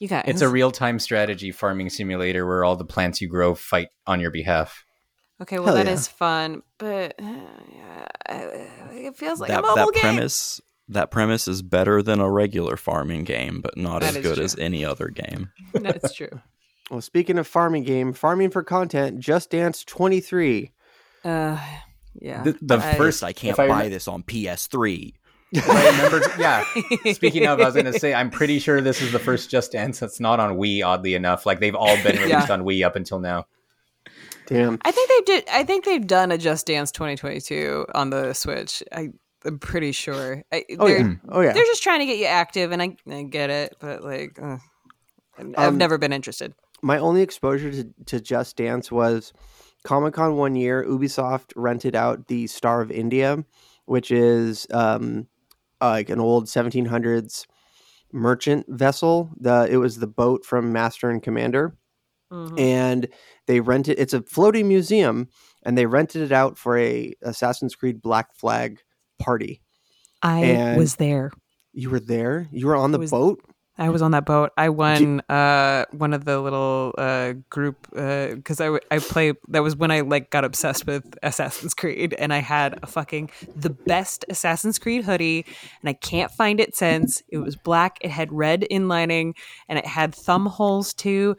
[0.00, 0.24] you guys.
[0.28, 4.20] It's a real time strategy farming simulator where all the plants you grow fight on
[4.20, 4.84] your behalf.
[5.42, 5.58] okay.
[5.58, 5.92] Well, Hell that yeah.
[5.92, 8.38] is fun, but uh,
[8.92, 10.02] it feels like that a mobile that game.
[10.02, 10.60] premise
[10.90, 14.44] that premise is better than a regular farming game, but not That as good true.
[14.44, 15.50] as any other game.
[15.74, 16.40] That's true.
[16.90, 20.72] Well, speaking of farming game, farming for content, Just Dance 23.
[21.24, 21.58] Uh,
[22.20, 22.42] yeah.
[22.42, 25.14] The, the I- first I can't if I buy this on PS3.
[25.56, 26.62] I remember, yeah.
[27.14, 29.72] Speaking of, I was going to say, I'm pretty sure this is the first Just
[29.72, 30.84] Dance that's not on Wii.
[30.84, 32.52] Oddly enough, like they've all been released Yeah.
[32.52, 33.46] on Wii up until now.
[34.46, 34.78] Damn.
[34.82, 35.44] I think they did.
[35.50, 38.82] I think they've done a Just Dance 2022 on the Switch.
[38.92, 39.08] I,
[39.44, 40.42] I'm pretty sure.
[40.52, 41.14] I, Oh, they're, yeah.
[41.30, 41.52] Oh, yeah.
[41.52, 44.56] they're just trying to get you active, and I, I get it, but like, uh,
[45.38, 46.52] I've Um, never been interested.
[46.82, 49.32] My only exposure to, to Just Dance was
[49.84, 50.84] Comic Con one year.
[50.84, 53.44] Ubisoft rented out the Star of India,
[53.86, 55.26] which is um,
[55.80, 57.46] like an old 1700s
[58.12, 59.30] merchant vessel.
[59.38, 61.76] The It was the boat from Master and Commander.
[62.30, 62.60] Mhm.
[62.60, 63.08] and
[63.46, 65.28] they rented it's a floating museum
[65.62, 68.80] and they rented it out for a assassin's creed black flag
[69.18, 69.62] party
[70.20, 71.30] I and- was there.
[71.72, 73.40] you were there you were on the was- boat
[73.78, 74.50] I was on that boat.
[74.56, 79.34] I won uh, one of the little uh, group because I w- I play.
[79.48, 83.30] That was when I like got obsessed with Assassin's Creed, and I had a fucking
[83.54, 85.46] the best Assassin's Creed hoodie,
[85.80, 87.22] and I can't find it since.
[87.28, 87.98] It was black.
[88.00, 89.34] It had red inlining,
[89.68, 91.36] and it had thumb holes too.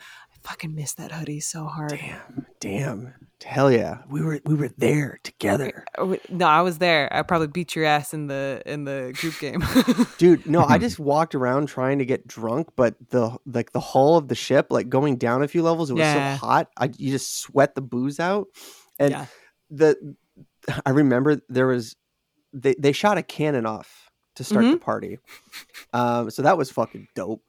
[0.49, 1.91] I fucking miss that hoodie so hard.
[1.91, 3.13] damn damn
[3.45, 7.07] hell yeah we were we were there together Oh, No, I was there.
[7.13, 9.63] I probably beat your ass in the in the group game.
[10.17, 14.17] dude no i just walked around trying to get drunk but the like the hull
[14.17, 16.35] of the ship like going down a few levels it was Yeah.
[16.37, 18.47] so hot i you just sweat the booze out
[18.97, 19.25] and Yeah.
[19.69, 20.15] the
[20.85, 21.95] i remember there was
[22.53, 24.73] they, they shot a cannon off to start Mm-hmm.
[24.73, 25.19] the party
[25.93, 27.43] um so that was fucking dope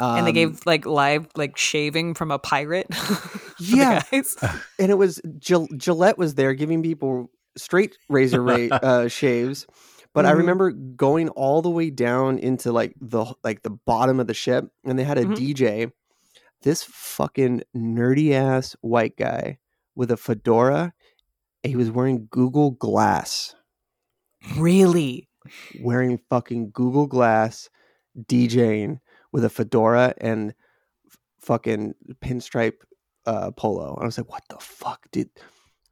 [0.00, 2.88] and they Um, gave like live like shaving from a pirate.
[3.62, 4.02] Yeah.
[4.78, 9.66] and it was Gil- Gillette was there giving people straight razor rate uh, shaves.
[10.14, 10.36] But I Mhm.
[10.38, 14.64] remember going all the way down into like the like the bottom of the ship,
[14.84, 15.36] and they had a Mhm.
[15.36, 15.92] DJ.
[16.62, 19.58] This fucking nerdy ass white guy
[19.94, 20.94] with a fedora.
[21.62, 23.54] He was wearing Google Glass,
[24.56, 25.28] Really?
[25.82, 27.68] wearing fucking Google Glass,
[28.18, 29.00] DJing
[29.32, 30.54] with a fedora and
[31.06, 32.82] f- fucking pinstripe
[33.26, 33.94] uh, polo.
[33.94, 35.30] And I was like, what the fuck, dude?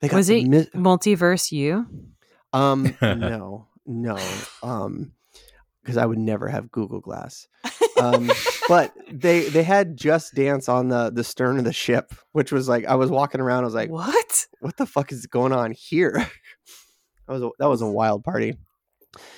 [0.00, 1.86] They got Was it mi- multiverse you?
[2.52, 4.18] Um, no, no.
[4.62, 5.12] Um,
[5.82, 7.48] because I would never have Google Glass.
[7.98, 8.30] Um,
[8.68, 12.68] but they they had Just Dance on the the stern of the ship, which was
[12.68, 13.62] like I was walking around.
[13.62, 14.46] I was like, what?
[14.60, 16.12] "What the fuck is going on here?"
[17.26, 18.54] that was a, that was a wild party.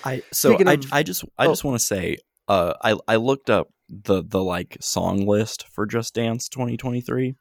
[0.05, 1.51] I so Speaking I, of- I just I oh.
[1.51, 2.16] just want to say
[2.48, 7.35] uh I I looked up the the like song list for Just Dance 2023.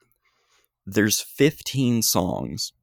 [0.85, 2.73] There's 15 songs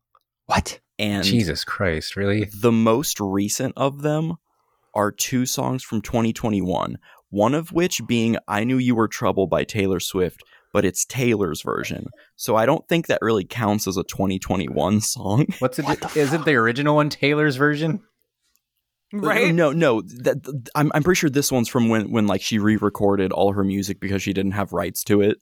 [0.47, 0.80] What?
[0.98, 2.48] and Jesus Christ, really?
[2.60, 4.34] the most recent of them
[4.94, 6.98] are two songs from 2021.
[7.30, 11.60] One of which being I Knew You Were Trouble by Taylor Swift, but it's Taylor's
[11.60, 12.06] version.
[12.36, 15.47] So I don't think that really counts as a 2021 song.
[15.59, 15.84] What's it?
[15.84, 18.01] What the Isn't the original one Taylor's version?
[19.12, 19.54] Right?
[19.54, 20.02] No, no.
[20.02, 23.62] That, I'm I'm pretty sure this one's from when when like she re-recorded all her
[23.64, 25.38] music because she didn't have rights to it.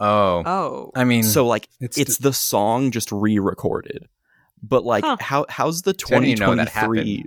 [0.00, 0.90] Oh, Oh.
[0.94, 4.06] I mean, So like it's, it's the song just re-recorded.
[4.62, 5.16] But like Huh.
[5.20, 7.24] how how's the So I know that 2023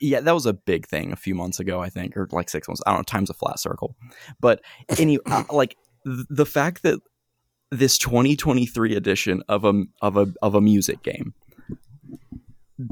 [0.00, 2.66] Yeah, that was a big thing a few months ago, I think, or like 6
[2.68, 2.82] months.
[2.86, 3.94] I don't know, time's a flat circle.
[4.40, 4.60] But
[4.98, 6.98] any uh, like th- the fact that
[7.70, 11.32] this 2023 edition of a of a of a music game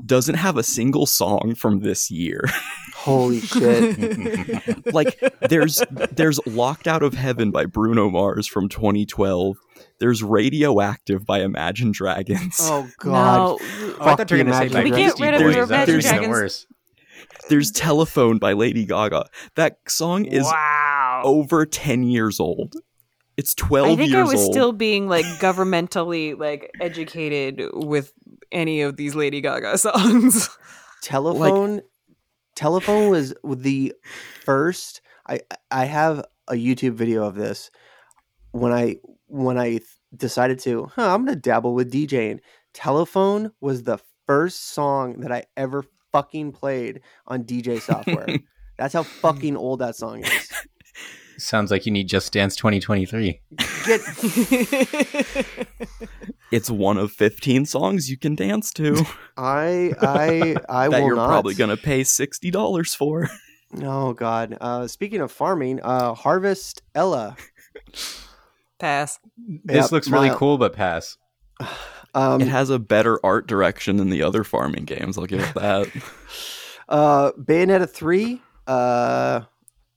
[0.06, 2.44] doesn't have a single song from this year.
[2.94, 4.86] Holy shit!
[4.94, 5.18] like
[5.48, 9.56] there's there's locked out of heaven by bruno mars from 2012
[10.00, 13.12] there's radioactive by imagine dragons oh god!
[13.12, 13.58] No.
[13.60, 15.34] Oh, I thought you were Fuck gonna say the by Imagine We get Beastie rid
[15.34, 15.54] of Boys.
[15.56, 16.28] your That's Imagine Dragons.
[16.28, 16.66] worse.
[17.48, 21.22] there's telephone by lady gaga that song is wow.
[21.24, 22.74] over 10 years old
[23.38, 28.12] it's 12 I think I was old still being like governmentally like educated with
[28.52, 30.48] any of these Lady Gaga songs.
[31.02, 31.82] telephone
[32.56, 33.94] telephone was the
[34.44, 35.40] first i
[35.70, 37.70] i have a youtube video of this.
[38.52, 38.96] When i
[39.26, 39.80] when i
[40.14, 42.40] decided to huh i'm gonna dabble with djing
[42.74, 48.26] telephone was the first song that i ever fucking played on dj software.
[48.78, 50.52] That's how fucking old that song is
[51.40, 53.40] Sounds like you need Just Dance 2023.
[53.86, 54.00] get
[56.52, 58.96] it's one of 15 songs you can dance to
[59.36, 63.28] i i i that will you're not probably gonna pay $60 for
[63.82, 67.36] oh god uh speaking of farming uh harvest ella
[68.78, 69.18] Pass.
[69.64, 71.16] This Yep, looks really my- cool, but pass.
[72.14, 75.54] um it has a better art direction than the other farming games i'll give it
[75.54, 75.88] that
[76.88, 78.42] Uh, Bayonetta three.
[78.66, 79.42] Uh,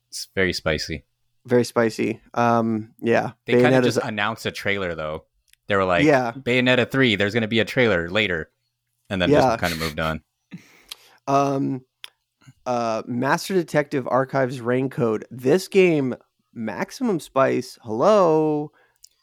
[0.09, 1.05] It's very spicy.
[1.45, 2.21] Very spicy.
[2.33, 3.31] Um, yeah.
[3.45, 5.25] They kind of just announced a trailer though.
[5.67, 6.31] They were like, Yeah.
[6.33, 8.49] Bayonetta 3, there's going to be a trailer later.
[9.09, 9.41] And then Yeah.
[9.41, 10.21] just kind of moved on.
[11.27, 11.81] um,
[12.65, 15.25] uh, Master Detective Archives Rain Code.
[15.31, 16.15] This game,
[16.53, 17.77] Maximum Spice.
[17.81, 18.71] Hello.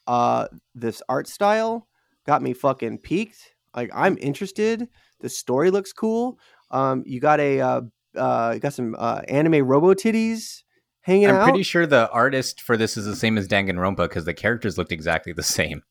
[0.06, 1.86] Uh, this art style
[2.26, 3.54] got me fucking peaked.
[3.74, 4.88] Like I'm interested.
[5.20, 6.38] The story looks cool.
[6.70, 7.80] Um, you got a uh,
[8.16, 10.62] uh, you got some uh, anime robo titties
[11.02, 11.44] hanging I'm out.
[11.48, 14.92] pretty sure the artist for this is the same as Danganronpa because the characters looked
[14.92, 15.82] exactly the same.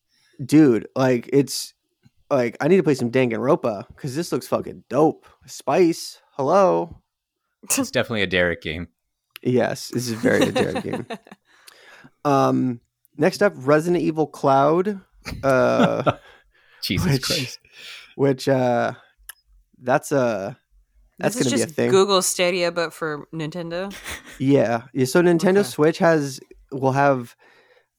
[0.44, 1.74] dude like it's
[2.30, 7.02] like i need to play some danganronpa because this looks fucking dope spice hello
[7.64, 8.88] It's definitely a Derek game.
[9.42, 11.06] yes this is very a Derek game
[12.24, 12.80] um
[13.16, 15.00] next up resident evil cloud
[15.42, 16.12] uh
[16.82, 17.58] Jesus which, Christ.
[18.16, 18.92] which uh
[19.82, 20.56] that's a
[21.20, 23.92] that's this is gonna be a just thing Google Stadia, but for Nintendo.
[24.38, 25.68] yeah yeah so nintendo Okay.
[25.68, 26.40] switch has
[26.72, 27.36] will have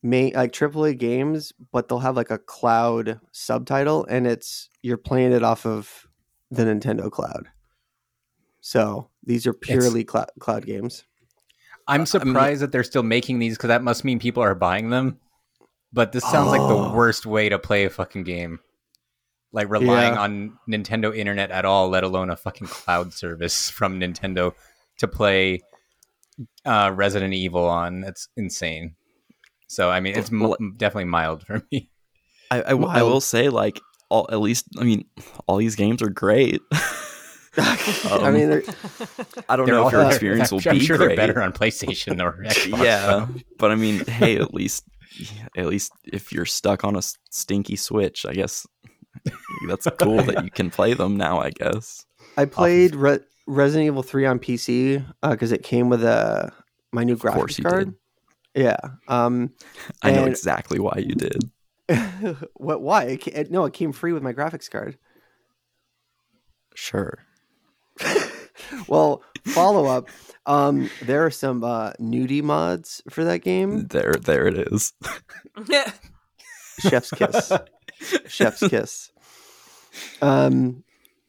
[0.04, 5.32] main like AAA games but they'll have like a cloud subtitle and it's you're playing
[5.32, 6.08] it off of
[6.50, 7.48] the nintendo cloud
[8.62, 11.04] so these are purely clou- cloud games
[11.88, 14.54] I'm uh, mean- surprised that they're still making these because that must mean people are
[14.56, 15.20] buying them.
[15.92, 16.90] But this sounds like Oh.
[16.90, 18.60] the worst way to play a fucking game.
[19.54, 20.22] Like relying Yeah.
[20.22, 24.54] on Nintendo internet at all, let alone a fucking cloud service from Nintendo
[25.00, 25.60] to play
[26.66, 28.04] uh, Resident Evil on.
[28.04, 28.96] It's insane.
[29.68, 31.90] So I mean, it's m- definitely mild for me.
[32.50, 33.12] I, I, w- I Wild.
[33.12, 33.80] will say, like,
[34.10, 35.06] all, at least, I mean,
[35.48, 36.60] all these games are great.
[37.58, 38.62] i Um, mean
[39.50, 41.08] I don't know if your experience will I'm be sure great.
[41.18, 42.84] they're better on PlayStation or Xbox.
[42.84, 43.30] yeah, so.
[43.58, 44.86] but I mean, hey, at least,
[45.58, 48.66] at least if you're stuck on a stinky Switch, I guess
[49.68, 51.40] that's cool that you can play them now.
[51.40, 52.06] I guess.
[52.38, 56.52] i played Re- resident evil 3 on pc because it came with a
[56.92, 57.96] my new course graphics you card
[58.56, 58.78] yeah
[59.08, 59.52] um
[60.02, 61.50] I know exactly why you did.
[62.54, 64.98] what why it, it, no it came free with my graphics card
[66.74, 67.20] Sure.
[68.88, 70.08] well follow up
[70.46, 74.94] um there are some uh nudie mods for that game There, there it is.
[76.80, 77.52] chef's kiss
[78.28, 79.12] chef's kiss
[80.22, 80.84] um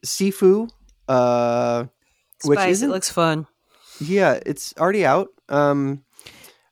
[0.05, 0.69] sifu
[1.09, 1.85] uh
[2.45, 3.47] Which Spice, it isn't- looks fun.
[4.01, 6.05] yeah it's already out um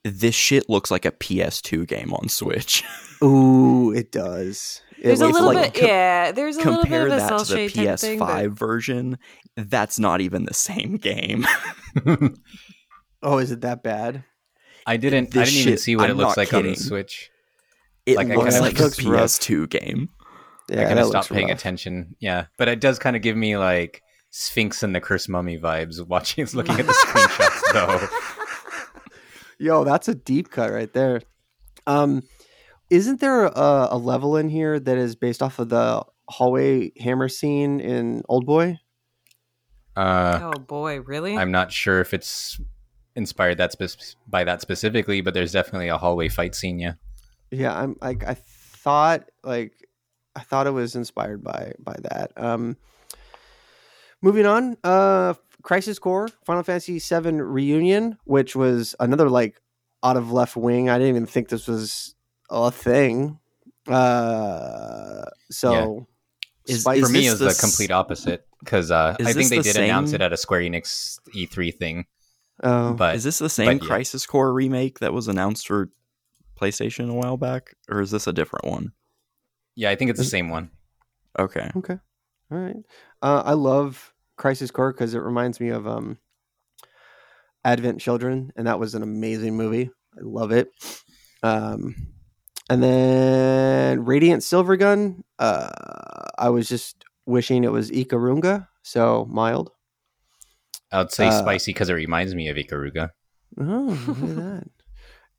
[0.02, 2.82] this shit looks like a PS2 game on Switch.
[3.22, 4.80] Ooh, it does.
[4.98, 6.32] It There's a looks little like bit, com- yeah.
[6.32, 9.18] There's a little bit Compare of a that cell to the PS5 thing, but- version.
[9.58, 11.46] That's not even the same game.
[13.22, 14.24] Oh, is it that bad?
[14.86, 15.36] I didn't.
[15.36, 16.74] I didn't even see what I'm it looks not like on the.
[16.74, 17.30] Switch.
[18.06, 19.20] It Like, I looks kinda- like It a rough.
[19.22, 20.08] PS2 game.
[20.68, 21.58] Yeah, I kind of looks stopped paying rough.
[21.58, 22.16] attention.
[22.20, 26.04] Yeah, but it does kind of give me like Sphinx and the Cursed Mummy vibes
[26.06, 28.08] watching, looking at the screenshots though.
[29.58, 31.20] Yo, that's a deep cut right there.
[31.86, 32.22] Um,
[32.88, 37.28] isn't there a, a level in here that is based off of the hallway hammer
[37.28, 38.78] scene in Old Boy?
[39.96, 41.36] Uh, oh boy, really?
[41.36, 42.58] I'm not sure if it's
[43.16, 46.78] inspired that spe- by that specifically, but there's definitely a hallway fight scene.
[46.78, 46.92] Yeah.
[47.50, 49.72] Yeah, I'm like I thought like
[50.36, 52.32] I thought it was inspired by by that.
[52.36, 52.76] Um
[54.22, 59.60] moving on, uh Crisis Core, Final Fantasy VII Reunion, which was another like
[60.02, 60.88] out of left wing.
[60.88, 62.14] I didn't even think this was
[62.50, 63.38] a thing.
[63.86, 66.06] Uh so
[66.66, 69.32] Is- Spice- For me, this it was the the s- complete opposite because uh, I
[69.32, 72.04] think they the did announce it at a Square Enix E3 thing.
[72.62, 73.88] oh, But is this the same but yeah.
[73.88, 75.90] Crisis Core remake that was announced for
[76.60, 78.92] PlayStation a while back, or is this a different one?
[79.76, 80.70] yeah, I think it's the same one.
[81.38, 81.70] Okay.
[81.76, 81.96] Okay.
[82.52, 82.76] All right.
[83.22, 86.18] Uh, I love Crisis Core because it reminds me of um,
[87.64, 89.90] Advent Children, and that was an amazing movie.
[90.16, 90.68] I love it.
[91.42, 91.94] Um,
[92.68, 95.22] and then Radiant Silvergun.
[95.38, 95.70] Uh,
[96.36, 99.70] I was just wishing it was Ikaruga, so mild.
[100.92, 103.10] I'd say Uh, spicy because it reminds me of Ikaruga.
[103.58, 103.64] Oh,
[104.06, 104.68] look at that.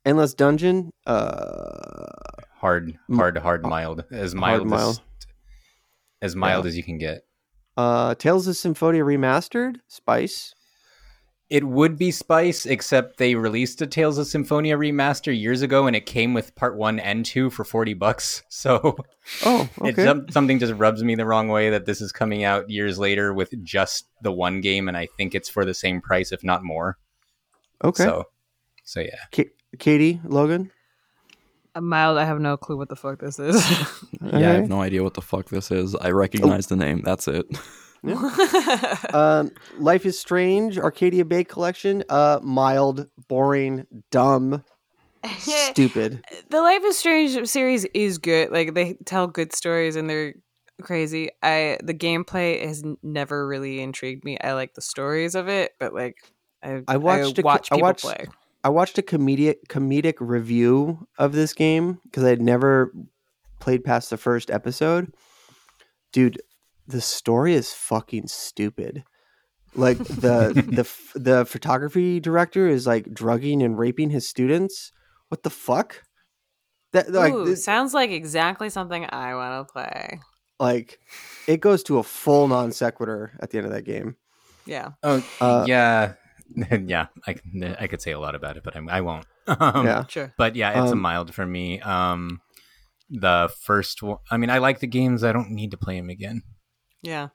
[0.04, 0.90] Endless Dungeon.
[1.06, 2.06] Uh,
[2.58, 4.04] Hard, hard, hard, mild.
[4.12, 4.90] As mild, mild.
[4.90, 5.00] as
[6.20, 6.68] as mild Yeah.
[6.68, 7.22] as you can get.
[7.76, 9.76] uh, Tales of Symphonia Remastered.
[9.88, 10.54] Spice.
[11.50, 15.94] It would be Spice, except they released a Tales of Symphonia remaster years ago, and
[15.96, 18.42] it came with part one and two for forty bucks.
[18.48, 18.96] So
[19.44, 20.04] Oh, okay.
[20.04, 23.34] some- something just rubs me the wrong way that this is coming out years later
[23.34, 26.62] with just the one game, and I think it's for the same price, if not
[26.62, 26.96] more.
[27.82, 28.04] okay.
[28.04, 28.24] So,
[28.84, 29.18] so yeah.
[29.72, 30.70] Ka- Katie, Logan.
[31.80, 33.64] Mild, I have no clue what the fuck this is.
[34.22, 35.96] Yeah, I have no idea what the fuck this is.
[35.96, 37.02] I recognize the name.
[37.04, 37.44] That's it.
[39.14, 42.04] um, Life is Strange, Arcadia Bay Collection.
[42.08, 44.62] Uh, mild, boring, dumb,
[45.38, 46.24] stupid.
[46.50, 48.50] the Life is Strange series is good.
[48.52, 50.34] Like they tell good stories and they're
[50.80, 51.30] crazy.
[51.42, 54.38] I the gameplay has never really intrigued me.
[54.38, 56.16] I like the stories of it, but like
[56.62, 58.26] I I watched a co- watch I people watched- play.
[58.64, 62.92] I watched a comedic comedic review of this game because I had never
[63.60, 65.12] played past the first episode.
[66.12, 66.40] Dude,
[66.86, 69.04] the story is fucking stupid.
[69.74, 70.52] Like the
[71.14, 74.92] the the photography director is like drugging and raping his students.
[75.28, 76.02] What the fuck?
[76.92, 80.20] That like Ooh, this- sounds like exactly something I want to play.
[80.60, 81.00] like
[81.48, 84.16] it goes to a full non sequitur at the end of that game.
[84.66, 84.90] Yeah.
[85.02, 86.12] Oh Uh, yeah,
[86.86, 87.06] yeah.
[87.26, 87.36] I
[87.78, 89.26] I could say a lot about it, but I'm, I won't.
[89.46, 90.06] Um, yeah.
[90.06, 90.32] Sure.
[90.38, 91.80] But yeah, it's a Um, mild for me.
[91.80, 92.40] Um,
[93.10, 94.18] the first one.
[94.30, 95.24] I mean, I like the games.
[95.24, 96.42] I don't need to play them again.
[97.02, 97.28] Yeah.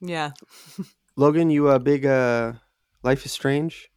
[0.00, 0.30] Yeah.
[1.16, 2.52] Logan, you a big uh
[3.02, 3.88] Life is Strange?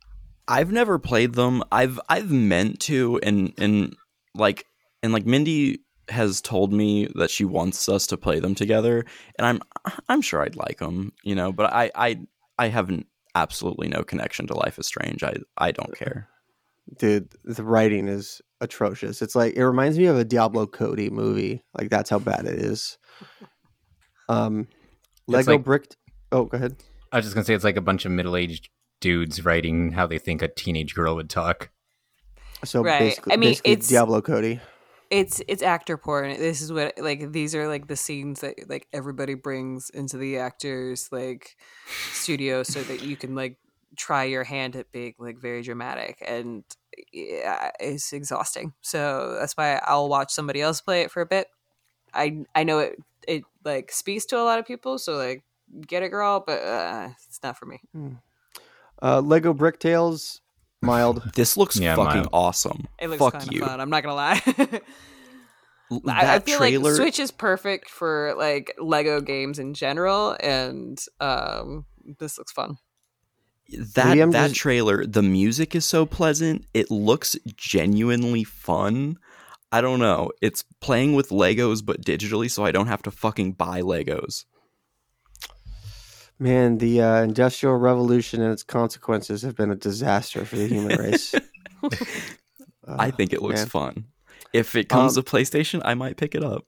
[0.48, 1.64] I've never played them.
[1.72, 3.96] I've I've meant to, and and
[4.36, 4.66] like
[5.04, 5.80] and like Mindy
[6.10, 9.06] has told me that she wants us to play them together,
[9.38, 9.62] and I'm
[10.10, 11.52] I'm sure I'd like them, you know.
[11.52, 12.20] But I I
[12.58, 15.24] I haven't absolutely no connection to Life is Strange.
[15.24, 16.28] I I don't care.
[17.00, 19.22] Dude, the writing is atrocious.
[19.22, 21.64] It's like it reminds me of a Diablo Cody movie.
[21.78, 22.98] Like that's how bad it is.
[24.30, 24.68] Um
[25.28, 25.98] Lego like- bricked
[26.32, 26.76] Oh, go ahead.
[27.12, 30.18] I was just gonna say it's like a bunch of middle-aged dudes writing how they
[30.18, 31.70] think a teenage girl would talk.
[32.64, 33.00] So Right.
[33.00, 34.60] basically, I mean, basically it's- Diablo Cody.
[35.10, 36.32] It's it's actor porn.
[36.32, 40.40] This is what like these are like the scenes that like everybody brings into the
[40.40, 41.56] actors like
[42.12, 43.58] studio so that you can like
[43.96, 46.64] try your hand at being like very dramatic and
[47.12, 48.74] yeah, it's exhausting.
[48.82, 51.48] So that's why I'll watch somebody else play it for a bit.
[52.14, 55.44] I I know it it like speaks to a lot of people, so like
[55.88, 57.82] get it, girl, but uh, it's not for me.
[59.02, 60.42] Uh Lego Brick Tales,
[60.86, 61.32] mild.
[61.36, 62.30] This looks Yeah, fucking mild.
[62.34, 62.88] awesome.
[63.00, 63.62] It looks Fuck kind you.
[63.64, 63.80] of fun.
[63.82, 64.42] I'm not gonna lie.
[65.92, 66.90] L- I, I That feel trailer.
[66.92, 71.86] like Switch is perfect for like Lego games in general, and um,
[72.20, 72.78] this looks fun.
[73.94, 79.18] that Liam that just- trailer the music is so pleasant it looks genuinely fun
[79.72, 83.54] i don't know it's playing with legos but digitally so i don't have to fucking
[83.54, 84.46] buy legos
[86.38, 90.98] Man, the uh, industrial revolution and its consequences have been a disaster for the human
[91.00, 91.34] race.
[92.88, 93.68] I Uh, think it looks man.
[93.68, 94.06] fun.
[94.54, 96.66] If it comes Um, to PlayStation, I might pick it up.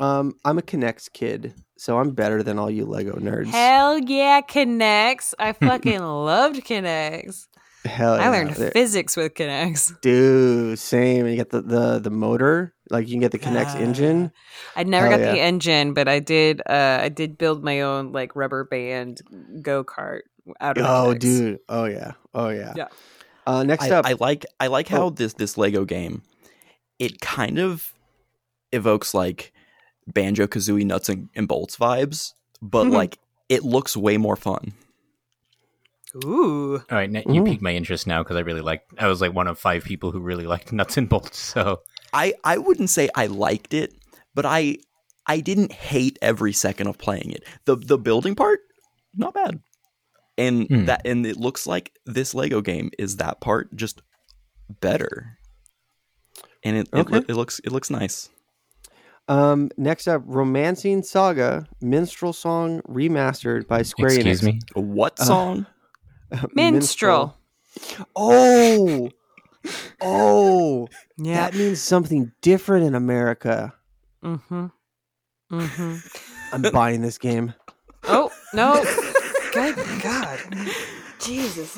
[0.00, 3.46] Um, I'm a K'Nex kid, so I'm better than all you Lego nerds.
[3.48, 5.34] Hell yeah, K'Nex.
[5.38, 7.46] I fucking loved K'Nex.
[7.84, 8.22] Hell yeah.
[8.22, 8.30] I yeah.
[8.30, 10.00] learned There- physics with K'Nex.
[10.00, 11.20] Dude, same.
[11.26, 13.78] And you get the, the the motor, like you can get the K'Nex Ah.
[13.78, 14.32] engine.
[14.76, 16.60] I never Hell got the engine, but I did.
[16.66, 19.20] Uh, I did build my own like rubber band
[19.62, 20.20] go kart
[20.60, 20.84] out of.
[20.86, 21.18] Oh, K'Nex.
[21.20, 21.58] dude.
[21.68, 22.12] Oh yeah.
[22.34, 22.72] Oh yeah.
[22.76, 22.88] Yeah.
[23.46, 25.10] Uh, next I, up, I like I like how Oh.
[25.10, 26.22] this this Lego game
[26.98, 27.94] it kind of
[28.72, 29.52] evokes like
[30.06, 32.92] Banjo Kazooie nuts and, and bolts vibes, but Mhm.
[32.92, 34.72] like it looks way more fun.
[36.24, 36.76] Ooh.
[36.76, 37.44] All right, you Ooh.
[37.44, 38.82] piqued my interest now because I really like.
[38.98, 41.38] I was like one of five people who really liked nuts and bolts.
[41.54, 41.80] So
[42.12, 43.94] I I wouldn't say I liked it,
[44.34, 44.78] but I
[45.26, 47.44] I didn't hate every second of playing it.
[47.64, 48.60] The the building part
[49.14, 49.60] not bad.
[50.36, 50.84] And Hmm.
[50.84, 54.00] that and it looks like this Lego game is that part just
[54.80, 55.38] better.
[56.64, 57.14] And it it, Okay.
[57.16, 58.28] loo- it looks it looks nice.
[59.28, 64.44] um, next up, Romancing Saga Minstrel Song remastered by Square excuse Enix.
[64.44, 64.60] me.
[64.74, 65.66] What Uh, song?
[66.54, 67.36] Minstrel.
[68.16, 69.10] Oh,
[70.00, 71.34] oh, Yeah.
[71.50, 73.74] that means something different in America.
[74.22, 74.66] Mm-hmm.
[75.52, 75.96] Mm-hmm.
[76.54, 77.54] I'm buying this game.
[78.04, 78.82] Oh no!
[79.52, 80.38] Good God!
[81.20, 81.76] Jesus.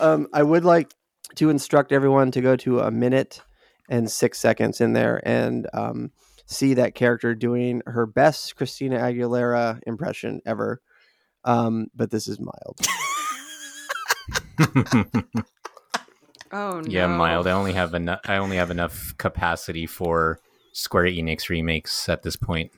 [0.00, 0.92] Um, I would like
[1.36, 3.42] to instruct everyone to go to a minute
[3.88, 6.10] and six seconds in there and um,
[6.46, 10.80] see that character doing her best Christina Aguilera impression ever.
[11.44, 12.78] Um, but this is mild.
[16.52, 16.86] Oh no.
[16.88, 17.46] yeah, mild.
[17.46, 18.20] I only have enough.
[18.26, 20.40] I only have enough capacity for
[20.72, 22.72] Square Enix remakes at this point.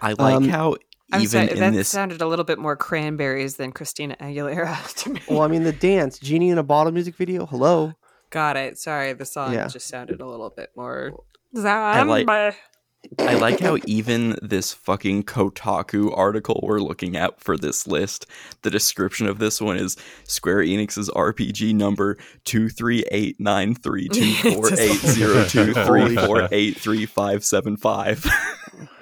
[0.00, 0.76] I like Um, how
[1.12, 4.94] I'm even sorry, in that this sounded a little bit more cranberries than Christina Aguilera
[5.02, 5.20] to me.
[5.28, 7.46] well, I mean, the dance, Genie in a Bottle music video.
[7.46, 7.94] Hello.
[8.30, 8.78] Got it.
[8.78, 9.66] Sorry, the song Yeah.
[9.68, 11.12] just sounded a little bit more.
[11.56, 11.68] Zombie.
[11.70, 12.26] I like
[13.18, 18.26] how even this fucking Kotaku article we're looking at for this list,
[18.62, 24.08] the description of this one is Square Enix's RPG number two three eight nine three
[24.08, 28.26] two four eight zero two three four eight three five seven five.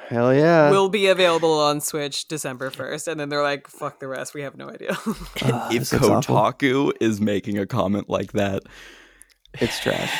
[0.09, 0.71] Hell yeah.
[0.71, 3.09] will be available on Switch December 1st.
[3.09, 4.35] And then they're like, fuck the rest.
[4.35, 4.97] We have no idea.
[5.43, 6.37] Ah, If this awful.
[6.37, 8.63] Kotaku is making a comment like that,
[9.55, 10.13] It's trash.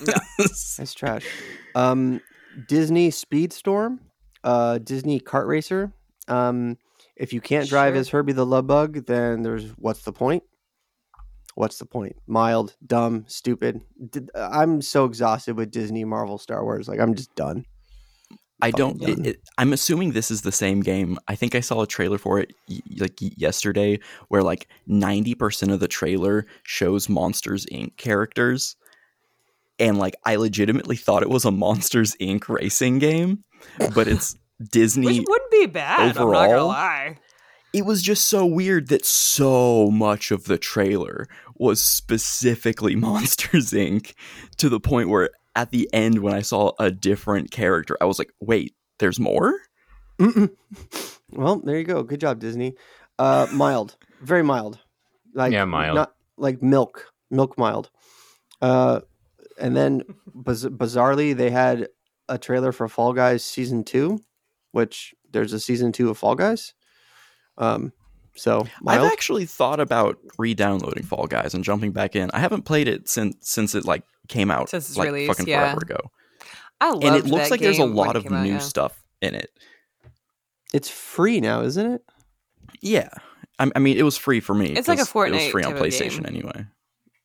[0.38, 1.26] It's trash.
[1.74, 2.20] Um,
[2.68, 3.98] Disney Speedstorm,
[4.42, 5.92] uh, Disney Kart Racer.
[6.28, 6.78] Um,
[7.16, 8.00] if you can't drive Sure.
[8.00, 10.42] as Herbie the Love Bug, then there's what's the point?
[11.54, 12.16] What's the point?
[12.26, 13.80] Mild, dumb, stupid.
[14.34, 16.88] I'm so exhausted with Disney, Marvel, Star Wars.
[16.88, 17.64] Like I'm just done.
[18.62, 19.00] I don't.
[19.02, 21.18] It, it, I'm assuming this is the same game.
[21.28, 23.98] I think I saw a trailer for it y- like yesterday,
[24.28, 27.96] where like 90 percent of the trailer shows Monsters Inc.
[27.98, 28.74] characters,
[29.78, 32.48] and like I legitimately thought it was a Monsters Inc.
[32.48, 33.44] racing game,
[33.94, 34.36] but it's
[34.70, 35.06] Disney.
[35.20, 35.98] Which wouldn't be bad.
[36.00, 37.18] I'm not going to overall- lie.
[37.72, 41.26] it was just so weird that so much of the trailer
[41.56, 44.14] was specifically Monsters Inc.
[44.58, 48.18] to the point where at the end when I saw a different character, I was
[48.18, 49.54] like, "Wait, there's more."
[50.18, 50.50] Mm-mm.
[51.30, 52.02] well, there you go.
[52.04, 52.74] Good job, Disney.
[53.18, 54.78] Uh, mild, very mild.
[55.34, 55.96] Like Yeah, mild.
[55.96, 57.90] Not like milk, milk mild.
[58.62, 59.00] Uh,
[59.58, 60.02] and then
[60.44, 61.88] biz- bizarrely, they had
[62.28, 64.20] a trailer for Fall Guys season two,
[64.72, 66.74] which there's a season two of Fall Guys.
[67.58, 67.92] Um,
[68.36, 69.04] so mild.
[69.06, 72.30] I've actually thought about re-downloading Fall Guys and jumping back in.
[72.32, 75.46] I haven't played it since since it like came out Since its like release, fucking
[75.46, 75.60] yeah.
[75.72, 76.10] forever ago.
[76.80, 79.50] I love And it looks like there's a lot of new new stuff in it.
[80.72, 82.02] it's free now, isn't it?
[82.80, 83.08] Yeah.
[83.60, 84.72] I, I mean, it was free for me.
[84.72, 86.26] It's like a 'cause It was free on PlayStation game.
[86.26, 86.66] anyway.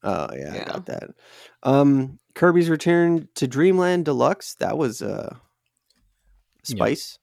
[0.03, 1.09] Oh yeah, I got that.
[1.63, 4.55] Um, Kirby's Return to Dreamland Deluxe.
[4.55, 5.35] That was uh,
[6.63, 7.17] spice.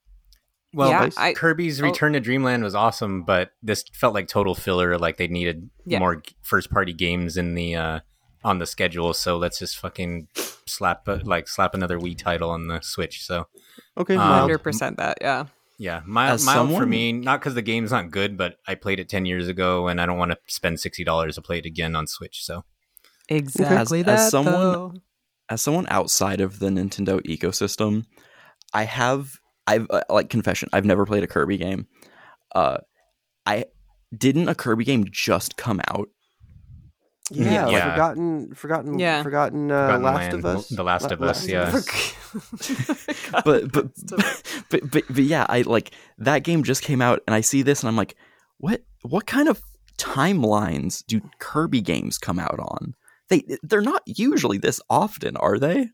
[0.75, 1.85] Well, Yeah, I- Kirby's oh.
[1.85, 4.99] Return to Dreamland was awesome, but this felt like total filler.
[4.99, 6.01] Like they needed Yeah.
[6.01, 8.01] more first party games in the uh,
[8.45, 9.15] on the schedule.
[9.15, 10.29] So let's just fucking
[10.67, 13.25] slap uh, like slap another Wii title on the Switch.
[13.25, 13.47] So
[13.97, 14.21] Okay, Um.
[14.41, 15.19] Hundred percent that.
[15.23, 15.47] Yeah.
[15.79, 17.13] Yeah, mild, As mild for me.
[17.13, 20.07] Not because the game's not good, but I played it ten years ago, and I
[20.07, 22.45] don't want to spend sixty dollars to play it again on Switch.
[22.45, 22.65] So
[23.29, 24.95] Exactly As- as someone- though.
[25.51, 28.05] as someone outside of the Nintendo ecosystem,
[28.73, 29.33] I have
[29.67, 31.87] I've uh, like confession, I've never played a Kirby game.
[32.55, 32.79] Uh
[33.45, 33.65] I
[34.17, 36.09] didn't a Kirby game just come out?
[37.33, 37.91] Yeah, Yeah.
[37.93, 39.23] forgotten, forgotten, Yeah.
[39.23, 40.69] forgotten, uh, Forgotten Last Land, of Us.
[40.69, 41.71] The Last La- of Us, yeah.
[43.45, 43.89] But but
[44.71, 47.83] but, but but yeah, I like that game just came out and I see this
[47.83, 48.15] and I'm like,
[48.59, 49.61] what what kind of
[49.99, 52.95] timelines do Kirby games come out on?
[53.29, 55.89] They they're not usually this often, are they?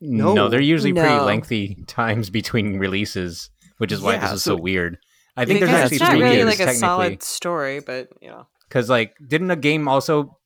[0.00, 0.48] No, No.
[0.48, 4.62] they're usually pretty lengthy times between releases, which is why Yeah, this is so, so-
[4.62, 4.98] weird.
[5.36, 6.78] I think Because there's Yeah, actually it's not three really years like a technically.
[6.80, 8.46] solid story, but you know.
[8.68, 10.36] Because like, didn't a game also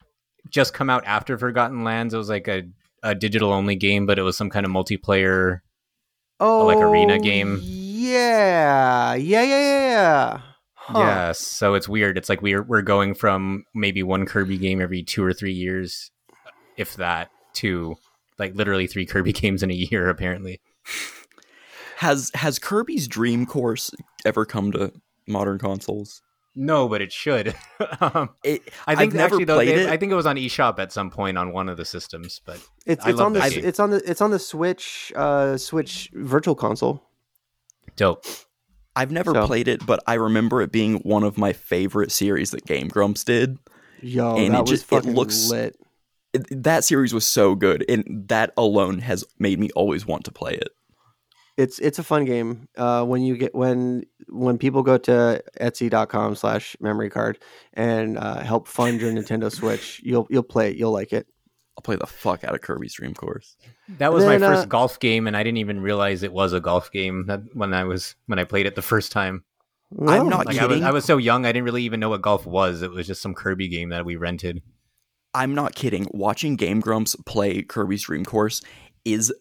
[0.51, 2.15] just come out after Forgotten Lands?
[2.15, 2.65] It was like a,
[3.03, 5.61] a digital only game, but it was some kind of multiplayer.
[6.39, 7.61] Oh, like arena game.
[7.63, 9.89] Yeah, yeah, yeah, yeah.
[9.89, 10.41] yeah.
[10.75, 10.99] Huh.
[11.01, 12.17] Yeah, so it's weird.
[12.17, 16.11] It's like we're we're going from maybe one Kirby game every two or three years,
[16.77, 17.97] if that, to
[18.39, 20.09] like literally three Kirby games in a year.
[20.09, 20.61] Apparently,
[21.97, 23.91] Has has Kirby's Dream Course
[24.27, 24.93] ever come to
[25.27, 26.21] modern consoles?
[26.57, 27.55] No, but it should.
[28.01, 29.89] um, It, I think I've never actually though, played they- it.
[29.89, 32.59] I think it was on eShop at some point on one of the systems, but
[32.87, 33.65] It's I it's love on the that s- game.
[33.67, 37.03] it's on the it's on the Switch uh Switch Virtual Console.
[37.97, 38.25] dope.
[38.97, 42.51] I've never So- played it, but I remember it being one of my favorite series
[42.53, 43.59] that Game Grumps did.
[44.01, 45.77] Yo, And that it was just- it fucking looks- lit.
[46.33, 50.33] It- that series was so good, and that alone has made me always want to
[50.33, 50.69] play it.
[51.57, 52.69] It's it's a fun game.
[52.77, 57.39] Uh, when you get when when people go to Etsy.com slash memory card
[57.73, 60.77] and uh, help fund your Nintendo Switch, you'll you'll play it.
[60.77, 61.27] You'll like it.
[61.79, 63.57] I'll play the fuck out of Kirby's Dream Course.
[63.99, 66.53] That was Then, my first uh, golf game, and I didn't even realize it was
[66.53, 69.45] a golf game that, when I was when I played it the first time.
[70.07, 70.85] I'm not Like I was, kidding.
[70.85, 72.83] I was so young, I didn't really even know what golf was.
[72.83, 74.63] It was just some Kirby game that we rented.
[75.33, 76.07] I'm not kidding.
[76.13, 78.63] Watching Game Grumps play Kirby's Dream Course
[79.05, 79.33] is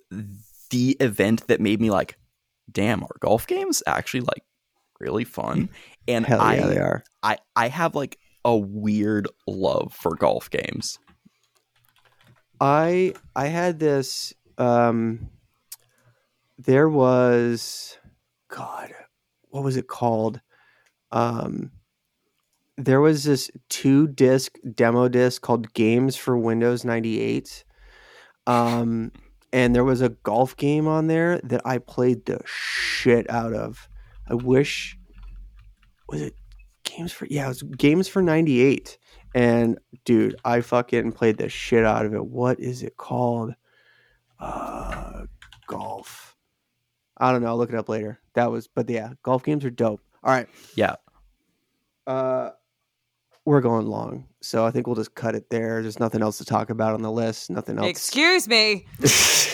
[0.70, 2.18] the event that made me like,
[2.72, 4.44] damn, are golf games actually like
[5.00, 5.70] really fun?
[6.08, 7.04] And Hell I, yeah, they are.
[7.24, 11.00] I, I have like a weird love for golf games.
[12.60, 15.30] I I had this um
[16.58, 17.98] there was
[18.48, 18.94] god
[19.50, 20.40] what was it called
[21.12, 21.72] um
[22.78, 27.64] there was this two disc demo disc called Games for Windows 98
[28.48, 29.12] um
[29.56, 33.90] and there was a golf game on there that I played the shit out of
[34.30, 34.98] I wish
[36.10, 36.36] was it
[36.84, 38.98] Games for yeah it was Games for 98
[39.36, 42.26] and dude, I fucking played the shit out of it.
[42.26, 43.53] What is it called?
[44.40, 45.26] Uh,
[45.68, 46.38] golf.
[47.18, 47.49] I don't know.
[47.49, 48.22] I'll look it up later.
[48.36, 50.02] That was, but yeah, golf games are dope.
[50.23, 50.48] All right.
[50.76, 50.95] Yeah.
[52.07, 52.52] Uh,
[53.44, 55.82] we're going long, so I think we'll just cut it there.
[55.82, 57.49] There's nothing else to talk about on the list.
[57.49, 57.90] Nothing else.
[57.90, 58.88] Excuse me.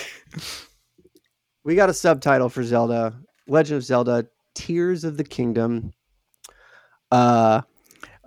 [1.64, 3.16] we got a subtitle for Zelda:
[3.48, 5.91] Legend of Zelda: Tears of the Kingdom.
[7.12, 7.62] Uh,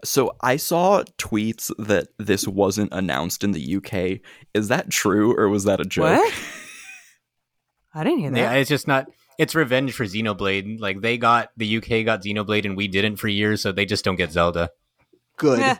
[0.05, 4.20] So I saw tweets that this wasn't announced in the UK.
[4.52, 6.18] Is that true or was that a joke?
[6.18, 6.35] What?
[7.94, 8.39] I didn't hear that.
[8.39, 9.06] Yeah, it's just not.
[9.39, 10.78] It's revenge for Xenoblade.
[10.81, 14.05] Like they got the UK got Xenoblade and we didn't for years, so they just
[14.05, 14.70] don't get Zelda.
[15.39, 15.76] good, Eh.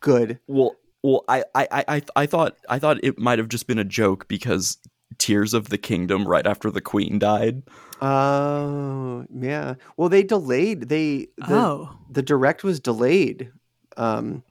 [0.00, 0.40] good.
[0.46, 3.78] Well, well, I, I, I, I, I thought, I thought it might have just been
[3.78, 4.76] a joke because
[5.18, 7.62] Tears of the Kingdom, right after the Queen died.
[8.00, 9.74] Oh, yeah.
[9.96, 10.88] Well, they delayed.
[10.88, 11.96] They the, oh.
[12.10, 13.52] the direct was delayed.
[13.96, 14.42] Um,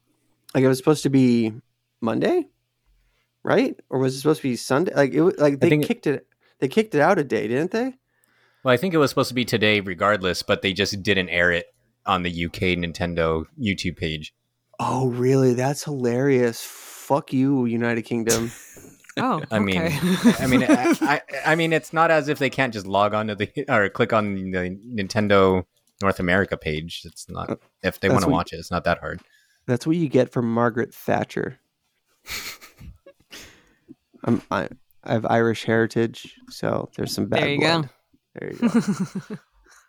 [0.53, 1.53] like it was supposed to be
[2.01, 2.47] Monday,
[3.43, 3.75] right?
[3.89, 4.93] Or was it supposed to be Sunday?
[4.93, 6.27] Like it, wa- like they think- kicked it.
[6.59, 7.95] They kicked it out a day, didn't they?
[8.63, 11.51] Well, I think it was supposed to be today, regardless, but they just didn't air
[11.51, 11.67] it
[12.05, 14.33] on the UK Nintendo YouTube page.
[14.79, 15.53] Oh, really?
[15.53, 16.61] That's hilarious.
[16.61, 18.51] Fuck you, United Kingdom.
[19.21, 19.41] Oh.
[19.51, 20.33] I mean, okay.
[20.39, 23.27] I mean, I, I, I mean, it's not as if they can't just log on
[23.27, 25.63] to the or click on the Nintendo
[26.01, 27.01] North America page.
[27.05, 28.57] It's not if they want to what- watch it.
[28.57, 29.21] It's not that hard.
[29.67, 31.59] That's what you get from Margaret Thatcher.
[34.23, 34.69] I'm, I,
[35.03, 37.83] I have Irish heritage, so there's some bad There you blood.
[37.83, 37.89] go.
[38.39, 39.37] There you go.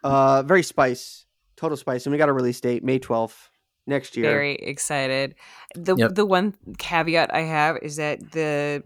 [0.05, 1.27] uh, very spice,
[1.57, 3.49] total spice, and we got a release date May 12th
[3.87, 4.31] next year.
[4.31, 5.35] Very excited.
[5.75, 6.15] The Yep.
[6.15, 8.83] the one caveat I have is that the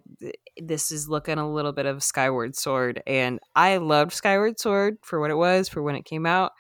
[0.57, 5.21] this is looking a little bit of Skyward Sword, and I loved Skyward Sword for
[5.21, 6.53] what it was for when it came out.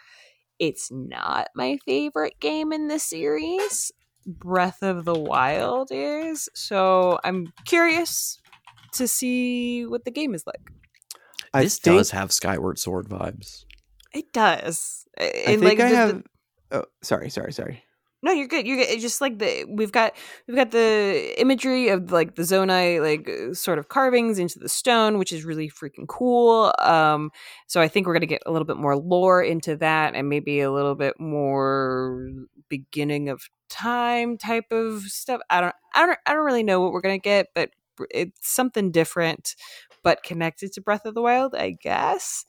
[0.58, 3.92] It's not my favorite game in the series.
[4.26, 8.40] Breath of the Wild is, so I'm curious
[8.94, 10.70] to see what the game is like.
[11.52, 13.64] I this think, does have Skyward Sword vibes.
[14.12, 15.06] It does.
[15.20, 16.22] I And, think I the- the- have.
[16.72, 17.83] oh, sorry, sorry, sorry.
[18.24, 18.66] No, you're good.
[18.66, 18.88] You're good.
[18.88, 20.14] It's just like the we've got
[20.48, 24.68] we've got the imagery of like the Zonai like uh, sort of carvings into the
[24.70, 26.72] stone, which is really freaking cool.
[26.78, 27.32] Um,
[27.66, 30.60] so I think we're gonna get a little bit more lore into that, and maybe
[30.60, 32.30] a little bit more
[32.70, 35.42] beginning of time type of stuff.
[35.50, 37.72] I don't, I don't, I don't really know what we're gonna get, but
[38.10, 39.54] it's something different,
[40.02, 42.46] but connected to Breath of the Wild, I guess.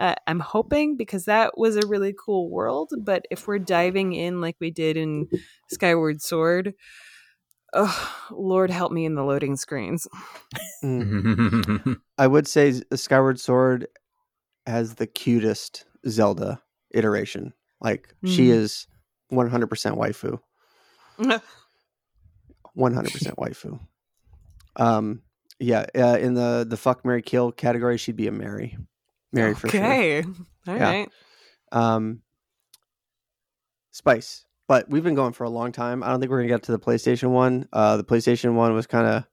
[0.00, 2.92] Uh, I'm hoping because that was a really cool world.
[2.98, 5.28] But if we're diving in like we did in
[5.68, 6.74] Skyward Sword,
[7.74, 10.08] Ugh, Lord help me in the loading screens.
[10.82, 12.00] Mm.
[12.18, 13.86] I would say Skyward Sword
[14.66, 16.60] has the cutest Zelda
[16.92, 17.52] iteration.
[17.80, 18.50] Like she Mm.
[18.52, 18.86] is
[19.30, 20.40] 100% waifu.
[22.76, 23.78] 100% waifu.
[24.76, 25.22] Um
[25.58, 28.78] yeah, uh, in the the fuck Mary kill category she'd be a Mary.
[29.32, 29.80] Mary for sure.
[29.80, 30.22] okay.
[30.66, 31.08] All right.
[31.72, 31.94] Yeah.
[31.94, 32.22] Um
[33.90, 34.44] Spice.
[34.68, 36.02] But we've been going for a long time.
[36.02, 37.68] I don't think we're going to get to the PlayStation 1.
[37.72, 39.24] Uh the PlayStation 1 was kind of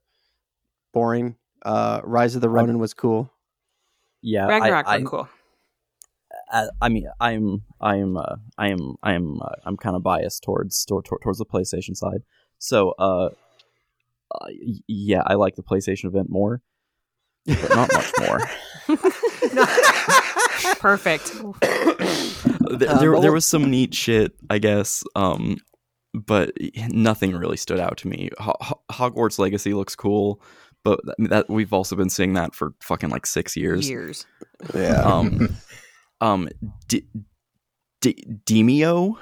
[0.92, 1.36] boring.
[1.64, 3.32] Uh Rise of the Ronin was cool.
[4.22, 5.28] Yeah, I- Ragnarok I, were cool.
[6.50, 10.42] I, I mean, I'm, I'm, uh, I am, I am, uh, I'm kind of biased
[10.42, 12.22] towards tor- tor- towards the PlayStation side.
[12.58, 13.26] So, uh,
[14.30, 16.62] uh, y- yeah, I like the PlayStation event more,
[17.48, 18.40] but not much more.
[20.78, 21.32] Perfect.
[21.60, 25.56] There, Uh, there, there was some neat shit, I guess, um,
[26.14, 26.52] but
[26.90, 28.30] nothing really stood out to me.
[28.38, 30.40] Ho- Ho- Hogwarts Legacy looks cool,
[30.84, 33.88] but that, that we've also been seeing that for fucking like six years.
[33.88, 34.26] Years.
[34.74, 35.00] Yeah.
[35.02, 35.56] Um,
[36.20, 36.48] um,
[36.88, 37.06] D-
[38.00, 39.16] D- Demeo,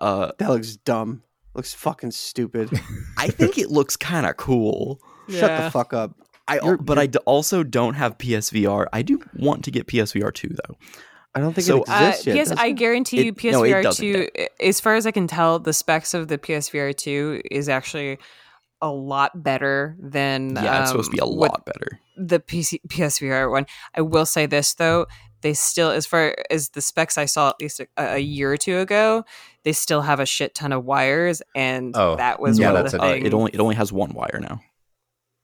[0.00, 1.22] uh, That looks dumb.
[1.54, 2.70] Looks fucking stupid.
[3.16, 5.00] I think it looks kind of cool.
[5.28, 6.16] Shut the fuck up.
[6.46, 8.86] I You're- but I d- also don't have PSVR.
[8.92, 10.76] I do want to get PSVR two though.
[11.34, 12.46] I don't think So, it Uh, exists yet.
[12.46, 14.28] PS, I guarantee you, It- no, PSVR doesn't two.
[14.60, 18.18] As far as I can tell, the specs of the PSVR two is actually
[18.82, 21.98] a lot better than Yeah, it's supposed to be a um, what lot better.
[22.16, 23.66] the PC, PSVR one.
[23.96, 25.06] I will say this though,
[25.40, 28.56] they still, as far as the specs I saw at least a, a year or
[28.56, 29.24] two ago,
[29.64, 32.82] they still have a shit ton of wires, and Oh, that was yeah, one of
[32.84, 33.26] that's the a- Uh, things.
[33.26, 34.60] it only it only has one wire now.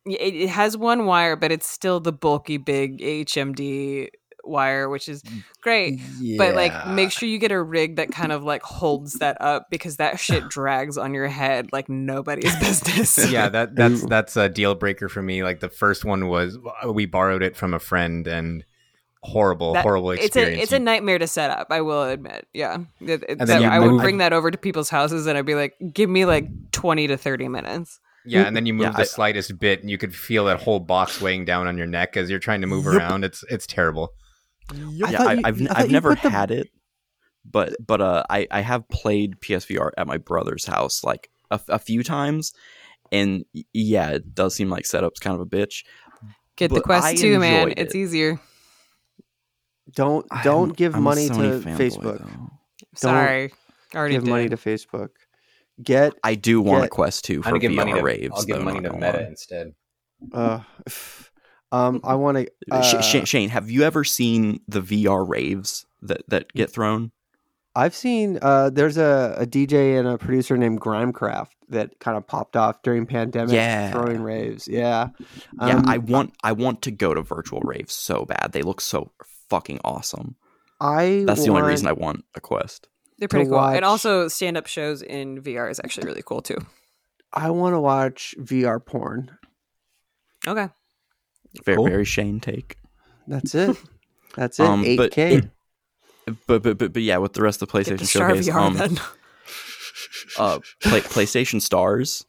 [0.07, 4.09] It, it has one wire, but it's still the bulky big HMD
[4.45, 5.43] wire, which is mm.
[5.63, 6.01] great.
[6.39, 9.69] But like, make sure you get a rig that kind of like holds that up
[9.71, 13.19] because that shit drags on your head like nobody's business.
[13.31, 15.43] yeah, that that's that's a deal breaker for me.
[15.43, 18.65] Like the first one was uh, we borrowed it from a friend and
[19.23, 21.69] horrible, That- horrible it's a it's a nightmare to set up.
[21.71, 22.47] I will admit.
[22.53, 24.91] Yeah, It- it- And then that- you I would move- bring that over to people's
[24.91, 28.01] houses and I'd be like, give me like twenty to thirty minutes.
[28.27, 30.61] Yeah, and then you move Yeah, the I- slightest bit, and you could feel that
[30.61, 33.25] whole box weighing down on your neck as you're trying to move around.
[33.25, 34.11] It's it's terrible.
[34.75, 36.69] yeah, I, you- I've I I've never put the- had it,
[37.45, 41.79] but but uh, I I have played PSVR at my brother's house like a, a
[41.79, 42.53] few times,
[43.11, 45.85] and yeah, it does seem like setup's kind of a bitch.
[46.57, 47.69] Get the Quest too, man.
[47.69, 48.39] enjoyed It's easier.
[49.95, 52.19] Don't I'm- don't give I'm money to Sony fanboy, Facebook.
[52.19, 52.51] though.
[52.95, 53.53] Sorry,
[53.95, 54.31] already Give did.
[54.31, 55.09] money to Facebook.
[55.83, 58.33] Get I do want a Quest two for I'm give VR money to raves.
[58.35, 59.27] I'll give though, money to Meta lie.
[59.29, 59.75] instead.
[60.33, 60.61] uh
[61.73, 66.23] um I want to uh, Sh- Shane, have you ever seen the VR raves that
[66.29, 67.13] that get thrown?
[67.77, 72.27] I've seen uh there's a, a DJ and a producer named Grimecraft that kind of
[72.27, 73.93] popped off during pandemic Yeah.
[73.93, 74.67] throwing raves.
[74.67, 75.11] Yeah.
[75.61, 78.51] Yeah, Um, I want I want to go to virtual raves so bad.
[78.53, 79.13] They look so
[79.49, 80.35] fucking awesome.
[80.81, 82.89] I That's the only reason I want a Quest.
[83.21, 83.55] They're pretty cool.
[83.59, 86.59] watch- And also stand up shows in VR is actually really cool too.
[87.33, 89.31] I want to watch VR porn.
[90.49, 90.69] Okay.
[91.65, 91.87] Very Cool.
[91.87, 92.77] very Shane take.
[93.29, 93.77] That's it.
[94.37, 94.67] That's it.
[94.67, 95.19] Um, 8K.
[96.27, 98.29] it- But but but, but yeah, with the rest of the Get the PlayStation Star
[98.31, 98.99] showcase, VR um, then.
[100.39, 102.25] uh, play, PlayStation Stars,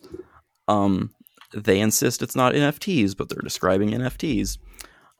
[0.67, 1.11] um,
[1.53, 4.57] they insist it's not NFTs, but they're describing NFTs.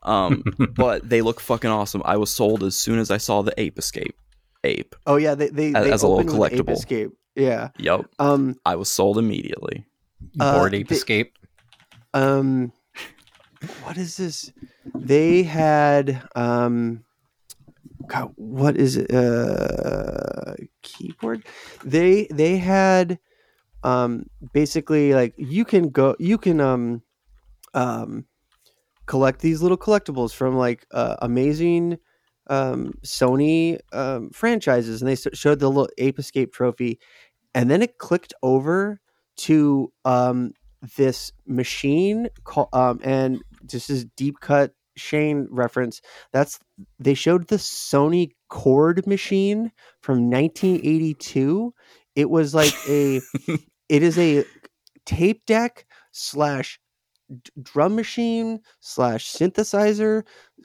[0.04, 0.44] Um,
[0.76, 2.02] but they look fucking awesome.
[2.06, 4.16] I was sold as soon as I saw the Ape Escape.
[4.64, 4.96] Ape.
[5.08, 6.74] oh yeah, they they, As- they as a little opened with Ape collectible.
[6.74, 7.12] Escape.
[7.36, 7.70] Yeah.
[7.80, 8.06] Yep.
[8.20, 9.86] Um I was sold immediately.
[10.40, 11.38] Uh, Board Ape the- Escape.
[12.14, 12.72] um
[13.84, 14.52] what is this?
[14.96, 17.04] They had um
[18.08, 19.12] God, what is it?
[19.14, 21.46] Uh keyboard?
[21.86, 23.20] They they had
[23.84, 27.02] um basically like you can go you can um
[27.74, 28.26] um
[29.08, 31.98] collect these little collectibles from like uh, amazing
[32.48, 37.00] um Sony um franchises and they showed the little Ape Escape trophy
[37.54, 39.00] and then it clicked over
[39.38, 40.52] to um
[40.98, 46.02] this machine call, um and this is deep cut Shane reference.
[46.34, 46.60] That's
[47.00, 51.74] they showed the Sony Cord machine from 1982
[52.16, 53.22] it was like a
[53.90, 54.46] it is a
[55.06, 56.80] tape deck slash
[57.32, 60.24] d- drum machine slash synthesizer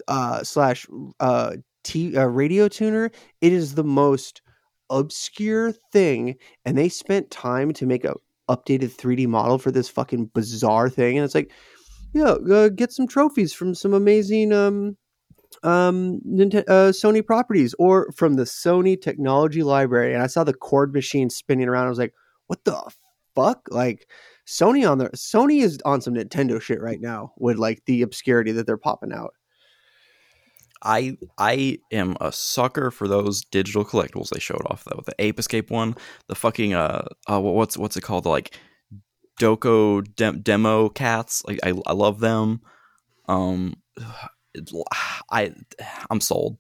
[0.08, 0.86] uh slash
[1.20, 1.52] uh
[1.84, 3.10] t uh, radio tuner
[3.40, 4.42] it is the most
[4.90, 8.14] obscure thing and they spent time to make a
[8.48, 11.52] updated 3d model for this fucking bizarre thing and it's like
[12.12, 14.96] yeah uh, get some trophies from some amazing um
[15.62, 20.12] um Ninte- uh, sony properties or from the sony technology library.
[20.12, 22.14] And i saw the chord machine spinning around i was like
[22.46, 22.80] what the
[23.36, 23.68] fuck?
[23.70, 24.08] Like
[24.46, 28.52] Sony on the Sony is on some Nintendo shit right now with like the obscurity
[28.52, 29.34] that they're popping out.
[30.82, 35.02] I I am a sucker for those digital collectibles they showed off though.
[35.04, 35.96] The Ape Escape one,
[36.28, 38.24] the fucking uh, uh what's what's it called?
[38.24, 38.58] The like
[39.40, 41.42] Doko dem- demo cats.
[41.46, 42.60] Like I I love them.
[43.28, 43.74] Um,
[44.54, 44.70] it,
[45.30, 45.52] I
[46.08, 46.58] I'm sold.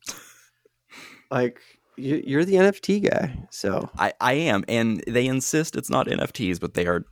[1.30, 1.60] Like
[1.96, 6.74] you're the NFT guy, so I I am, and they insist it's not NFTs, but
[6.74, 7.04] they are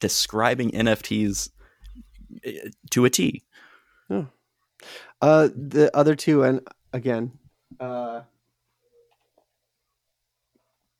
[0.00, 1.50] describing NFTs
[2.44, 3.42] eh, to a T.
[4.10, 6.60] uh the other two and
[6.92, 7.32] again,
[7.80, 8.22] uh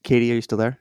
[0.02, 0.78] Katie, are you still there?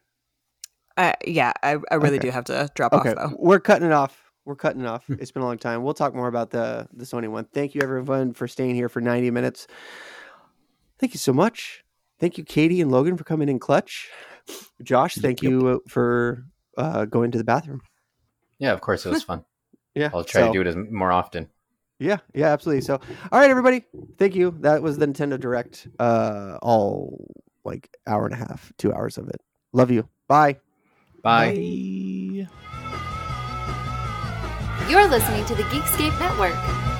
[0.97, 2.27] Uh, yeah, I, I really Okay.
[2.27, 3.35] do have to drop Okay, off though.
[3.39, 4.19] we're cutting it off.
[4.45, 5.05] We're cutting it off.
[5.09, 5.81] It's been a long time.
[5.83, 7.45] We'll talk more about the the Sony one.
[7.45, 9.65] Thank you everyone for staying here for 90 minutes.
[10.99, 11.83] Thank you so much.
[12.19, 14.09] Thank you, Katie and Logan, for coming in clutch.
[14.83, 15.51] Josh, thank Yep.
[15.51, 16.45] you for
[16.77, 17.81] uh, going to the bathroom.
[18.59, 19.43] Yeah, of course it was fun.
[19.95, 21.49] Yeah, I'll try so- to do it as more often.
[21.99, 22.81] Yeah, yeah, absolutely.
[22.81, 22.99] So,
[23.31, 23.83] all right, everybody,
[24.17, 24.55] thank you.
[24.61, 25.87] That was the Nintendo Direct.
[25.99, 27.31] Uh, all
[27.63, 29.39] like hour and a half, two hours of it.
[29.71, 30.09] Love you.
[30.27, 30.57] Bye.
[31.21, 31.53] Bye.
[31.53, 32.47] Bye.
[34.89, 36.92] You're listening to the Geekscape Network.